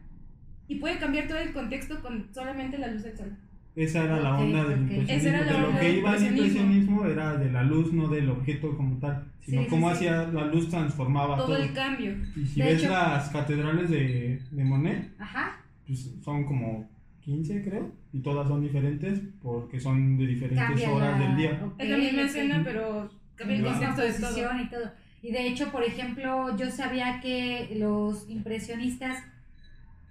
[0.66, 3.34] y puede cambiar todo el contexto con solamente la luz del sol.
[3.78, 5.30] Esa era la onda del impresionismo.
[5.44, 7.04] De lo que iba al impresionismo.
[7.06, 9.94] era de la luz, no del objeto como tal, sino Sí, sí, cómo sí.
[9.94, 11.56] hacía la luz transformaba Todo todo.
[11.58, 12.16] el cambio.
[12.36, 16.88] Y si De ves hecho- las catedrales de, de Monet, Ajá, pues son como
[17.20, 21.60] 15 creo, y todas son diferentes porque son de diferentes cambia horas la- del día.
[21.64, 24.60] ok, Es la misma escena, pero cambia el concepto de todo.
[24.62, 24.90] y todo.
[25.22, 29.22] Y de hecho, por ejemplo, yo sabía que los impresionistas,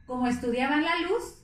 [0.06, 1.44] como estudiaban la luz,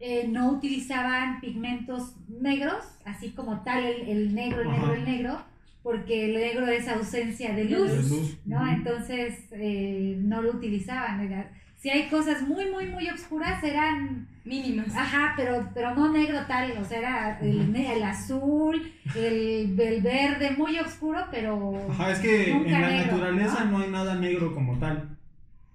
[0.00, 4.78] eh, no utilizaban pigmentos negros, así como tal el, el negro, el Ajá.
[4.78, 5.42] negro, el negro,
[5.82, 8.36] porque el negro es ausencia de luz, De luz.
[8.46, 8.66] ¿no?
[8.70, 11.20] Entonces eh, no lo utilizaban.
[11.20, 14.94] era- si hay cosas muy, muy, muy oscuras, eran Mínimas.
[14.96, 20.52] Ajá, pero, pero no negro tal, o sea, era el, el azul, el, el verde
[20.56, 23.70] muy oscuro, pero Ajá, es que Nunca en la negro, naturaleza ¿no?
[23.78, 23.84] ¿no?
[23.84, 25.16] hay nada negro como tal.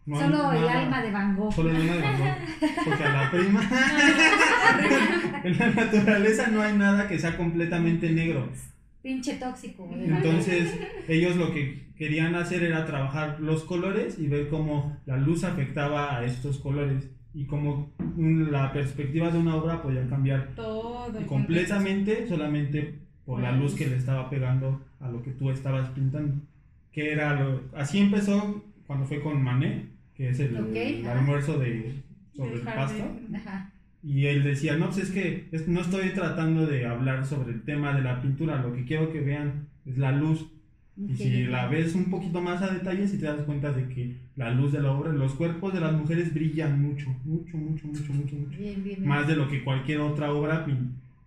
[0.06, 1.52] No solo el nada- alma de Van Gogh.
[1.54, 2.86] Solo el alma de Van Gogh.
[2.86, 3.62] Porque a la prima.
[5.44, 8.48] en la naturaleza no hay nada que sea completamente negro.
[9.02, 9.86] Pinche tóxico.
[9.86, 10.06] güey.
[10.06, 10.74] Entonces,
[11.08, 16.18] ellos lo que querían hacer era trabajar los colores y ver cómo la luz afectaba
[16.18, 21.16] a estos colores y cómo la perspectiva de una obra podía cambiar Todo.
[21.18, 22.96] el completamente solamente
[23.26, 26.36] por la luz que le estaba pegando a lo que tú estabas pintando.
[26.92, 29.86] Que era lo, así empezó cuando fue con Manet,
[30.16, 31.94] que es el, Ok, el almuerzo de
[32.36, 33.04] sobre el jardín.
[33.36, 33.72] Ajá.
[34.04, 37.62] Y él decía, no, pues es que es- no estoy tratando de hablar sobre el
[37.64, 40.46] tema de la pintura, lo que quiero que vean es la luz.
[40.98, 43.88] Y Ok, si la ves un poquito más a detalle, si te das cuenta de
[43.90, 47.88] que la luz de la obra, los cuerpos de las mujeres brillan mucho, mucho, mucho,
[47.88, 48.58] mucho, mucho, mucho.
[48.58, 49.08] Bien, bien, bien.
[49.08, 50.66] Más de lo que cualquier otra obra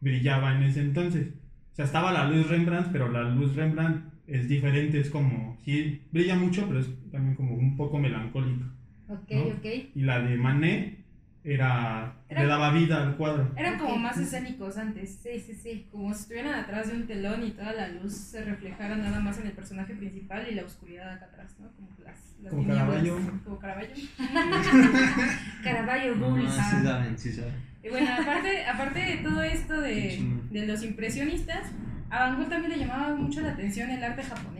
[0.01, 1.29] brillaba en ese entonces.
[1.73, 6.01] O sea, estaba la luz Rembrandt, pero la luz Rembrandt es diferente, es como, sí,
[6.13, 8.65] brilla mucho, pero es también como un poco melancólica.
[9.09, 9.43] Ok, ¿no?
[9.57, 9.65] ok.
[9.95, 10.99] Y la de Manet
[11.45, 13.51] era, Era- le daba vida al cuadro.
[13.57, 15.21] Eran como más escénicos antes.
[15.23, 15.89] Sí, sí, sí.
[15.91, 19.39] Como si estuvieran atrás de un telón y toda la luz se reflejara nada más
[19.39, 21.69] en el personaje principal y la oscuridad acá atrás, ¿no?
[21.73, 22.67] Como las, las Como.
[22.69, 23.17] Caravaggio.
[23.45, 24.05] Como Caravaggio.
[25.63, 27.55] Caravaggio No, sí saben, sí saben.
[27.83, 31.63] Y bueno, aparte, aparte de todo esto de, de los impresionistas,
[32.11, 34.58] a Van Gogh también le llamaba mucho la atención el arte japonés,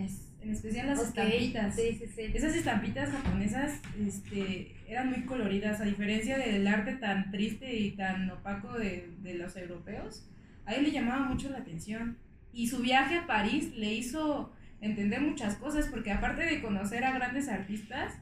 [0.49, 1.77] en especial las Ok, estampitas.
[1.77, 2.23] Sí, sí, sí.
[2.33, 8.31] Esas estampitas japonesas este, eran muy coloridas, a diferencia del arte tan triste y tan
[8.31, 10.27] opaco de, de los europeos.
[10.65, 12.17] A él le llamaba mucho la atención.
[12.53, 17.13] Y su viaje a París le hizo entender muchas cosas, porque aparte de conocer a
[17.13, 18.15] grandes artistas,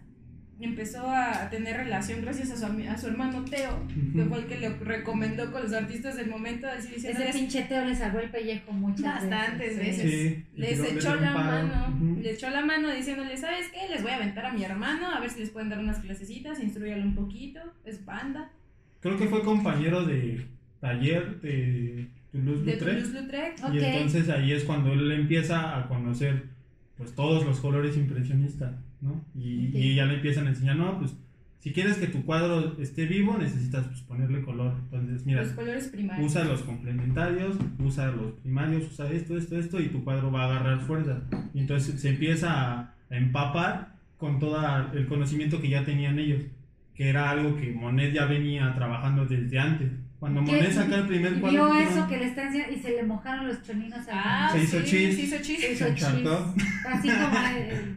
[0.64, 3.78] empezó a tener relación gracias a su, a su hermano Teo,
[4.14, 7.84] que fue el que le recomendó con los artistas del momento, así Ese pinche Teo
[7.84, 9.98] le salvó el pellejo muchas Bastantes veces.
[10.04, 10.10] veces.
[10.10, 11.66] Sí, les echó la paro.
[11.68, 13.88] mano, le echó la mano diciéndole, ¿sabes qué?
[13.92, 16.62] Les voy a aventar a mi hermano, a ver si les pueden dar unas clasecitas,
[16.62, 18.50] instruyalo un poquito, es banda,
[19.00, 20.46] Creo que fue compañero de
[20.80, 22.78] taller de de Toulouse-Lautrec.
[22.78, 23.64] Toulouse-Lautrec.
[23.64, 23.74] Ok.
[23.74, 26.44] Y entonces ahí es cuando él empieza a conocer
[26.96, 29.24] pues todos los colores impresionistas, ¿no?
[29.34, 29.74] Y, Ok.
[29.74, 31.14] y ya le empiezan a enseñar, no, pues
[31.60, 34.74] si quieres que tu cuadro esté vivo necesitas pues, ponerle color.
[34.84, 36.30] Entonces, mira, Los colores primarios.
[36.30, 40.46] usa los complementarios, usa los primarios, usa esto, esto, esto y tu cuadro va a
[40.46, 41.22] agarrar fuerza.
[41.54, 44.56] Y entonces se empieza a, a empapar con todo
[44.92, 46.42] el conocimiento que ya tenían ellos,
[46.94, 49.90] que era algo que Monet ya venía trabajando desde antes.
[50.20, 50.40] Cuando.
[50.42, 53.02] Monet saca el primer cuadro, vio eso no- que le están haciendo y se le
[53.02, 55.16] mojaron los choninos al Ah, Se hizo sí, chis.
[55.16, 55.60] se hizo chis.
[55.60, 56.04] Se hizo se chis.
[56.08, 56.54] encharcó.
[56.88, 57.96] Así como el-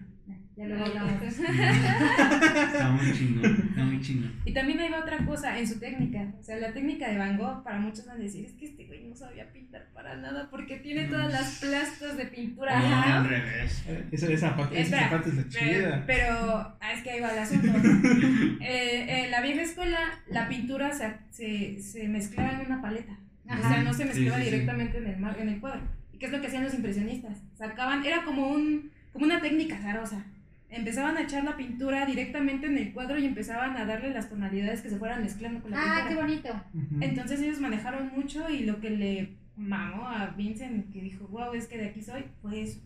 [0.60, 1.14] ya lo hablamos.
[1.24, 4.34] Está muy chingón, está muy chingón.
[4.46, 6.34] Y también ahí va otra cosa en su técnica.
[6.40, 8.86] O sea, la técnica de Van Gogh, para muchos van a decir, es que este
[8.86, 12.80] güey no sabía pintar para nada porque tiene todas las plastas de pintura.
[12.80, 13.84] No, al revés.
[14.12, 16.04] Esa, esa parte, esa parte es la chida.
[16.06, 16.32] pero,
[16.80, 17.70] ah, es que ahí va el asunto.
[18.62, 19.98] Eh, en la vieja escuela,
[20.30, 23.18] la pintura se, se, se mezclaba en una paleta.
[23.46, 24.52] O sea, no se mezclaba sí, sí.
[24.52, 25.82] directamente en el, mar- en el cuadro.
[26.14, 27.38] ¿Y qué es lo que hacían los impresionistas?
[27.58, 30.24] Sacaban, era como, un, como una técnica azarosa.
[30.72, 34.82] Empezaban a echar la pintura directamente en el cuadro y empezaban a darle las tonalidades
[34.82, 36.28] que se fueran mezclando con la Ah, qué pintura.
[36.28, 36.50] bonito.
[36.74, 37.04] Ujú.
[37.04, 41.66] Entonces ellos manejaron mucho y lo que le mamó a Vincent, que dijo, wow, es
[41.68, 42.80] que de aquí soy, fue eso.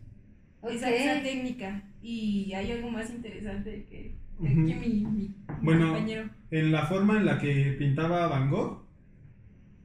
[0.69, 0.88] Esa,
[1.21, 1.81] técnica.
[2.01, 6.29] Y hay algo más interesante que, mi- mi Bueno, compañero.
[6.51, 8.81] en la forma en la que pintaba Van Gogh,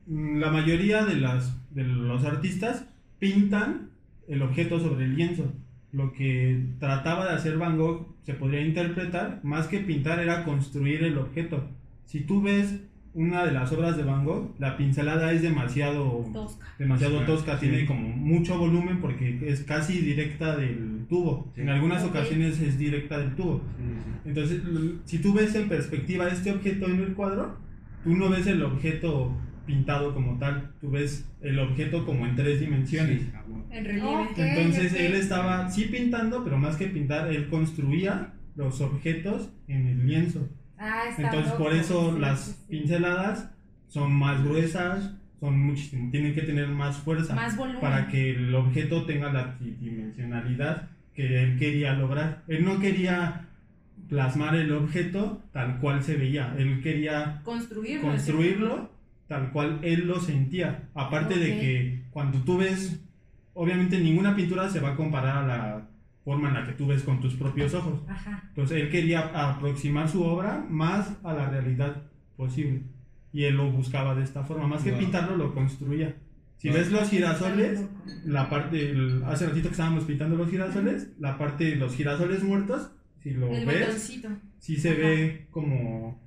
[0.06, 2.86] mm, la mayoría de, las, de los artistas
[3.18, 3.90] pintan
[4.28, 5.52] el objeto sobre el lienzo.
[5.92, 11.02] Lo que trataba de hacer Van Gogh se podría interpretar, más que pintar, era construir
[11.04, 11.64] el objeto.
[12.04, 12.80] Si tú ves
[13.14, 16.66] una de las obras de Van Gogh, la pincelada es demasiado Tosca.
[16.78, 17.66] demasiado Sí, tosca, sí.
[17.68, 21.50] tiene como mucho volumen porque es casi directa del tubo.
[21.54, 21.62] Sí.
[21.62, 22.10] En algunas Ok.
[22.10, 23.62] ocasiones es directa del tubo.
[23.78, 24.10] Sí, sí.
[24.26, 24.62] Entonces,
[25.04, 27.56] si tú ves en perspectiva este objeto en el cuadro,
[28.04, 29.32] tú no ves el objeto
[29.68, 33.20] pintado como tal, tú ves el objeto como en tres dimensiones.
[33.22, 33.30] Sí.
[33.70, 34.28] En relieve.
[34.36, 34.98] Entonces, ok.
[35.00, 40.48] él estaba sí pintando, pero más que pintar, él construía los objetos en el lienzo.
[40.78, 41.80] Ah, está Entonces, por loco.
[41.80, 42.64] eso Sí, las sí, sí.
[42.70, 43.50] pinceladas
[43.88, 47.80] son más gruesas, son muchísimo, tienen que tener más fuerza Más volumen.
[47.80, 52.42] para que el objeto tenga la tridimensionalidad que él quería lograr.
[52.48, 53.44] Él no quería
[54.08, 58.08] plasmar el objeto tal cual se veía, él quería Construirlo.
[58.08, 58.90] construirlo
[59.28, 60.88] tal cual él lo sentía.
[60.94, 63.00] Aparte de que cuando tú ves,
[63.54, 65.88] obviamente ninguna pintura se va a comparar a la
[66.24, 68.00] forma en la que tú ves con tus propios ojos.
[68.08, 68.42] Ajá.
[68.48, 69.20] Entonces él quería
[69.50, 72.02] aproximar su obra más a la realidad
[72.36, 72.82] posible.
[73.32, 75.00] Y él lo buscaba de esta forma, más que Wow.
[75.00, 76.14] pintarlo, lo construía.
[76.56, 76.78] Si Wow.
[76.78, 77.84] ves los girasoles,
[78.24, 82.42] la parte, el- hace ratito que estábamos pintando los girasoles, la parte de los girasoles
[82.42, 82.90] muertos,
[83.22, 84.28] si lo El ves, botoncito.
[84.58, 84.98] sí se Ajá.
[84.98, 86.20] ve como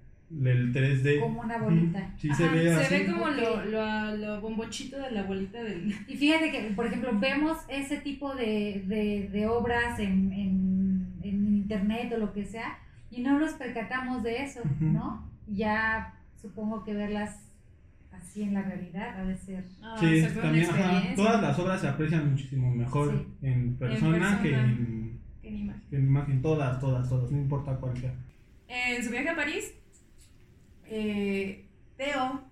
[0.44, 1.20] el 3D.
[1.20, 2.14] Como una bolita.
[2.18, 2.86] Sí Ajá, se ve así.
[2.86, 5.94] Se ve como lo, lo, lo bombochito de la bolita del.
[6.08, 11.48] Y fíjate que, por ejemplo, vemos ese tipo de, de, de obras en, en, en
[11.56, 12.78] internet o lo que sea
[13.10, 14.62] y no nos percatamos de eso.
[14.80, 15.30] ¿no?
[15.48, 17.48] Ya supongo que verlas
[18.12, 19.66] así en la realidad ha de ser.
[19.84, 23.12] Ah, Sí, también, ajá, todas las obras se aprecian muchísimo mejor
[23.42, 23.48] Sí.
[23.48, 24.64] en persona que persona.
[24.72, 25.82] en, Qué imagen.
[25.90, 28.14] que en imagen, todas, todas, todas, no importa cuál sea.
[28.68, 29.74] En su viaje a París,
[30.92, 31.66] eh,
[31.98, 32.44] Teo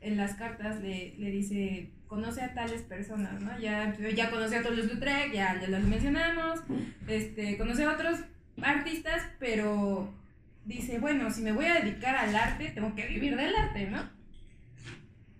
[0.00, 3.58] en las cartas le, le dice, conoce a tales personas, ¿no?
[3.58, 6.60] Ya, ya conoce a Toulouse-Lautrec, ya, ya los mencionamos,
[7.06, 8.20] este, conoce a otros
[8.62, 10.14] artistas, pero
[10.64, 14.08] dice, bueno, si me voy a dedicar al arte, tengo que vivir del arte, ¿no?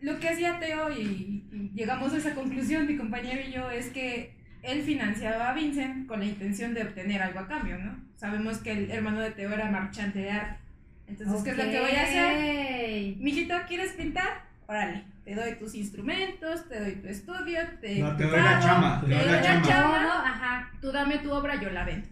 [0.00, 3.90] Lo que hacía Teo, y, y llegamos a esa conclusión, mi compañero y yo, es
[3.90, 7.96] que él financiaba a Vincent con la intención de obtener algo a cambio, ¿no?
[8.16, 10.69] Sabemos que el hermano de Teo era marchante de arte.
[11.10, 13.16] Entonces, ¿qué es lo que voy a hacer?
[13.18, 14.44] Mijito, ¿quieres pintar?
[14.68, 19.00] Órale, te doy tus instrumentos, te doy tu estudio, te, No, Te doy la chamba,
[19.00, 19.98] te te doy doy la chamba.
[19.98, 20.70] Todo, ajá.
[20.80, 22.06] tú dame tu obra, yo la vendo.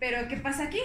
[0.00, 0.78] Pero, ¿qué pasa aquí?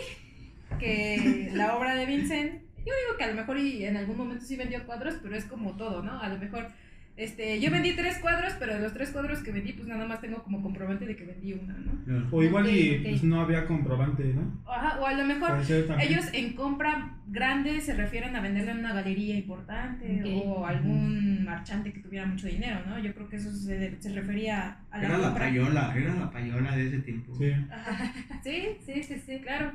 [0.80, 4.44] Que la obra de Vincent, yo digo que a lo mejor y en algún momento
[4.44, 6.20] sí vendió cuadros, pero es como todo, ¿no?
[6.20, 6.68] A lo mejor,
[7.16, 10.20] este, yo vendí tres cuadros, pero de los tres cuadros que vendí, pues nada más
[10.20, 12.28] tengo como comprobante de que vendí una, ¿no?
[12.32, 14.62] O igual y pues, no había comprobante, ¿no?
[14.66, 15.62] Ajá, o a lo mejor.
[16.02, 21.94] Ellos en compra grande se refieren a venderla en una galería importante o algún marchante
[21.94, 22.98] que tuviera mucho dinero, ¿no?
[22.98, 25.46] Yo creo que eso se, se refería a la Era la compra.
[25.46, 27.36] payola, era la payola de ese tiempo.
[27.36, 27.52] Sí.
[27.72, 28.12] Ajá.
[28.44, 29.72] Sí, sí, sí, sí, claro.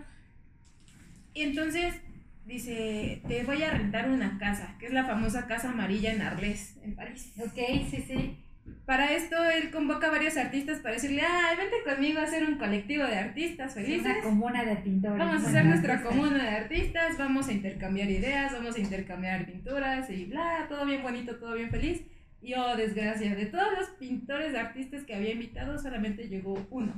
[1.35, 2.01] Y entonces
[2.49, 6.77] dice, te voy a rentar una casa, que es la famosa casa amarilla en Arles,
[6.83, 7.33] en París.
[7.39, 7.59] Ok,
[7.91, 8.45] sí, sí.
[8.85, 12.57] Para esto él convoca a varios artistas para decirle, ay, vente conmigo a hacer un
[12.59, 14.05] colectivo de artistas Es felices.
[14.05, 15.19] una comuna de pintores.
[15.19, 16.17] Vamos a hacer nuestra artistas.
[16.17, 21.03] comuna de artistas, vamos a intercambiar ideas, vamos a intercambiar pinturas y bla, todo bien
[21.03, 22.03] bonito, todo bien feliz.
[22.41, 26.93] Y oh, desgracia, de todos los pintores de artistas que había invitado, solamente llegó uno.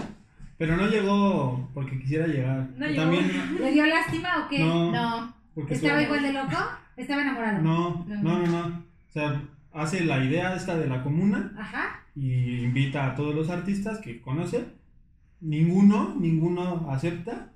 [0.59, 2.69] Pero no llegó porque quisiera llegar.
[2.77, 3.03] No llegó.
[3.03, 3.31] También,
[3.61, 4.59] ¿Le dio lástima o qué?
[4.59, 4.93] No.
[4.93, 6.57] No, porque ¿Estaba igual de loco?
[6.97, 7.63] ¿Estaba enamorado?
[7.63, 8.23] No, No.
[8.23, 8.67] no, no, no.
[9.09, 9.43] O sea,
[9.73, 12.01] hace la idea esta de la comuna Ajá.
[12.15, 14.65] y invita a todos los artistas que conoce.
[15.41, 17.53] Ninguno, ninguno acepta.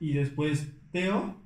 [0.00, 1.36] Y después Teo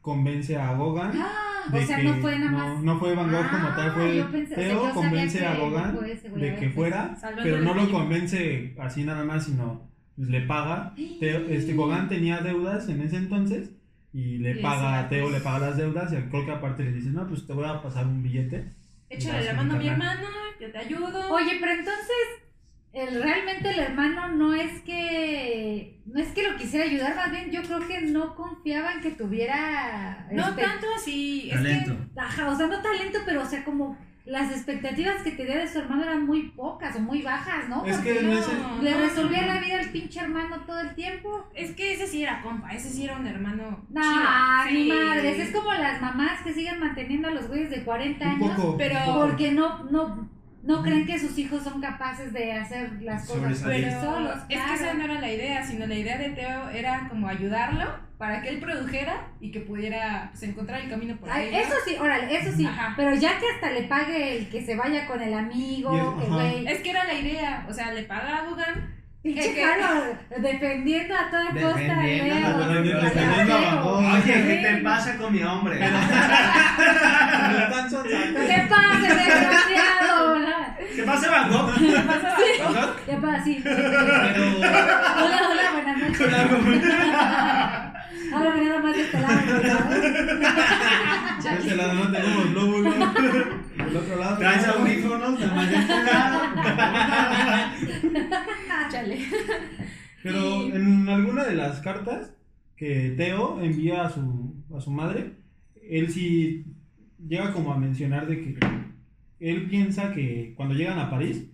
[0.00, 1.10] convence a Gauguin.
[1.14, 2.82] Ah, de o sea, que no fue nada no, más.
[2.82, 6.28] no fue Van Gogh como Ah, tal, fue o sea, Teo convence a fue ese
[6.30, 10.28] güey, de a que ver, fuera, pero no lo convence así nada más, sino pues,
[10.28, 10.94] le paga.
[11.20, 13.70] Teo, este Gauguin tenía deudas en ese entonces
[14.12, 16.92] y le Y paga a Teo, le paga las deudas y creo que aparte le
[16.92, 18.72] dice, no, pues te voy a pasar un billete.
[19.08, 20.28] échale la mano a mi hermano,
[20.60, 21.30] yo te ayudo.
[21.30, 22.42] Oye, pero entonces,
[22.92, 27.50] el, realmente el hermano no es que no es que lo quisiera ayudar, más bien
[27.50, 31.96] yo creo que no confiaba en que tuviera no este, tanto así, es Talento.
[32.14, 35.66] que ajá, o sea, no talento, pero o sea, como las expectativas que tenía de
[35.68, 37.84] su hermano eran muy pocas o muy bajas, ¿no?
[37.84, 38.52] Es Porque que no, ese...
[38.80, 39.46] le no, resolvía no.
[39.54, 41.48] la vida al pinche hermano todo el tiempo.
[41.54, 43.84] Es que ese sí era compa, ese sí era un hermano.
[43.90, 44.72] No, chido.
[44.72, 44.88] ni Sí.
[44.92, 48.56] madres, es como las mamás que siguen manteniendo a los güeyes de 40 Un años
[48.56, 50.28] poco, pero- porque no, no,
[50.62, 54.36] no creen que sus hijos son capaces de hacer las cosas Pero solos.
[54.48, 58.12] es que esa no era la idea, sino la idea de Teo era como ayudarlo
[58.16, 61.52] para que él produjera y que pudiera pues, encontrar el camino por ahí.
[61.52, 62.94] eso sí, órale, eso sí, Ajá.
[62.96, 66.66] pero ya que hasta le pague el que se vaya con el amigo, que güey,
[66.68, 69.01] Es que era la idea, o sea, le paga a.
[69.22, 73.54] pinche es que- Jalo, defendiendo a toda costa de Defendiendo, Leo, defendiendo, a defendiendo.
[73.96, 74.22] Van.
[74.22, 75.78] Oye, ¿qué te pasa con mi hombre?
[75.78, 75.86] ¿Qué
[78.68, 80.36] pasa, desgraciado?
[80.94, 81.66] ¿Qué pasa, Van Gogh?
[81.68, 82.20] ¿Van
[82.74, 82.96] Gogh?
[83.06, 83.44] ¿Qué pasa?
[83.44, 83.60] Sí.
[83.62, 84.44] Pero...
[84.58, 86.20] Hola, hola, buenas noches.
[88.32, 89.90] Ahora me nada más de este lado, ¿verdad?
[91.42, 92.90] De este lado no tenemos lóbulo.
[93.86, 94.38] Del otro lado.
[94.38, 94.72] Traes no.
[94.74, 95.54] audífonos, este.
[98.90, 99.18] Chale.
[100.22, 102.32] Pero en alguna de las cartas
[102.76, 105.32] que Teo envía a su, a su madre,
[105.88, 106.64] él sí
[107.26, 108.56] llega como a mencionar de que
[109.40, 111.46] él piensa que cuando llegan a París,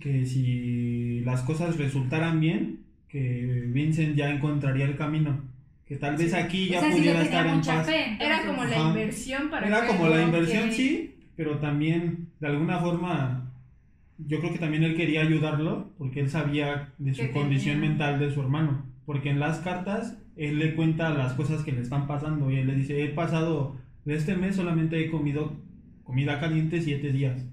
[0.00, 5.42] que si las cosas resultaran bien, que Vincent ya encontraría el camino.
[5.86, 6.36] Que tal vez Sí.
[6.36, 7.86] aquí ya o sea, sí pudiera estar en paz.
[7.86, 8.16] fe.
[8.18, 12.78] Era como la inversión para Era como la inversión, que- sí, pero también de alguna
[12.78, 13.52] forma
[14.18, 18.18] yo creo que también él quería ayudarlo porque él sabía de su condición tenía- mental
[18.20, 18.84] de su hermano.
[19.06, 22.66] Porque en las cartas él le cuenta las cosas que le están pasando y él
[22.68, 25.52] le dice, he pasado, de este mes solamente he comido
[26.04, 27.44] comida caliente siete días.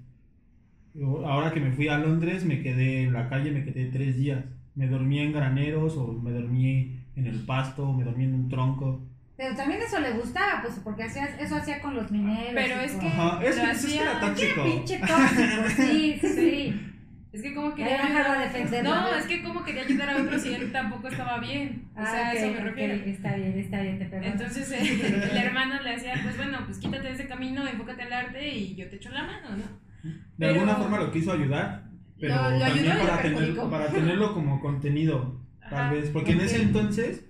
[0.94, 4.16] Yo, Ahora que me fui a Londres me quedé en la calle, me quedé tres
[4.18, 4.44] días.
[4.74, 8.48] Me dormí en graneros o me dormí en el pasto o me dormí en un
[8.48, 9.00] tronco.
[9.36, 12.52] Pero también eso le gustaba, pues, porque hacía, eso hacía con los mineros.
[12.54, 14.64] Pero es que- Ajá, es, lo es- es que hacía- era tóxico.
[14.64, 16.88] Pinche tóxico, sí, sí, sí.
[17.32, 18.90] Es que como quería ayudar a defenderlo.
[18.94, 21.88] No, es que como quería ayudar a otros y él tampoco estaba bien.
[21.96, 22.92] O sea, Ah, a eso me refiero.
[22.92, 24.32] Está bien, está bien, te perdono.
[24.32, 28.12] Entonces eh, el hermano le hacía, pues bueno, pues quítate de ese camino, enfócate al
[28.12, 29.64] arte y yo te echo la mano, ¿no?
[30.02, 31.84] De Pero- alguna forma lo quiso ayudar,
[32.20, 33.70] pero Lo- lo también para, tener- perjudicó.
[33.70, 35.90] para tenerlo como contenido, tal Ajá.
[35.92, 36.10] vez.
[36.10, 37.24] Porque en ese entonces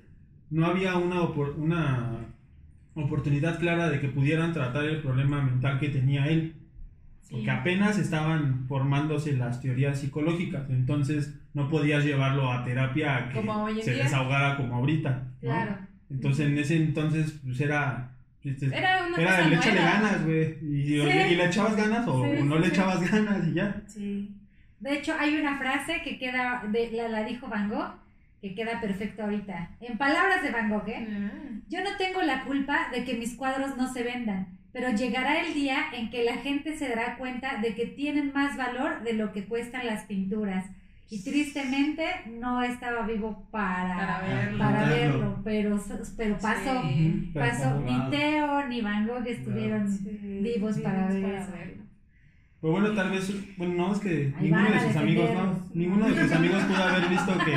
[0.52, 2.18] no había una, opor- una
[2.94, 6.54] oportunidad clara de que pudieran tratar el problema mental que tenía él.
[7.22, 7.34] Sí.
[7.36, 13.82] Porque apenas estaban formándose las teorías psicológicas, entonces no podías llevarlo a terapia a que
[13.82, 15.10] se desahogara como ahorita.
[15.10, 15.48] ¿no?
[15.50, 15.76] Claro.
[16.10, 18.10] Entonces en ese entonces pues era...
[18.44, 19.92] este, Era una era cosa échale nueva.
[19.92, 20.58] ganas, güey.
[20.62, 21.18] Y, y- Sí.
[21.32, 23.82] y le echabas ganas o, Sí, no le echabas ganas y ya.
[23.86, 24.36] Sí.
[24.80, 27.94] De hecho, hay una frase que queda, de, la, la dijo Van Gogh,
[28.42, 29.70] que queda perfecto ahorita.
[29.80, 31.08] En palabras de Van Gogh, ¿eh?
[31.10, 31.30] Ah.
[31.68, 35.54] Yo no tengo la culpa de que mis cuadros no se vendan, pero llegará el
[35.54, 39.32] día en que la gente se dará cuenta de que tienen más valor de lo
[39.32, 40.66] que cuestan las pinturas.
[41.08, 42.04] Y tristemente
[42.40, 44.58] no estaba vivo para, Para verlo.
[44.58, 45.18] para Verlo.
[45.18, 45.80] verlo, pero,
[46.16, 46.82] pero pasó.
[46.88, 47.30] Sí.
[47.34, 50.18] Pasó, ni Teo ni Van Gogh estuvieron Sí.
[50.42, 51.52] vivos para ver para eso.
[51.52, 51.82] verlo.
[52.62, 56.08] Pero bueno, tal vez, bueno, no, es que Ahí ninguno de sus amigos, no, ninguno
[56.08, 57.52] de sus amigos pudo haber visto que,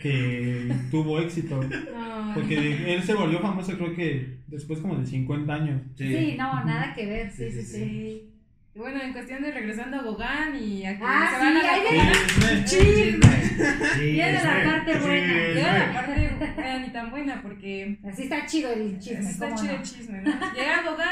[0.00, 1.60] que tuvo éxito.
[1.62, 2.32] No.
[2.34, 5.82] Porque él se volvió famoso creo que después como de 50 años.
[5.96, 7.72] Sí, no, nada que ver, sí, sí, Sí, sí.
[7.72, 8.26] sí, Sí.
[8.72, 11.66] Y bueno, en cuestión de regresando a Gauguin y a que Ah, se van sí,
[11.66, 12.12] a la comuna.
[12.40, 12.66] viene.
[12.68, 15.34] Sí, Viene la parte buena.
[15.54, 19.28] Llega la parte era ni tan buena porque Así está chido el chisme.
[19.28, 19.78] está ¿cómo chido no?
[19.80, 20.30] el chisme, ¿no?
[20.54, 21.06] Llega Gauguin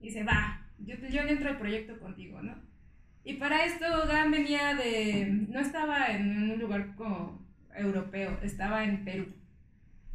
[0.00, 2.54] y dice, va, yo, yo entro al proyecto contigo, ¿no?
[3.24, 7.44] Y para esto Gauguin venía de, no estaba en un lugar como
[7.76, 9.26] europeo, estaba en Perú.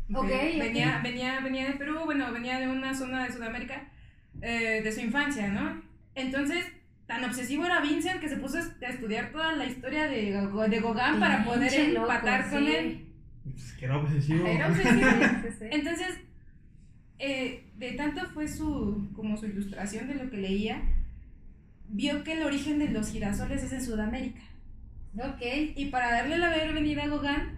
[0.10, 3.90] Venía, venía, venía de Perú, bueno, venía de una zona de Sudamérica
[4.42, 5.82] eh, de su infancia, ¿no?
[6.16, 6.66] Entonces,
[7.08, 10.32] tan obsesivo era Vincent que se puso a estudiar toda la historia de,
[10.70, 12.76] de Gauguin para poder loco, empatar con sí.
[12.76, 13.08] él.
[13.44, 14.46] Pues que era obsesivo.
[14.46, 15.08] Era obsesivo.
[15.72, 16.20] Entonces,
[17.20, 20.82] eh, de tanto fue su, como su ilustración de lo que leía,
[21.90, 24.42] vio que el origen de los girasoles es en Sudamérica.
[25.20, 25.42] Ok.
[25.76, 27.58] Y para darle la bienvenida a Gauguin,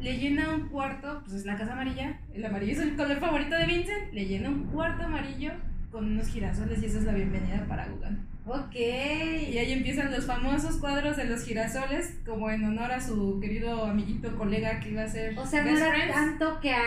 [0.00, 3.56] le llena un cuarto, pues es la casa amarilla, el amarillo es el color favorito
[3.56, 5.52] de Vincent, le llena un cuarto amarillo
[5.90, 8.33] con unos girasoles y esa es la bienvenida para Gauguin.
[8.46, 8.74] Ok.
[8.76, 13.86] Y ahí empiezan los famosos cuadros de los girasoles, como en honor a su querido
[13.86, 16.12] amiguito colega que iba a ser O sea, no era Friends.
[16.14, 16.82] tanto que a,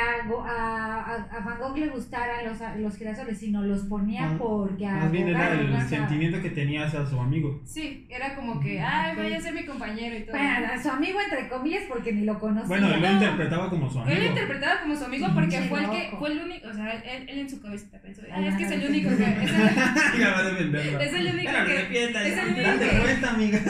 [0.47, 4.85] a, a, Van Gogh le gustaran los, a- los girasoles, sino los ponía Ah, porque
[4.85, 7.59] a Más bien era el sentimiento que tenía hacia su amigo.
[7.65, 10.37] Sí, era como que, ay, vaya a ser mi compañero y todo.
[10.37, 12.67] Bueno, a su amigo entre comillas porque ni lo conocía.
[12.67, 13.13] Bueno, él lo No.
[13.13, 14.29] interpretaba como su Él lo amigo.
[14.29, 17.39] interpretaba como su amigo porque fue el que fue el único, o sea, él, él
[17.39, 19.41] en su cabecita pensó, Ay, ay, es que es el único que el,
[21.01, 23.59] es el único El único date cuenta, amiga.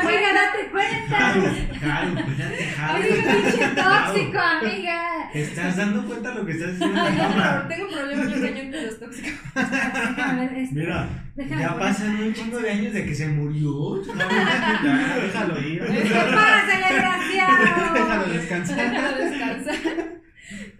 [0.00, 1.16] Amiga, date cuenta.
[1.16, 1.42] Jalo,
[1.80, 2.96] jalo, cuídate, jalo.
[2.96, 5.30] Amiga, pinche tóxico, amiga.
[5.32, 8.72] ¿Te estás dando cuenta de lo que estás haciendo en la tengo, problemas muy cañón
[8.72, 9.32] con los tóxicos.
[10.72, 13.96] Mira, Déjame ya pasan un chingo de años de que se murió.
[13.96, 15.80] Déjalo ir.
[15.84, 17.94] ¡Párasele, desgraciado!
[17.94, 18.76] déjalo descansar.
[18.76, 20.14] Déjalo descansar.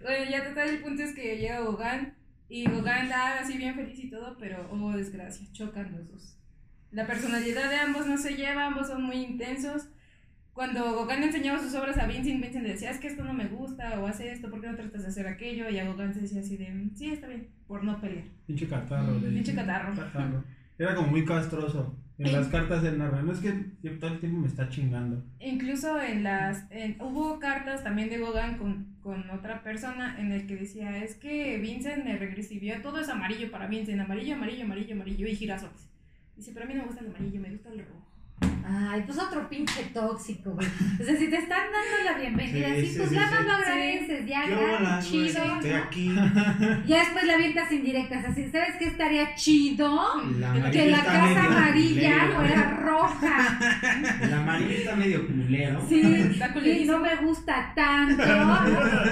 [0.03, 2.13] Bueno, ya total, el punto es que llega Gauguin
[2.49, 6.37] y Gauguin da así bien feliz y todo, pero oh desgracia, chocan los dos.
[6.91, 9.89] La personalidad de ambos no se lleva, ambos son muy intensos.
[10.53, 13.47] Cuando Gauguin enseñaba sus obras a Vincent, Vincent le decía, es que esto no me
[13.47, 15.69] gusta, o hace esto, ¿por qué no tratas de hacer aquello?
[15.69, 18.25] Y a Gauguin se decía así de, sí, está bien, por no pelear.
[18.45, 19.19] Pinche catarro.
[19.19, 19.93] Pinche catarro.
[20.77, 21.97] Era como muy castroso.
[22.17, 23.21] En las cartas él narra.
[23.21, 23.51] No es que
[23.99, 25.21] todo el tiempo me está chingando.
[25.39, 30.47] Incluso en las, en- hubo cartas también de Gauguin con, con otra persona en el
[30.47, 34.95] que decía, es que Vincent me recibió, todo es amarillo para Vincent, amarillo, amarillo, amarillo,
[34.95, 35.89] amarillo y girasoles.
[36.37, 38.04] Dice, pero a mí no me gusta el amarillo, me gusta el rojo.
[38.67, 40.67] Ay, pues otro pinche tóxico, güey.
[40.99, 43.45] O sea, si te están dando la bienvenida, Sí, sí, pues sí, nada más sí.
[43.47, 45.43] lo agradeces, ya, ¿Qué ya, chido.
[45.55, 45.77] Estoy ¿no?
[45.77, 46.15] aquí.
[46.87, 50.01] Ya después la avientas indirectas, así, ¿sabes qué estaría chido?
[50.39, 52.35] La Que amarilla la casa medio amarilla culero.
[52.35, 53.59] fuera roja.
[54.23, 55.85] El amarillo está medio culero.
[55.87, 56.91] Sí, Está y culerísimo.
[56.93, 58.25] no me gusta tanto.
[58.25, 58.59] ¿no?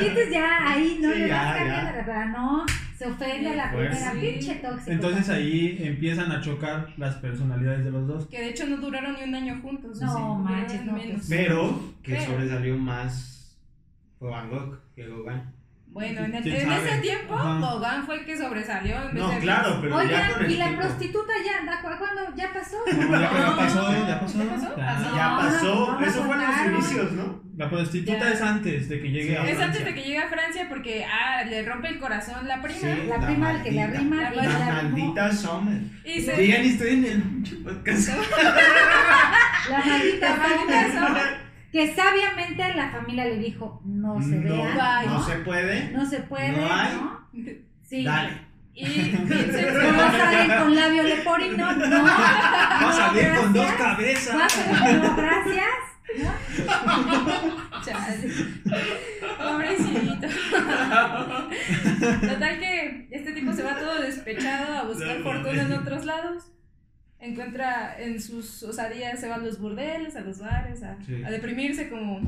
[0.02, 2.04] Y entonces ya ahí no Sí, le ya, ya.
[2.06, 2.66] pero no,
[3.04, 4.20] se ofende a la Pues primera, sí.
[4.20, 4.92] pinche tóxico.
[4.92, 8.28] Entonces ahí empiezan a chocar las personalidades de los dos.
[8.28, 10.00] Que de hecho no duraron ni un año juntos.
[10.02, 11.26] No, sí, duraron manches, no, menos.
[11.30, 12.26] Pero que Pero.
[12.26, 13.58] sobresalió más
[14.20, 15.42] fue Van Gogh que Gauguin.
[15.94, 17.36] Bueno, en, el- ¿Quién en ese tiempo.
[17.36, 18.96] Gauguin fue el que sobresalió.
[18.98, 21.82] en vez No, de claro, pero ya Oigan, con el y la prostituta ya, ¿da-
[21.82, 22.36] cu- ¿cuándo?
[22.36, 22.78] ¿Ya pasó?
[22.88, 24.38] No, ya, ya pasó, ya ¿Ya pasó.
[24.50, 24.76] pasó?
[24.76, 24.86] Ya.
[24.86, 25.16] Pasó.
[25.16, 25.92] Ya No, pasó.
[25.94, 27.44] no me Eso fue en los inicios, ¿no?
[27.56, 28.32] La prostituta Ya.
[28.32, 29.66] es antes de que llegue a Es Francia.
[29.66, 32.80] antes de que llegue a Francia porque ah, le rompe el corazón la prima.
[32.80, 33.04] Sí.
[33.08, 35.82] La prima al que le arrima la La la maldita Sommer.
[36.04, 37.22] Y se, Digan, estoy en el
[37.64, 38.10] podcast.
[39.70, 41.24] La maldita La maldita Sommer,
[41.74, 45.24] Que sabiamente la familia le dijo, no se No, vea, no ¿no?
[45.26, 45.90] se puede.
[45.92, 46.94] No se puede, No hay.
[46.94, 47.28] ¿no?
[47.82, 48.04] Sí.
[48.06, 48.42] Dale.
[48.76, 48.86] y
[49.28, 52.04] No va a salir con labio leporino, no.
[52.06, 54.36] Va a salir no, con dos cabezas.
[54.40, 55.66] Va a salir, no, gracias.
[57.86, 58.30] Chale.
[59.38, 60.28] Pobrecito.
[62.22, 66.53] Total que este tipo se va todo despechado a buscar No, fortuna en otros lados.
[67.24, 71.24] Encuentra en sus osadías, se va a los burdeles, a los bares, a, Sí.
[71.24, 72.20] a deprimirse como,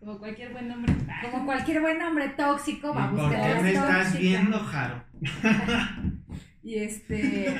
[0.00, 0.94] como cualquier buen hombre.
[1.30, 4.18] Como cualquier buen hombre tóxico va a ¿Y por buscar a me estás tóxica.
[4.20, 5.04] viendo, Jaro?
[6.62, 7.54] Y este.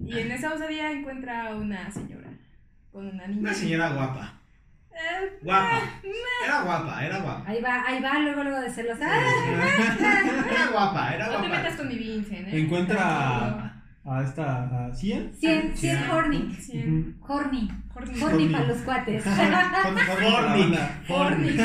[0.00, 2.30] Y en esa osadía encuentra una señora
[2.90, 3.40] con una niña.
[3.40, 4.32] Una señora guapa.
[4.90, 5.80] Eh, Guapa.
[6.44, 7.44] Era guapa, era guapa.
[7.50, 8.98] Ahí va, ahí va, luego, luego de celos.
[9.02, 9.20] ¡Ah!
[10.50, 11.76] Era guapa, era no te metas guapa.
[11.76, 12.60] con mi Vincent, ¿eh?
[12.60, 15.32] Encuentra a, esta, a Cien.
[15.38, 16.10] 100, 100 Sí.
[16.10, 16.56] horny.
[16.60, 17.16] Cien.
[17.26, 17.68] Horny.
[17.94, 18.10] Horny.
[18.20, 18.46] Horny Horny.
[18.48, 19.24] para los cuates.
[19.26, 20.74] Horny.
[21.08, 21.50] Horny.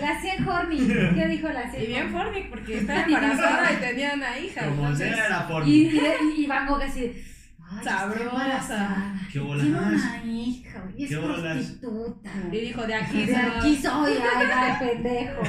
[0.00, 0.78] La 100 horny.
[1.14, 1.82] ¿Qué dijo la 100?
[1.82, 4.64] Y bien Fornic porque estaba embarazada y tenía una hija.
[4.66, 5.72] Como entonces, era Y, Horny.
[5.72, 7.24] y, y Van Gogh así de,
[7.72, 9.14] "Ay, está Sabrosa.
[9.26, 9.66] ¿Qué Tiene bolas?
[9.66, 12.30] una hija, es ¿Qué prostituta.
[12.52, 13.42] Y dijo, de aquí De soy.
[13.56, 15.42] aquí soy, ay, ay, pendejo.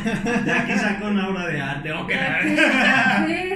[0.45, 2.11] Ya que sacó una obra de arte, ok.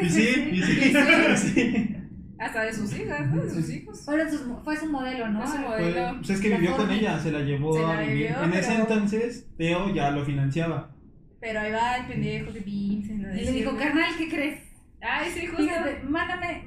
[0.03, 0.93] Y sí, y sí.
[1.37, 1.93] sí.
[2.39, 3.33] Hasta de sus hijas.
[3.33, 4.05] De sus hijos.
[4.47, 5.41] Mo- fue su modelo, ¿no?
[5.41, 6.15] Fue su modelo.
[6.17, 8.27] pues es que La vivió con ella, se la llevó Se a la vivir.
[8.27, 10.91] vivió, en ese pero- entonces, Teo ya lo financiaba.
[11.39, 13.21] Pero ahí va el pendejo de Vincent.
[13.35, 14.59] Y le dijo, carnal, ¿qué crees?
[15.01, 15.63] Ay, sí, justo.
[15.63, 16.63] Fíjate, mándame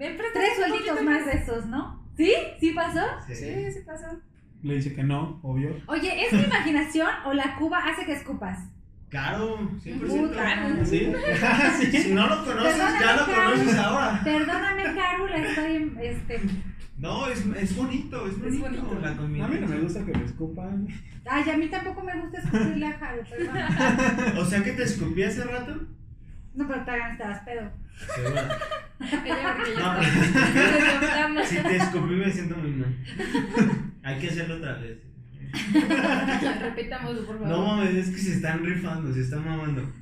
[0.00, 2.02] ¿Me prestas tres suelditos más de esos, ¿no?
[2.16, 2.32] ¿Sí?
[2.58, 3.00] ¿Sí pasó?
[3.28, 3.34] Sí.
[3.34, 4.06] Sí, sí pasó.
[4.62, 5.76] Le dice que no, obvio.
[5.86, 8.58] Oye, ¿es mi imaginación o la cuba hace que escupas?
[9.10, 10.06] Claro, 100%.
[10.06, 10.84] Puta.
[10.86, 11.12] ¿Sí?
[12.02, 14.20] Si no lo conoces, ya lo conoces ahora.
[14.24, 16.40] Perdóname, Caru, la estoy, este...
[16.96, 18.98] No, es, es bonito, es bonito, bonito.
[19.02, 19.48] la A comida.
[19.48, 20.86] mí no me gusta que me escupan.
[21.26, 24.36] Ay, a mí tampoco me gusta escupirle a Caru, perdón.
[24.38, 25.78] O sea que te escupí hace rato.
[26.54, 27.70] No, pero te hagan estabas pedo.
[28.14, 28.40] Seguro.
[29.00, 32.96] Ella porque ya No, si te escupí me siento muy mal.
[34.02, 34.98] Hay que hacerlo otra vez.
[36.60, 37.48] Repitámoslo, por favor.
[37.48, 39.92] No mames, es que se están rifando, se están mamando.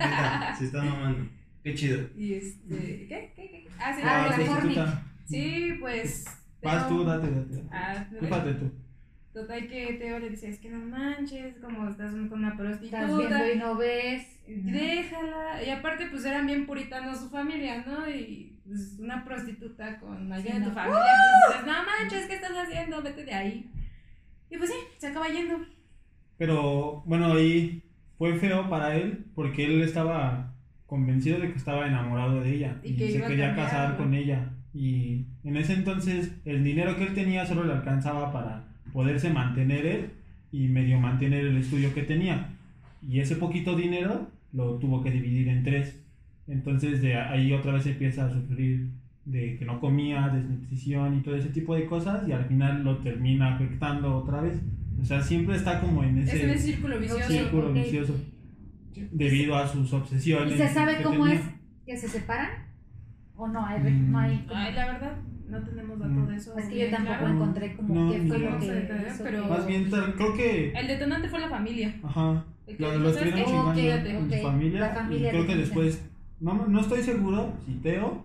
[0.59, 1.29] Se están mamando.
[1.65, 2.09] Qué chido.
[2.17, 2.77] Y este.
[3.09, 3.33] ¿Qué?
[3.35, 3.51] ¿Qué?
[3.51, 3.69] ¿Qué?
[3.79, 5.77] Ah, sí, Ah, la la sí.
[5.81, 6.25] pues.
[6.63, 7.65] Vas tú, date, date.
[7.71, 8.73] Ah, tú.
[9.41, 13.03] Total que Teo le dice, es que no manches, como estás con una prostituta.
[13.03, 14.41] Estás viendo y no ves.
[14.49, 15.63] Déjala.
[15.65, 18.09] Y aparte, pues eran bien puritanos su familia, ¿no?
[18.11, 20.75] Y pues, una prostituta con alguien Sí, de tu no.
[20.75, 21.03] familia,
[21.47, 23.03] pues dices, no manches, ¿qué estás haciendo?
[23.03, 23.71] Vete de ahí.
[24.51, 25.59] Y pues sí, se acaba yendo.
[26.37, 27.83] Pero bueno, ahí
[28.17, 30.55] fue feo para él porque él estaba
[30.87, 33.67] convencido de que estaba enamorado de ella Y y, que se iba a quería cambiar,
[33.67, 33.97] casar ¿no?
[33.99, 34.51] con ella.
[34.75, 39.87] Y en ese entonces el dinero que él tenía solo le alcanzaba para poderse mantener
[39.87, 40.11] él
[40.53, 42.51] y medio mantener el estudio que tenía.
[43.07, 46.03] Y ese poquito dinero lo tuvo que dividir en tres.
[46.47, 48.89] Entonces de ahí otra vez empieza a sufrir
[49.25, 52.99] de que no comía, desnutrición y todo ese tipo de cosas y al final lo
[52.99, 54.59] termina afectando otra vez.
[55.01, 57.29] O sea, siempre está como en Es ese en ese círculo vicioso.
[57.29, 57.75] círculo ok.
[57.75, 58.15] vicioso
[59.13, 60.55] debido a sus obsesiones.
[60.55, 61.41] ¿Y se sabe cómo tenía.
[61.41, 61.47] es
[61.87, 62.51] que se separan?
[63.37, 63.81] ¿O no hay?
[63.81, 64.11] Mm.
[64.11, 65.17] No hay Ay, la verdad,
[65.49, 66.27] no tenemos dato Mm.
[66.29, 66.59] de eso.
[66.59, 67.35] es que yo tampoco claro.
[67.35, 70.15] encontré como No, qué fue lo que No sé, hizo pero- que- Más bien, tal-
[70.15, 70.73] creo que.
[70.73, 71.95] El detonante fue la familia.
[72.03, 72.45] Ajá.
[72.67, 73.81] El que Lo, dijo, lo ¿sabes estuvieron qué?
[73.81, 74.81] chingando Ok, con ok, su familia.
[74.81, 76.09] la familia y creo de que después.
[76.41, 78.25] No, no estoy seguro si Teo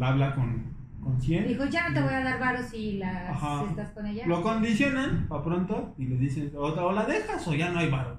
[0.00, 0.64] habla con,
[1.02, 1.46] con Cien.
[1.48, 3.62] Dijo, ya no te voy a dar varos si, las, Ajá.
[3.64, 4.26] si estás con ella.
[4.26, 7.90] Lo condicionan para pronto y le dicen: o, o la dejas o ya no hay
[7.90, 8.16] varo.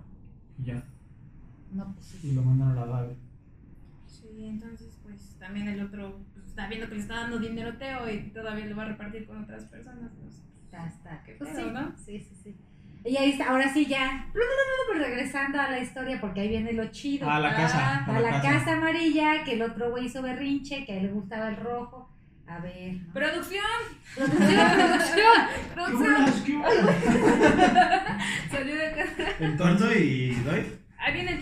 [0.60, 0.84] Y ya.
[1.74, 2.30] No, pues sí.
[2.30, 3.16] Y lo mandan a la Gabe.
[4.07, 6.20] Sí, entonces, pues también el otro
[6.60, 9.26] está viendo que le está dando dinero a Teo y todavía lo va a repartir
[9.26, 10.12] con otras personas.
[10.20, 11.24] Pues, Está, está.
[11.24, 11.93] Qué Pues sí, ¿no?
[11.97, 12.55] sí, sí, sí.
[13.05, 14.28] Y ahí está, ahora sí ya,
[14.93, 17.30] regresando a la historia, porque ahí viene lo chido.
[17.30, 18.03] A la casa.
[18.05, 21.47] a la casa amarilla, que el otro güey hizo berrinche, que a él le gustaba
[21.47, 22.14] el rojo.
[22.45, 22.95] A ver.
[22.95, 23.14] ¿no?
[23.14, 23.64] ¡Producción!
[24.16, 24.72] Producción,
[25.74, 26.62] producción.
[26.64, 26.64] ¡Producción!
[28.51, 29.24] Salió de casa.
[29.39, 30.66] Entonces, y doy.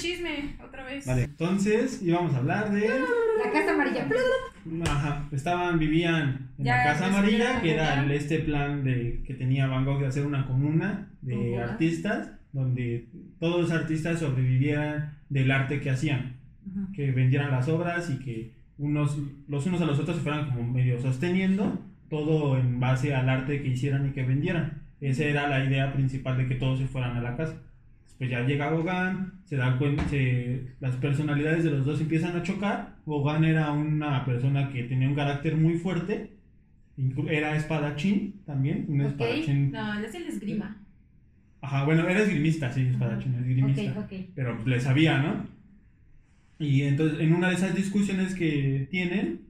[0.07, 1.05] Chisme, otra vez.
[1.05, 2.79] Vale, entonces íbamos a hablar de.
[2.87, 4.07] La casa amarilla.
[4.89, 9.21] Ajá, estaban, vivían en Ya la Casa Amarilla, la que era el- este plan de
[9.25, 11.63] que tenía Van Gogh de hacer una comuna de Comuna.
[11.63, 13.07] artistas, donde
[13.39, 16.91] todos los artistas sobrevivieran del arte que hacían, Ujú.
[16.93, 20.63] que vendieran las obras y que unos, los unos a los otros se fueran como
[20.71, 24.83] medio sosteniendo, todo en base al arte que hicieran y que vendieran.
[25.01, 27.61] Esa era la idea principal de que todos se fueran a la casa.
[28.19, 32.41] Después ya llega Gauguin, se da cuenta, se- las personalidades de los dos empiezan a
[32.41, 32.95] chocar.
[33.05, 36.31] Gauguin era una persona que tenía un carácter muy fuerte,
[37.29, 39.07] era espadachín también, un Ok.
[39.11, 39.71] espadachín.
[39.71, 40.77] No, hace el esgrima.
[41.61, 43.81] Ajá, bueno, era esgrimista, sí, espadachín, esgrimista.
[43.99, 44.13] Ok, ok.
[44.33, 45.45] Pero le sabía, ¿no?
[46.59, 49.41] Y entonces en una de esas discusiones que tienen,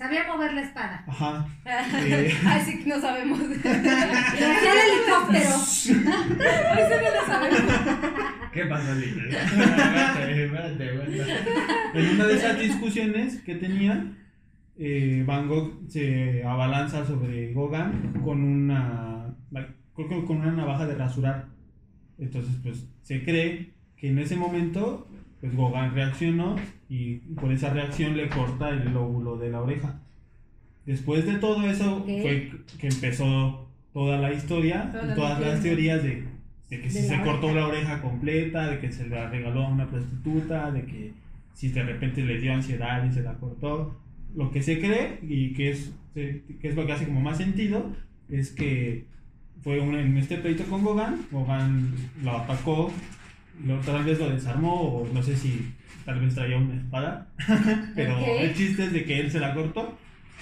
[0.00, 1.04] Sabía mover la espada.
[1.06, 3.38] ajá, eh, Así que no sabemos.
[3.58, 5.50] Hacía el helicóptero.
[5.60, 7.60] Eso no lo sabemos.
[8.50, 9.28] ¿Qué pasó, Lili?
[9.28, 11.98] Espérate, espérate, espérate.
[11.98, 14.16] en una de esas discusiones que tenían,
[14.78, 19.34] eh, Van Gogh se abalanza sobre Gauguin con una,
[19.94, 21.48] creo que con una navaja de rasurar.
[22.18, 25.09] Entonces, pues se cree que en ese momento,
[25.40, 26.56] pues Gauguin reaccionó
[26.88, 30.00] y por esa reacción le corta el lóbulo de la oreja.
[30.86, 36.02] Después de todo eso fue que empezó toda la historia, Toda la todas las teorías
[36.02, 36.24] de,
[36.70, 39.64] de que De si se la cortó la oreja completa, de que se la regaló
[39.66, 41.12] a una prostituta, de que
[41.54, 43.98] si de repente le dio ansiedad y se la cortó.
[44.34, 47.90] Lo que se cree y que es, que es lo que hace como más sentido
[48.28, 49.04] es que
[49.62, 52.90] fue un- en este pleito con Gauguin, Gauguin lo atacó,
[53.64, 55.72] lo, tal vez lo desarmó o no sé si
[56.04, 57.28] tal vez traía una espada,
[57.94, 58.26] pero Ok.
[58.40, 59.98] el chiste es de que él se la cortó.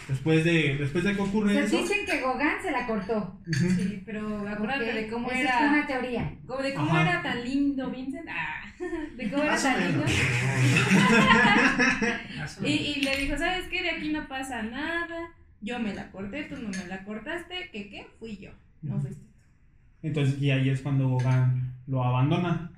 [0.09, 3.39] Después de, después de que ocurre Se eso, dicen que Gauguin se la cortó.
[3.53, 5.65] Sí, pero acuérdate de cómo esa era.
[5.67, 6.33] es una teoría.
[6.47, 7.03] Como de cómo Ajá.
[7.03, 8.27] era tan lindo Vincent.
[8.27, 8.73] Ah,
[9.17, 10.05] de cómo era o tan lindo.
[12.63, 13.83] o Y, le dijo, ¿sabes qué?
[13.83, 15.29] De aquí no pasa nada.
[15.61, 17.69] Yo me la corté, tú no me la cortaste.
[17.71, 18.07] ¿Qué qué?
[18.19, 18.51] Fui yo.
[18.81, 19.27] No fuiste tú.
[20.05, 22.71] entonces y ahí es cuando Gauguin lo abandona.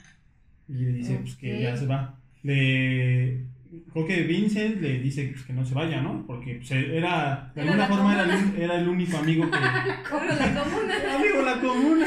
[0.71, 2.19] Y le dice pues, que ya se va.
[2.43, 3.45] Le,
[3.93, 6.25] creo que Vincent le dice pues, que no se vaya, ¿no?
[6.27, 9.59] Porque pues, era, de alguna forma era el, era el único amigo que...
[10.11, 10.95] Como la comuna.
[11.17, 12.07] amigo la comuna.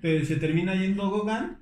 [0.00, 1.58] Pero se termina yendo Gogan,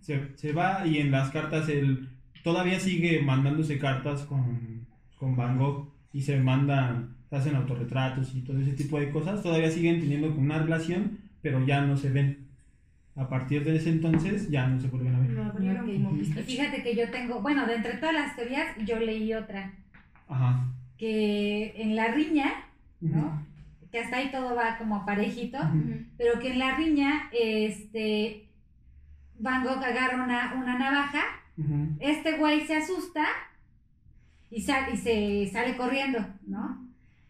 [0.00, 2.08] se, se va y en las cartas él
[2.42, 8.42] todavía sigue mandándose cartas con, con Van Gogh y se mandan, se hacen autorretratos y
[8.42, 9.42] todo ese tipo de cosas.
[9.42, 12.43] Todavía siguen teniendo como una relación, pero ya no se ven.
[13.16, 15.38] A partir de ese entonces ya no se vuelven a ver.
[15.38, 19.32] Abrieron como Y fíjate que yo tengo, bueno, de entre todas las teorías, yo leí
[19.34, 19.72] otra,
[20.28, 20.66] Ajá.
[20.98, 22.52] que en la riña.
[23.00, 23.44] ¿no?
[23.92, 25.58] Que hasta ahí todo va como parejito,
[26.18, 28.48] pero que en la riña, este,
[29.38, 31.22] Van Gogh agarra una, una navaja,
[32.00, 33.24] este güey se asusta
[34.50, 36.88] y, sal- y se sale corriendo, ¿no?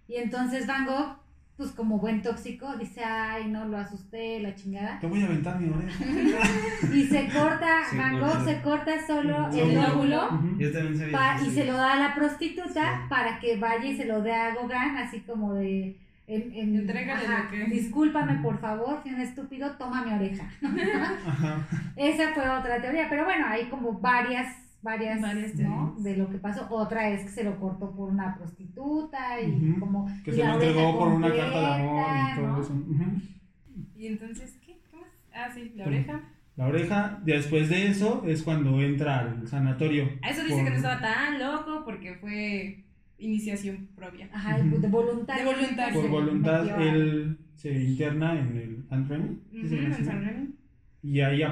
[0.09, 1.17] Y entonces Van Gogh,
[1.57, 4.99] pues como buen tóxico, dice, ay, no, lo asusté, la chingada.
[4.99, 6.05] Te voy a aventar mi oreja.
[6.93, 8.19] Y se corta, Van.
[8.21, 9.61] Gogh se corta solo Sí.
[9.61, 10.29] el lóbulo.
[10.59, 11.37] Yo también sabía.
[11.43, 11.51] y sí.
[11.53, 13.01] se lo da a la prostituta Sí.
[13.09, 15.97] para que vaya y se lo dé a Gauguin, así como de...
[16.27, 20.45] En, en- Entrégale ajá, lo que- Discúlpame, por favor, fui un estúpido, toma mi oreja.
[21.27, 21.59] Ajá.
[21.97, 24.49] Esa fue otra teoría, pero bueno, hay como varias,
[24.85, 25.97] varias, Varias ¿no?
[25.99, 26.67] De lo que pasó.
[26.71, 30.07] Otra es que se lo cortó por una prostituta y como...
[30.23, 32.61] Que y se la lo oreja entregó por una carta de amor y todo ¿no?
[32.61, 32.73] eso.
[33.97, 34.79] Y entonces, ¿qué?
[34.91, 35.09] ¿Qué más?
[35.35, 36.21] Ah, sí, la oreja.
[36.57, 40.09] La oreja, después de eso, es cuando entra al sanatorio.
[40.23, 42.85] A eso dice Por- que no estaba tan loco porque fue
[43.19, 44.29] iniciación propia.
[44.33, 45.45] Ajá, de voluntario.
[45.47, 46.01] De voluntario.
[46.01, 50.55] Por voluntad, él se interna en el San
[51.03, 51.43] y ahí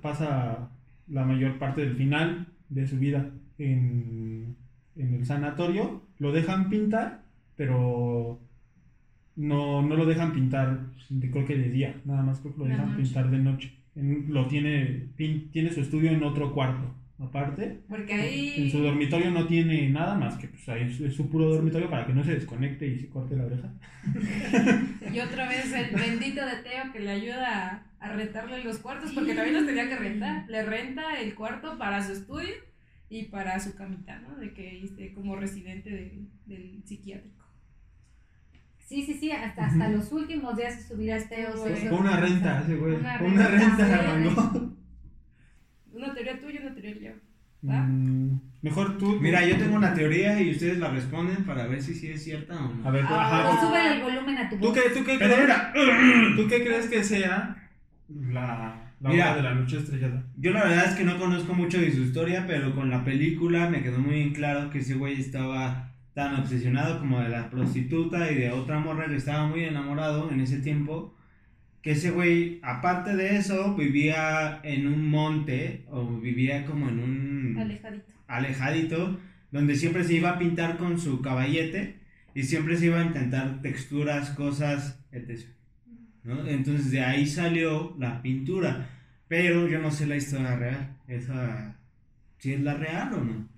[0.00, 0.70] pasa
[1.08, 4.56] la mayor parte del final de su vida en,
[4.96, 6.02] en el sanatorio.
[6.18, 7.22] Lo dejan pintar,
[7.56, 8.40] pero
[9.36, 12.64] no, no lo dejan pintar, de- creo que de día, nada más creo que lo
[12.66, 13.02] De dejan noche.
[13.02, 13.72] pintar de noche.
[13.96, 17.80] En- lo tiene, pin- tiene su estudio en otro cuarto, aparte.
[17.88, 18.54] Porque ahí.
[18.56, 21.90] En su dormitorio no tiene nada más que pues ahí es, es su puro dormitorio
[21.90, 23.72] para que no se desconecte y se corte la oreja.
[25.12, 29.34] Y otra vez el bendito de Teo que le ayuda a, rentarle los cuartos porque
[29.34, 30.44] también los tenía que rentar.
[30.48, 32.54] Le renta el cuarto para su estudio
[33.08, 34.36] y para su camita, ¿no?
[34.36, 37.42] De que esté como residente de- del psiquiátrico.
[38.78, 42.16] Sí, sí, sí, hasta, hasta los últimos días de su vida Teo se Fue una
[42.20, 42.94] renta ese güey.
[42.96, 44.52] Una una renta, renta.
[45.92, 47.68] Una teoría tuya, una teoría yo.
[47.68, 47.80] ¿Va?
[47.82, 49.18] Mm, Mejor tú.
[49.20, 52.56] Mira, yo tengo una teoría y ustedes la responden para ver si sí es cierta
[52.56, 52.88] o no.
[52.88, 54.74] A ver, Ah, ajá, O tú- sube el volumen a tu ¿Tú voz.
[54.74, 55.40] qué, tú qué Pero crees?
[55.40, 55.72] mira,
[56.36, 57.61] ¿Tú qué crees que sea
[58.20, 59.32] la, la Mira.
[59.32, 60.24] obra de la noche estrellada?
[60.36, 63.68] yo la verdad es que no conozco mucho de su historia, pero con la película
[63.68, 68.30] me quedó muy en claro que ese güey estaba tan obsesionado como de la prostituta
[68.30, 71.16] y de otra morra que estaba muy enamorado en ese tiempo,
[71.80, 77.56] que ese güey, aparte de eso, vivía en un monte o vivía como en un...
[77.58, 78.12] Alejadito.
[78.28, 81.96] alejadito, donde siempre se iba a pintar con su caballete
[82.34, 85.40] y siempre se iba a intentar texturas, cosas, etc.
[86.24, 86.46] ¿no?
[86.46, 88.88] Entonces de ahí salió la pintura,
[89.28, 91.76] pero yo no sé la historia real, esa,
[92.38, 93.48] si es la real o no.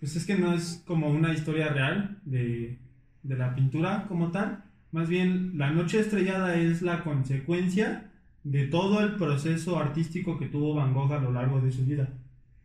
[0.00, 2.78] Pues es que no es como una historia real de,
[3.22, 4.62] de la pintura como tal.
[4.92, 8.04] Más bien, la noche estrellada es la consecuencia
[8.44, 12.08] de todo el proceso artístico que tuvo Van Gogh a lo largo de su vida.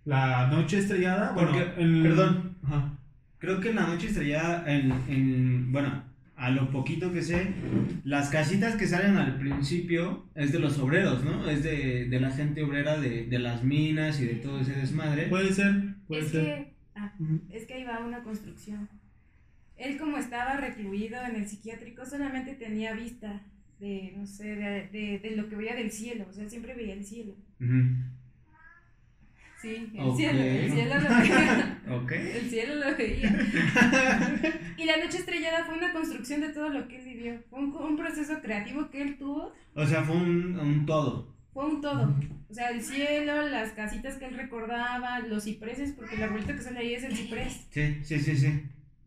[0.06, 2.56] La noche estrellada, bueno, Porque- el- perdón.
[2.64, 2.94] Ajá.
[3.40, 6.04] Creo que la noche estrellada, en, en- bueno,
[6.36, 7.54] a lo poquito que sé,
[8.04, 11.48] las casitas que salen al principio es de los obreros, ¿no?
[11.50, 15.28] Es de, de la gente obrera de, de las minas y de todo ese desmadre.
[15.28, 16.44] Puede ser, puede Es ser.
[16.46, 17.14] que, ah,
[17.52, 18.90] es que ahí va una construcción.
[19.78, 23.42] Él como estaba recluido en el psiquiátrico solamente tenía vista
[23.80, 26.26] de, no sé, de, de- de lo que veía del cielo.
[26.30, 27.36] O sea, siempre veía el cielo.
[29.64, 31.82] Sí, el cielo, el cielo lo veía.
[31.90, 32.12] Ok.
[32.12, 33.30] El cielo lo veía.
[34.78, 37.40] Y la noche estrellada fue una construcción de todo lo que él vivió.
[37.50, 39.54] Fue un, un proceso creativo que él tuvo.
[39.74, 41.34] O sea, fue un, un todo.
[41.54, 42.14] Fue un todo.
[42.50, 46.62] O sea, el cielo, las casitas que él recordaba, los cipreses, porque el arbolito que
[46.62, 47.66] sale ahí es el ciprés.
[47.70, 48.64] Sí, sí, sí, sí.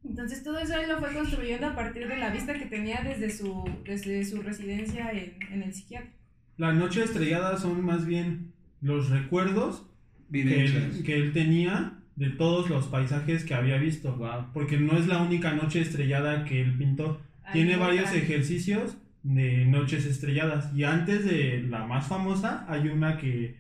[0.09, 3.28] Entonces todo eso él lo fue construyendo a partir de la vista que tenía desde
[3.28, 6.16] su, desde su residencia en, en el psiquiátrico.
[6.57, 9.86] La noche estrellada son más bien los recuerdos
[10.31, 14.16] que él, que él tenía de todos los paisajes que había visto.
[14.16, 14.47] Wow.
[14.53, 17.20] Porque no es la única noche estrellada que él pintó.
[17.45, 20.72] Hay Tiene varios ejercicios de noches estrelladas.
[20.74, 23.57] Y antes de la más famosa, hay una que.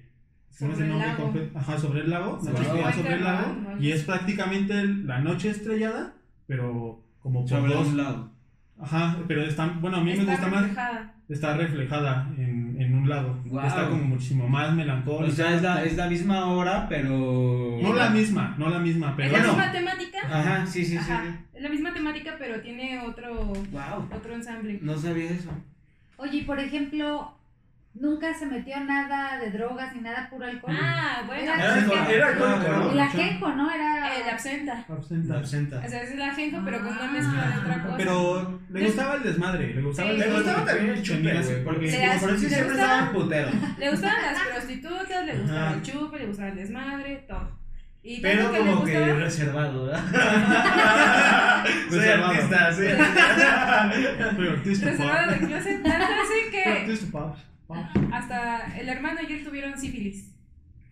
[0.58, 1.34] ¿cómo es Sobre el nombre lago.
[1.54, 2.40] Ajá, sobre el lago.
[2.42, 2.56] Sobre
[2.94, 3.56] sobre el lago.
[3.62, 3.82] ¿no?
[3.82, 6.14] Y es prácticamente la noche estrellada,
[6.46, 7.88] pero como por Sobre dos.
[7.88, 8.32] un lado.
[8.78, 11.14] Ajá, pero está, bueno, a mí me Está gusta más, reflejada.
[11.28, 12.65] está reflejada en,
[13.06, 13.38] en un lado.
[13.46, 13.66] Guau.
[13.66, 15.34] Está como muchísimo más O melancólica.
[15.34, 17.78] sea, es la, es la misma hora, pero.
[17.82, 19.52] No la misma, no la misma, pero Es la Bueno.
[19.54, 20.18] misma temática.
[20.30, 21.12] Ajá, sí, sí, sí.
[21.54, 24.08] Es la misma temática, pero tiene otro, Wow.
[24.14, 24.78] otro ensamble.
[24.82, 25.50] No sabía eso.
[26.18, 27.32] Oye, por ejemplo,
[28.00, 30.76] nunca se metió nada de drogas ni nada, puro alcohol.
[30.80, 31.42] Ah, bueno.
[31.42, 32.90] Era- era- era alcohólico, ¿no?
[32.92, 33.70] el ajenjo, ¿no?
[33.74, 34.16] Era.
[34.16, 34.84] El absenta.
[34.88, 35.38] absenta.
[35.38, 35.82] absenta.
[35.84, 37.96] O sea, es el ajenjo, pero con una mezcla de otra cosa.
[37.96, 40.18] Pero le gustaba el desmadre, le gustaba el.
[40.18, 43.48] Le gustaba también el chupe, porque siempre gustaba- estaba en putero.
[43.78, 45.74] Le gustaban las prostitutas, le gustaba Ajá.
[45.74, 47.66] el chupe, le gustaba el desmadre, todo.
[48.02, 50.04] Y Pero que como que reservado, ¿verdad?
[51.90, 52.32] Soy Reservado.
[52.32, 53.90] artista, soy artista.
[54.36, 57.34] Pero artista, reservado de closet, tanto así que Artista.
[58.12, 60.32] Hasta el hermano y él tuvieron sífilis.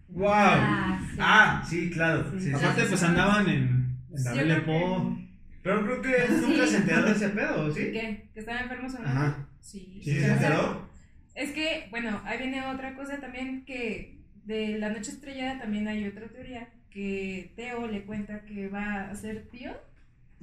[0.09, 0.29] Wow.
[0.33, 1.17] Ah, sí.
[1.21, 2.31] Ah, sí, claro.
[2.33, 2.41] Sí.
[2.41, 2.55] sí, sí.
[2.55, 5.25] Aparte, pues andaban en, en la Belle que-.
[5.63, 7.81] Pero creo que nunca se enteró de ese pedo, ¿sí?
[7.91, 8.29] ¿Qué?
[8.35, 9.09] ¿Que estaban enfermos o no?
[9.09, 9.49] Ajá.
[9.61, 10.01] Sí.
[10.05, 10.89] Sí, ¿Sí O se enteró?
[11.35, 16.07] Es que, bueno, ahí viene otra cosa también que de la noche estrellada también hay
[16.07, 19.73] otra teoría que Teo le cuenta que va a ser tío.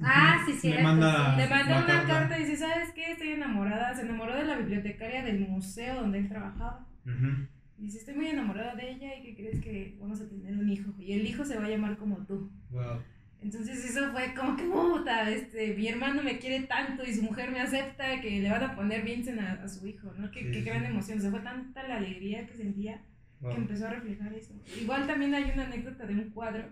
[0.04, 0.82] Ah, sí, Le cierto.
[0.82, 1.50] manda- Le sí.
[1.50, 2.06] manda una carta.
[2.06, 3.12] carta y dice, ¿sabes qué?
[3.12, 3.94] Estoy enamorada.
[3.94, 6.86] Se enamoró de la bibliotecaria del museo donde él trabajaba.
[7.06, 7.46] Ujú.
[7.78, 10.92] Dice, estoy muy enamorada de ella y que crees que vamos a tener un hijo.
[10.98, 12.50] Y el hijo se va a llamar como tú.
[12.70, 13.02] Wow.
[13.42, 17.50] Entonces eso fue como que puta, este, mi hermano me quiere tanto y su mujer
[17.50, 20.30] me acepta que le van a poner Vincent a, a su hijo, ¿no?
[20.30, 20.86] Qué, Sí, qué sí, gran sí.
[20.86, 21.18] emoción.
[21.18, 22.98] O sea, fue tanta la alegría que sentía
[23.40, 23.56] que Wow.
[23.56, 24.54] empezó a reflejar eso.
[24.80, 26.66] Igual también hay una anécdota de un cuadro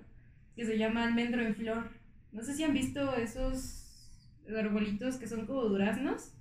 [0.54, 1.90] que se llama Almendro en Flor.
[2.32, 3.86] No sé si han visto esos
[4.58, 6.32] arbolitos que son como duraznos,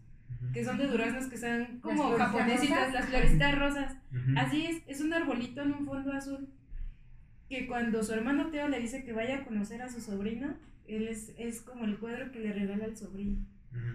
[0.53, 2.93] que son de duraznos que son como florecitas japonesitas, rosas.
[2.93, 3.97] las florecitas rosas.
[4.37, 6.47] Así es, es un arbolito en un fondo azul
[7.49, 10.55] que cuando su hermano Teo le dice que vaya a conocer a su sobrino,
[10.87, 13.37] él es, es como el cuadro que le regala al sobrino.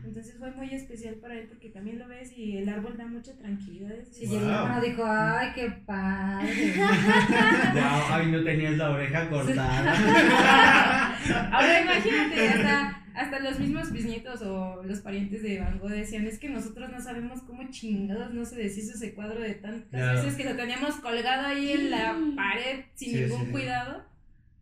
[0.05, 3.33] Entonces fue muy especial para él porque también lo ves y el árbol da mucha
[3.37, 3.95] tranquilidad.
[4.21, 4.39] y el Wow.
[4.51, 6.75] hermano dijo, ay, qué padre.
[7.75, 9.95] Wow, ay, no tenías la oreja cortada.
[11.53, 16.39] Ahora imagínate, hasta, hasta los mismos bisnietos o los parientes de Van Gogh decían, es
[16.39, 20.23] que nosotros no sabemos cómo chingados no se deshizo ese cuadro de tantas Claro.
[20.23, 24.05] veces que lo teníamos colgado ahí en la pared sin Sí, ningún sí, cuidado.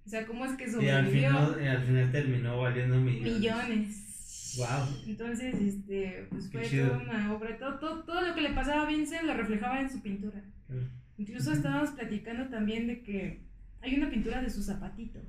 [0.06, 1.28] O sea, ¿cómo es que Y al sobrevivió?
[1.28, 3.34] final, y al final terminó valiendo millones.
[3.38, 4.11] Millones.
[4.56, 4.68] Wow.
[5.06, 6.88] Entonces, este, pues Qué fue chido.
[6.90, 7.58] toda una obra.
[7.58, 10.42] Todo, todo, todo lo que le pasaba a Vincent lo reflejaba en su pintura.
[11.18, 13.40] Incluso estábamos platicando también de que
[13.80, 15.22] hay una pintura de sus zapatitos.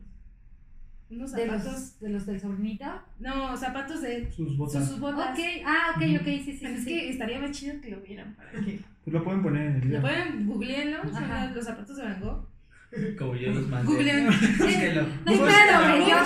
[1.10, 1.66] Unos De zapatos.
[1.74, 2.86] los, de los del sobrinito.
[3.20, 4.88] No, zapatos de Sus botas.
[4.88, 5.38] sus botas.
[5.38, 6.80] Ok, ah, ok, ok, sí, sí, Pero sí.
[6.80, 6.90] es sí.
[6.90, 8.80] que estaría más chido que lo vieran para que.
[9.04, 10.02] Pues lo pueden poner en el Lo video.
[10.02, 12.48] pueden googlearlo, son los zapatos de Van Gogh.
[13.18, 13.88] Como yo los mandé.
[13.88, 14.28] Googleen.
[14.28, 15.04] Búsquenlo.
[15.26, 16.10] No güey.
[16.10, 16.18] Yo,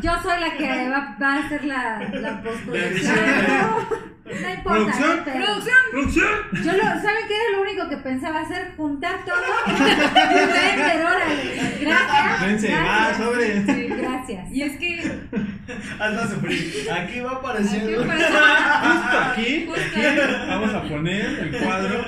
[0.00, 3.16] yo soy la que va, va a hacer la, la postproducción.
[4.42, 5.16] No importa, ¿Producción?
[5.16, 5.24] no.
[5.44, 5.76] ¡Producción!
[5.90, 6.28] ¡Producción!
[6.52, 8.72] Yo lo, ¿saben qué era lo único que pensaba hacer?
[8.76, 9.36] Juntar todo.
[9.76, 11.78] Vender, órale.
[11.80, 12.40] Gracias.
[12.42, 13.16] Vence, va, gracias.
[13.18, 13.66] sobre.
[13.66, 14.50] Sí, gracias.
[14.52, 15.12] Y es que.
[16.00, 16.90] Hazla sufrir.
[16.90, 18.06] Aquí va Aquí apareciendo.
[18.06, 22.04] parece- Justo aquí, Justo aquí vamos a poner el cuadro.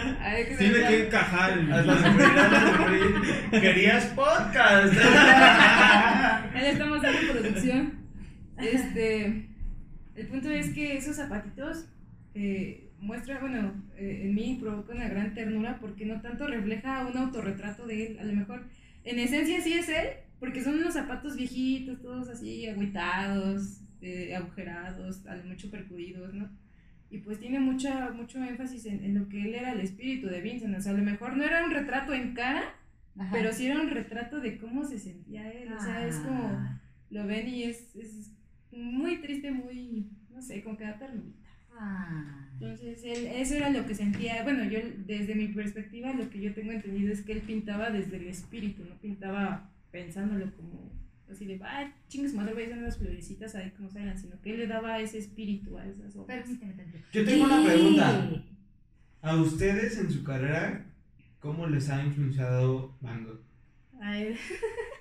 [0.48, 3.50] Que Tiene que encajar en Hazla sufrir, hazla sufrir.
[3.60, 4.94] Querías podcast.
[6.54, 8.04] Ahí estamos dando producción.
[8.58, 9.48] Este,
[10.14, 11.86] el punto es que esos zapatitos
[12.34, 17.16] eh, muestra, bueno, eh, en mí provoca una gran ternura porque no tanto refleja un
[17.16, 18.64] autorretrato de él, a lo mejor
[19.04, 20.08] en esencia sí es él,
[20.40, 26.50] porque son unos zapatos viejitos, todos así agüitados, eh, agujerados, a lo mucho percudidos, ¿no?
[27.10, 30.40] Y pues tiene mucha, mucho énfasis en, en lo que él era el espíritu de
[30.40, 32.74] Vincent, o sea, a lo mejor no era un retrato en cara,
[33.16, 33.30] Ajá.
[33.32, 36.80] pero sí era un retrato de cómo se sentía él, o sea, es como Ah,
[37.10, 38.32] lo ven y es, es
[38.72, 41.43] muy triste, muy, no sé, como que da ternurita.
[41.78, 42.40] Ah.
[42.60, 46.54] Entonces, él, eso era lo que sentía, bueno, yo desde mi perspectiva lo que yo
[46.54, 50.92] tengo entendido es que él pintaba desde el espíritu, no pintaba pensándolo como
[51.30, 54.52] así de, ay, chingues madre, voy a hacer unas florecitas ahí como salgan, sino que
[54.52, 56.42] él le daba ese espíritu a esas obras.
[56.44, 57.04] Permíteme tantito.
[57.12, 58.30] Yo tengo una pregunta.
[59.22, 60.84] A ustedes en su carrera,
[61.40, 63.40] ¿cómo les ha influenciado Van Gogh?
[64.00, 64.36] A él.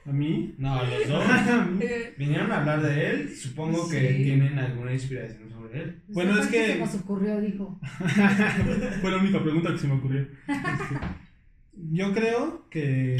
[0.06, 0.56] ¿A mí?
[0.57, 1.26] No, a los dos.
[1.30, 1.84] A mí.
[2.18, 4.24] Vinieron a hablar de él, supongo que Sí.
[4.24, 6.02] tienen alguna inspiración sobre él.
[6.10, 7.80] Bueno, es que- Se nos ocurrió, dijo.
[9.02, 10.26] Fue la única pregunta que se me ocurrió.
[11.91, 13.18] Yo creo que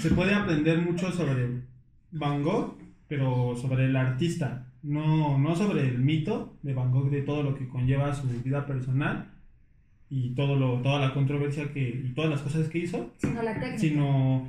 [0.00, 1.62] se puede aprender mucho sobre
[2.10, 2.78] Van Gogh,
[3.08, 7.54] pero sobre el artista, no, no sobre el mito de Van Gogh, de todo lo
[7.56, 9.30] que conlleva su vida personal
[10.10, 13.54] y todo lo, toda la controversia que, y todas las cosas que hizo, Sino la
[13.54, 13.78] técnica.
[13.78, 14.46] sino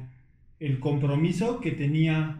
[0.63, 2.39] el compromiso que tenía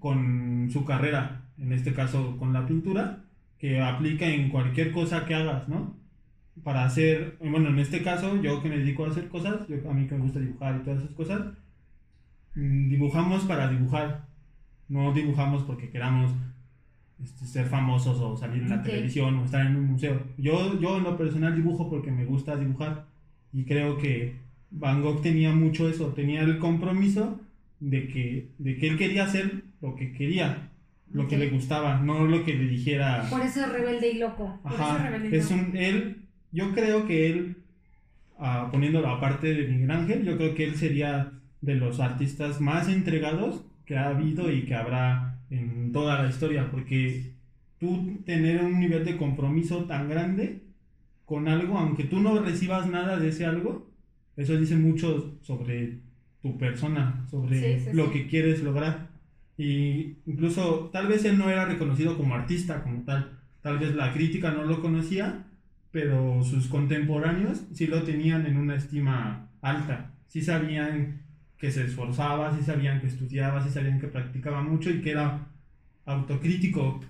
[0.00, 3.22] con su carrera, en este caso con la pintura,
[3.60, 5.94] que aplica en cualquier cosa que hagas, ¿no?
[6.64, 9.94] Para hacer, bueno, en este caso, yo que me dedico a hacer cosas, yo, a
[9.94, 11.42] mí que me gusta dibujar y todas esas cosas,
[12.56, 14.24] mm, dibujamos para dibujar,
[14.88, 16.32] no dibujamos porque queramos
[17.22, 20.20] este, ser famosos o salir en la televisión o estar en un museo.
[20.38, 23.06] Yo, yo en lo personal dibujo porque me gusta dibujar
[23.52, 24.34] y creo que
[24.72, 27.38] Van Gogh tenía mucho eso, tenía el compromiso
[27.80, 30.70] de que, de que él quería hacer lo que quería,
[31.12, 33.26] lo que le gustaba, no lo que le dijera.
[33.28, 34.60] Por eso es rebelde y loco.
[34.62, 37.56] por eso Ajá, rebelde y es un, él, yo creo que él,
[38.38, 42.88] ah, poniéndolo aparte de Miguel Ángel, yo creo que él sería de los artistas más
[42.88, 47.32] entregados que ha habido y que habrá en toda la historia, porque
[47.78, 50.62] tú tener un nivel de compromiso tan grande
[51.24, 53.90] con algo, aunque tú no recibas nada de ese algo,
[54.36, 55.98] eso dice mucho sobre
[56.42, 58.12] tu persona, sobre Sí, sí, lo sí.
[58.12, 59.08] que quieres lograr.
[59.56, 64.12] Y incluso tal vez él no era reconocido como artista como tal, tal vez la
[64.12, 65.44] crítica no lo conocía,
[65.90, 71.22] pero sus contemporáneos sí lo tenían en una estima alta, sí sabían
[71.58, 75.46] que se esforzaba, sí sabían que estudiaba, sí sabían que practicaba mucho y que era
[76.06, 77.00] autocrítico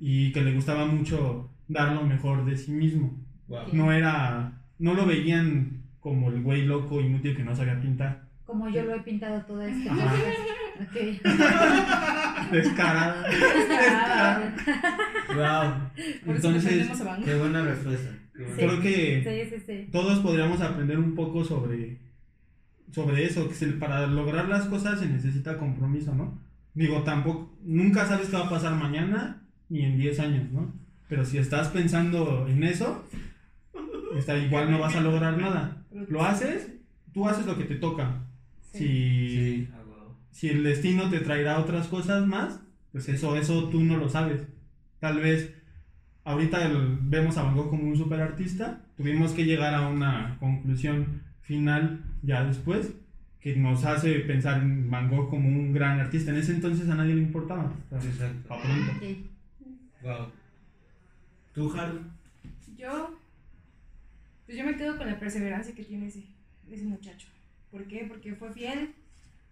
[0.00, 3.18] y que le gustaba mucho dar lo mejor de sí mismo.
[3.48, 3.68] Wow.
[3.72, 8.29] No era, no lo veían como el güey loco inútil que no sabía pintar.
[8.50, 9.90] Como yo lo he pintado todo esto.
[9.92, 10.12] Ajá.
[10.82, 12.50] Ok.
[12.52, 13.24] Descarado.
[13.70, 14.40] Ah,
[15.28, 16.02] Wow.
[16.26, 16.88] por Entonces.
[17.24, 18.10] Qué buena respuesta.
[18.34, 18.56] Qué buena.
[18.56, 18.66] Sí.
[18.66, 19.88] creo que Sí, sí, sí.
[19.92, 21.98] todos podríamos aprender un poco sobre,
[22.90, 26.40] sobre eso, que para lograr las cosas se necesita compromiso, ¿no?
[26.74, 30.72] Digo, tampoco, nunca sabes qué va a pasar mañana ni en 10 años, ¿no?
[31.08, 33.04] Pero si estás pensando en eso,
[34.16, 35.84] está, igual no vas a lograr nada.
[36.08, 36.68] Lo haces,
[37.12, 38.22] tú haces lo que te toca.
[38.72, 39.82] Si, Sí, ah,
[40.30, 42.60] si el destino te traerá otras cosas más,
[42.92, 44.46] pues eso, eso tú no lo sabes.
[45.00, 45.54] Tal vez
[46.24, 50.36] ahorita el- vemos a Van Gogh como un super artista, tuvimos que llegar a una
[50.38, 52.92] conclusión final ya después
[53.40, 56.30] que nos hace pensar en Van Gogh como un gran artista.
[56.30, 57.72] En ese entonces a nadie le importaba.
[57.90, 58.48] Exacto.
[58.48, 58.92] Pa' pronto.
[58.96, 59.02] Ok.
[60.02, 60.26] Wow.
[61.54, 62.00] ¿Tú, Haru?
[62.76, 63.18] Yo,
[64.46, 66.24] pues yo me quedo con la perseverancia que tiene ese,
[66.70, 67.28] ese muchacho.
[67.70, 68.04] ¿Por qué?
[68.08, 68.94] Porque fue fiel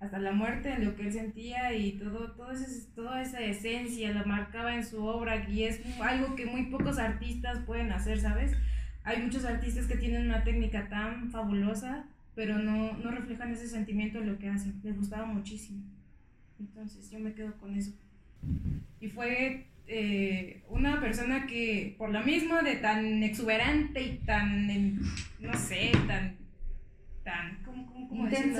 [0.00, 4.12] hasta la muerte en lo que él sentía y todo, todo ese- toda esa esencia
[4.12, 8.52] la marcaba en su obra y es algo que muy pocos artistas pueden hacer, ¿sabes?
[9.04, 12.04] Hay muchos artistas que tienen una técnica tan fabulosa,
[12.36, 14.74] pero no, no reflejan ese sentimiento en lo que hacen.
[14.84, 15.82] Les gustaba muchísimo.
[16.60, 17.92] Entonces yo me quedo con eso.
[19.00, 25.00] Y fue eh, una persona que, por lo mismo de tan exuberante y tan,
[25.40, 26.36] no sé, tan,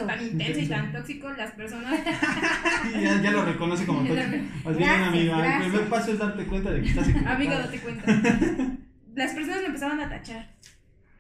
[0.06, 1.98] Tan intenso y tan tóxico, las personas
[2.94, 4.36] Y ya, ya lo reconoce como tóxico.
[4.64, 7.36] Más bien, Gracias, amiga, el primer paso es darte cuenta de que estás equivocado.
[7.36, 8.05] Amiga, date cuenta.
[9.14, 10.55] Las personas lo empezaban a tachar.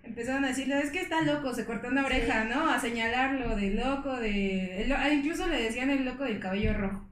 [0.02, 2.70] Empezaron a decirle, es que está loco, se cortó una oreja, ¿no?
[2.70, 4.86] A señalarlo de loco, de...
[5.12, 7.08] incluso le decían el loco del cabello rojo.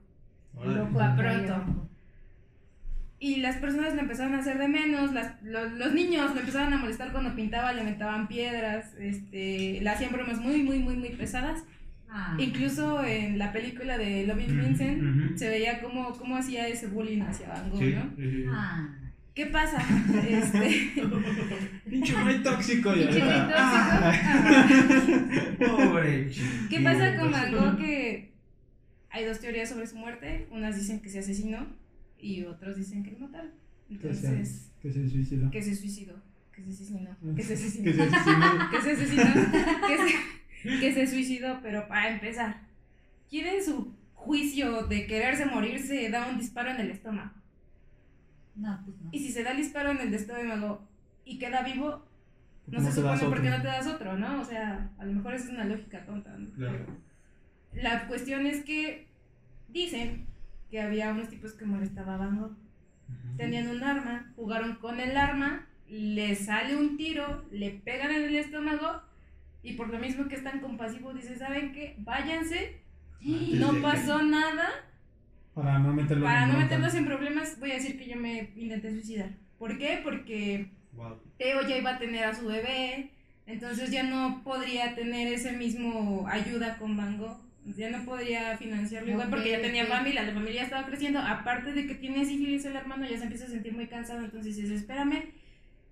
[0.63, 1.86] Loco, a pronto.
[3.19, 6.71] Y las personas lo empezaron a hacer de menos, las- lo- los niños lo empezaban
[6.73, 11.09] a molestar cuando pintaba, le aventaban piedras, este, le hacían bromas muy, muy, muy, muy
[11.09, 11.63] pesadas.
[12.09, 12.35] Ah.
[12.39, 17.49] Incluso en la película de Loving Vincent se veía cómo, cómo hacía ese bullying hacia
[17.49, 18.03] Van Gogh, Sí, ¿no?
[18.17, 18.45] sí.
[18.49, 18.87] Ah.
[19.33, 19.83] ¿Qué pasa?
[20.27, 20.93] Este,
[21.89, 22.91] Pinche güey tóxico.
[22.95, 23.53] y Pinche tóxico.
[23.55, 24.13] ah.
[25.59, 26.31] Pobre.
[26.69, 27.77] ¿Qué pasa con Van Gogh?
[27.77, 28.31] Que
[29.09, 30.47] hay dos teorías sobre su muerte.
[30.51, 31.65] Unas dicen que se asesinó
[32.19, 33.51] y otros dicen que lo mataron.
[33.87, 35.49] Que se, Entonces, que se suicidó.
[35.51, 36.15] que se suicidó.
[36.51, 37.17] Que se asesinó.
[37.35, 37.93] Que se Que asesinó.
[37.93, 38.69] se asesinó.
[38.71, 39.23] que se asesinó,
[39.87, 42.61] que se, que se suicidó, pero para empezar,
[43.29, 47.31] ¿quién en su juicio de quererse morir se da un disparo en el estómago?
[48.55, 49.09] No, pues no.
[49.11, 50.81] Y si se da el disparo en el estómago
[51.23, 52.03] y queda vivo,
[52.67, 54.41] no ¿Cómo se supone por qué no te das otro, ¿no?
[54.41, 56.49] O sea, a lo mejor es una lógica tonta, ¿no?
[56.51, 56.85] Claro.
[57.73, 59.07] La cuestión es que
[59.69, 60.26] dicen
[60.69, 62.51] que había unos tipos que molestaban a Gogh.
[62.51, 63.37] Ujú.
[63.37, 68.35] Tenían un arma, jugaron con el arma, le sale un tiro, le pegan en el
[68.35, 69.01] estómago
[69.63, 71.95] y por lo mismo que es tan compasivo, dice, ¿saben qué?
[71.99, 72.81] Váyanse,
[73.21, 74.67] Antes no que- pasó nada,
[75.53, 76.49] Para no meterlo para en
[76.81, 79.29] no en problemas voy a decir que yo me intenté suicidar.
[79.57, 80.01] ¿Por qué?
[80.03, 81.19] Porque Wow.
[81.37, 83.11] Teo ya iba a tener a su bebé,
[83.45, 87.39] entonces ya no podría tener ese mismo ayuda con Van Gogh,
[87.75, 91.73] ya no podría financiarlo igual porque ya tenía familia, la familia ya estaba creciendo, aparte
[91.73, 94.75] de que tiene sífilis el hermano, ya se empieza a sentir muy cansado, entonces dice,
[94.75, 95.31] espérame,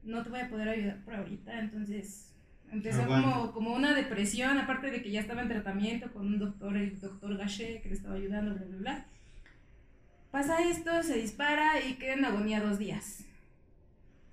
[0.04, 2.32] no te voy a poder ayudar por ahorita, entonces
[2.72, 6.78] empezó como, como una depresión, aparte de que ya estaba en tratamiento con un doctor,
[6.78, 9.06] el doctor Gachet, que le estaba ayudando, bla, bla, bla.
[10.32, 13.26] Pasa esto, se dispara y queda en agonía dos días.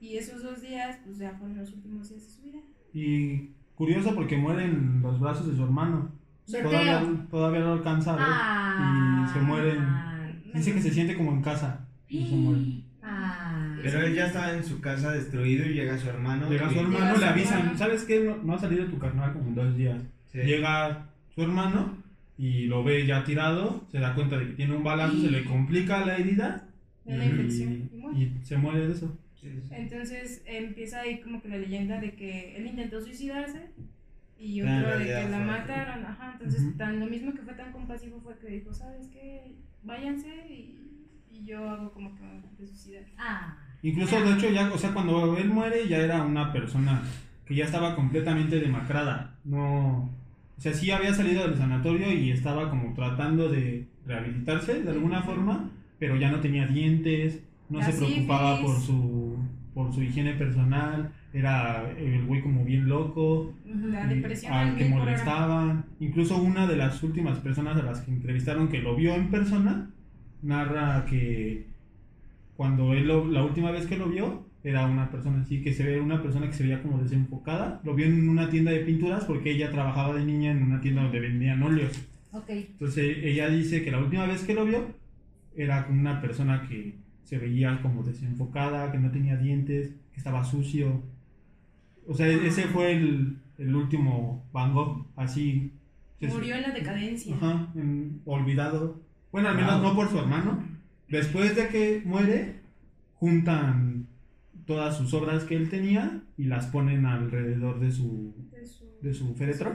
[0.01, 2.59] Y esos dos días, pues ya fueron los últimos días de su vida.
[2.93, 6.11] Y curioso porque muere en los brazos de su hermano.
[6.51, 8.25] Todavía, todavía no alcanza a ver.
[8.29, 9.27] Ah.
[9.29, 9.85] Y se mueren.
[10.55, 11.87] Dice que se siente como en casa.
[12.09, 12.63] Y se muere.
[13.05, 13.77] Ah.
[13.83, 16.49] Pero él ya estaba en su casa destruido y llega su hermano.
[16.49, 17.79] Llega su hermano, Llega le avisan, hermano.
[17.79, 18.21] ¿sabes qué?
[18.21, 20.01] No, no ha salido tu carnal como en dos días.
[20.31, 20.39] Sí.
[20.39, 21.97] Llega su hermano
[22.39, 25.43] y lo ve ya tirado, se da cuenta de que tiene un balazo, se le
[25.47, 26.65] complica la herida
[27.05, 27.91] De la Y- infección.
[27.93, 28.19] y muere.
[28.21, 29.19] y, y se muere de eso.
[29.41, 29.69] Sí, sí.
[29.73, 33.71] Entonces empieza ahí como que la leyenda de que él intentó suicidarse
[34.43, 36.05] y otro de que la mataron.
[36.05, 39.55] Ajá, entonces tan lo mismo que fue tan compasivo fue que dijo, ¿sabes qué?
[39.85, 40.79] Váyanse y,
[41.31, 43.05] y yo hago como que a suicidar.
[43.17, 43.57] Ah.
[43.83, 47.03] Incluso, de hecho, ya, o sea, cuando él muere ya era una persona
[47.45, 49.37] que ya estaba completamente demacrada.
[49.45, 50.11] No,
[50.59, 55.23] o sea, sí había salido del sanatorio y estaba como tratando de rehabilitarse de alguna
[55.23, 59.39] forma, pero ya no tenía dientes, no se preocupaba por su,
[59.75, 64.85] por su higiene personal, era el güey como bien loco, La depresión al al que
[64.89, 65.85] molestaban.
[66.01, 69.89] Incluso una de las últimas personas a las que entrevistaron que lo vio en persona
[70.43, 71.67] narra que
[72.57, 75.85] cuando él lo- la última vez que lo vio era una persona así que se
[75.85, 77.81] ve una persona que se veía como desenfocada.
[77.85, 81.03] Lo vio en una tienda de pinturas porque ella trabajaba de niña en una tienda
[81.03, 81.93] donde vendían óleos.
[82.33, 82.51] Ok.
[82.51, 84.87] Entonces ella dice que la última vez que lo vio
[85.57, 86.95] era con una persona que
[87.25, 91.03] se veía como desenfocada, que no tenía dientes, que estaba sucio.
[92.09, 95.73] O sea, ese fue el, el último Van Gogh, así.
[96.21, 97.35] Murió en la decadencia.
[97.37, 99.01] Ajá, en- olvidado.
[99.33, 99.83] Bueno, al menos Wow.
[99.91, 100.63] no por su hermano.
[101.09, 102.61] Después de que muere,
[103.15, 104.07] juntan
[104.67, 109.15] todas sus obras que él tenía y las ponen alrededor de su, De su, de
[109.15, 109.73] su féretro.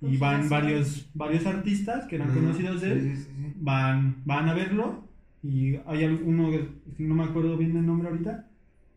[0.00, 0.08] su.
[0.08, 3.52] Y van varios, varios artistas que eran conocidos de él Sí, sí, sí.
[3.56, 5.04] van, van a verlo
[5.42, 6.68] y hay alguno, que
[6.98, 8.46] no me acuerdo bien el nombre ahorita,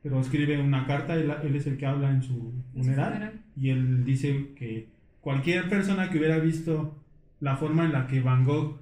[0.01, 4.05] pero escribe una carta, él, él es el que habla en su funeral y él
[4.05, 4.87] dice que
[5.21, 6.95] cualquier persona que hubiera visto
[7.39, 8.79] la forma en la que Van Gogh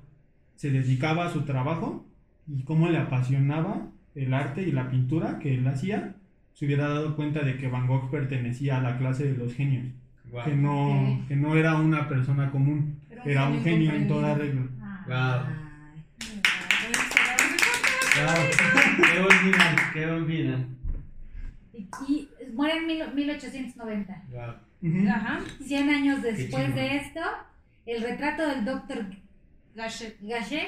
[0.56, 2.06] se dedicaba a su trabajo
[2.48, 6.16] y cómo le apasionaba el arte y la pintura que él hacía,
[6.54, 9.86] se hubiera dado cuenta de que Van Gogh pertenecía a la clase de los genios,
[10.32, 10.46] Guau.
[10.46, 14.36] que, no, que no era una persona común, Era un era un genio en toda
[14.36, 14.64] regla.
[14.82, 15.06] Ay.
[15.06, 15.46] Guau.
[18.98, 20.68] Qué final, qué final.
[22.08, 24.24] Y, muere en mil- 1890.
[24.32, 24.56] Guau.
[24.82, 25.10] Ujú.
[25.10, 25.40] Ajá.
[25.64, 27.20] 100 años después de esto,
[27.86, 29.06] el retrato del doctor
[29.76, 30.18] Gachet.
[30.22, 30.68] Gachet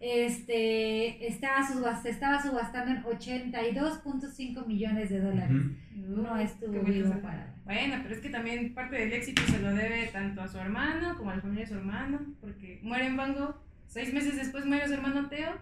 [0.00, 5.50] este, estaba, subast- estaba subastando en 82.5 millones de dólares.
[5.96, 6.22] Ujú.
[6.22, 7.54] No estuvo vivo para...
[7.64, 11.16] Bueno, pero es que también parte del éxito se lo debe tanto a su hermano
[11.16, 13.54] como a la familia de su hermano, porque muere en Van Gogh,
[13.86, 15.52] seis meses después muere su hermano Teo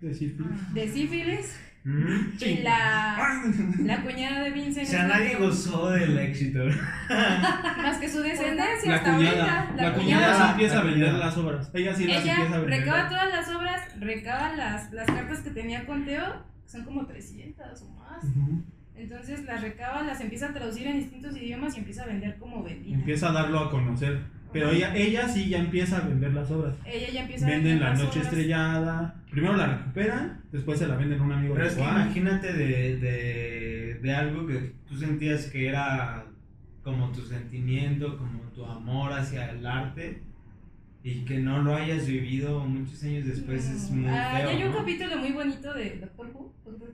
[0.00, 0.36] Decir,
[0.74, 3.42] de sífilis Y la,
[3.84, 4.86] la cuñada de Vincent.
[4.86, 6.58] O sea, la nadie que- gozó del éxito.
[7.08, 9.82] Más que su descendencia La hasta cuñada, ahorita.
[9.82, 11.70] la cuñada sí empieza a La vender las obras.
[11.72, 12.80] Ella sí las Ella empieza a vender.
[12.80, 17.06] recaba todas las obras, recaba las, las cartas que tenía con Teo, que son como
[17.06, 18.24] 300 o más.
[18.96, 22.62] Entonces las recaba, las empieza a traducir en distintos idiomas y empieza a vender como
[22.64, 22.96] vendida.
[22.96, 24.20] Empieza a darlo a conocer.
[24.52, 26.74] Pero ella, ella sí ya empieza a vender las obras.
[26.86, 28.26] Ella ya empieza a Venden vender la las noche obras.
[28.32, 29.14] estrellada.
[29.30, 32.52] Primero la recuperan, después se la venden a un amigo Pero de es que imagínate
[32.54, 36.24] de, de, de algo que tú sentías que era
[36.82, 40.22] como tu sentimiento, como tu amor hacia el arte
[41.04, 44.50] y que no lo hayas vivido muchos años después es muy Ah, feo.
[44.50, 44.78] y hay un ¿no?
[44.78, 46.47] capítulo muy bonito de Doctor Who,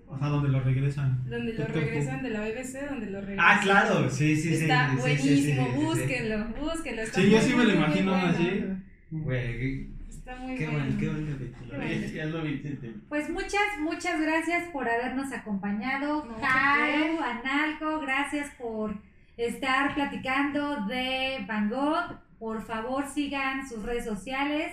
[0.06, 1.28] Who, Ajá, donde lo regresan.
[1.28, 3.44] donde lo regresan de la BBC, donde lo regresan.
[3.46, 4.62] Ah, claro, sí, sí, sí.
[4.64, 5.84] Está sí, buenísimo, sí, sí, sí, sí.
[5.84, 7.02] búsquenlo, búsquenlo.
[7.02, 8.28] está Sí, yo sí me lo imagino bueno.
[8.28, 8.64] así.
[9.10, 10.78] Güey, Está muy qué bueno.
[10.84, 11.70] buen, qué buen capítulo.
[11.70, 12.06] Qué bueno.
[12.14, 12.94] Ya lo vi, Tete.
[13.08, 16.24] Pues muchas, muchas gracias por habernos acompañado.
[16.24, 18.94] No, Jairo, Analco, gracias por
[19.36, 22.18] estar platicando de Van Gogh.
[22.38, 24.72] Por favor, sigan sus redes sociales,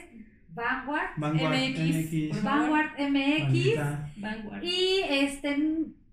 [0.53, 2.43] Vanguard, Vanguard MX, MX.
[2.43, 3.75] Vanguard MX.
[4.17, 4.63] Vanguard.
[4.63, 5.57] Y este,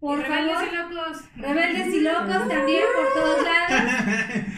[0.01, 1.25] por Y Rebeldes favor, y locos.
[1.37, 3.93] Rebeldes y locos también por todos lados.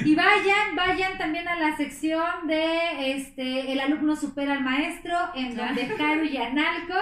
[0.05, 5.57] Y vayan, vayan también a la sección de este el alumno supera al maestro, en
[5.57, 6.95] donde Jairo y Analco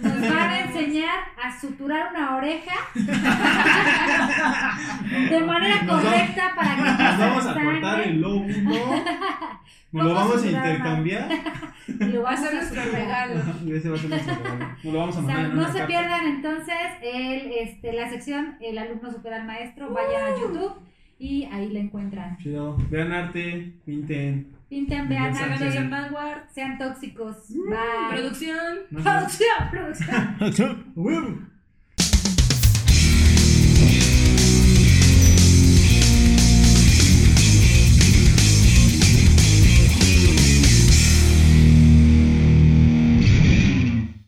[0.00, 2.74] nos van a enseñar a suturar una oreja
[5.30, 8.50] de manera Nos correcta para que no Nos vamos a cortar el lóbulo.
[9.92, 11.28] Nos lo ¿Cómo vamos a intercambiar.
[11.88, 13.34] Y lo Va a ser nuestro regalo.
[13.66, 14.66] Y ese va a ser nuestro regalo.
[14.84, 15.86] Nos lo vamos a O sea, mandar en no una se carta.
[15.86, 19.90] pierdan entonces el, este, la sección El alumno supera al maestro.
[19.92, 20.74] Vayan a YouTube
[21.18, 22.36] y ahí la encuentran.
[22.38, 22.76] Chido.
[22.90, 24.52] Vean arte, pinten.
[24.68, 26.48] Pinten, vean arte, en Vanguard.
[26.50, 27.48] sean tóxicos.
[27.50, 28.16] Bye.
[28.16, 28.78] Producción.
[28.90, 30.92] Producción, producción.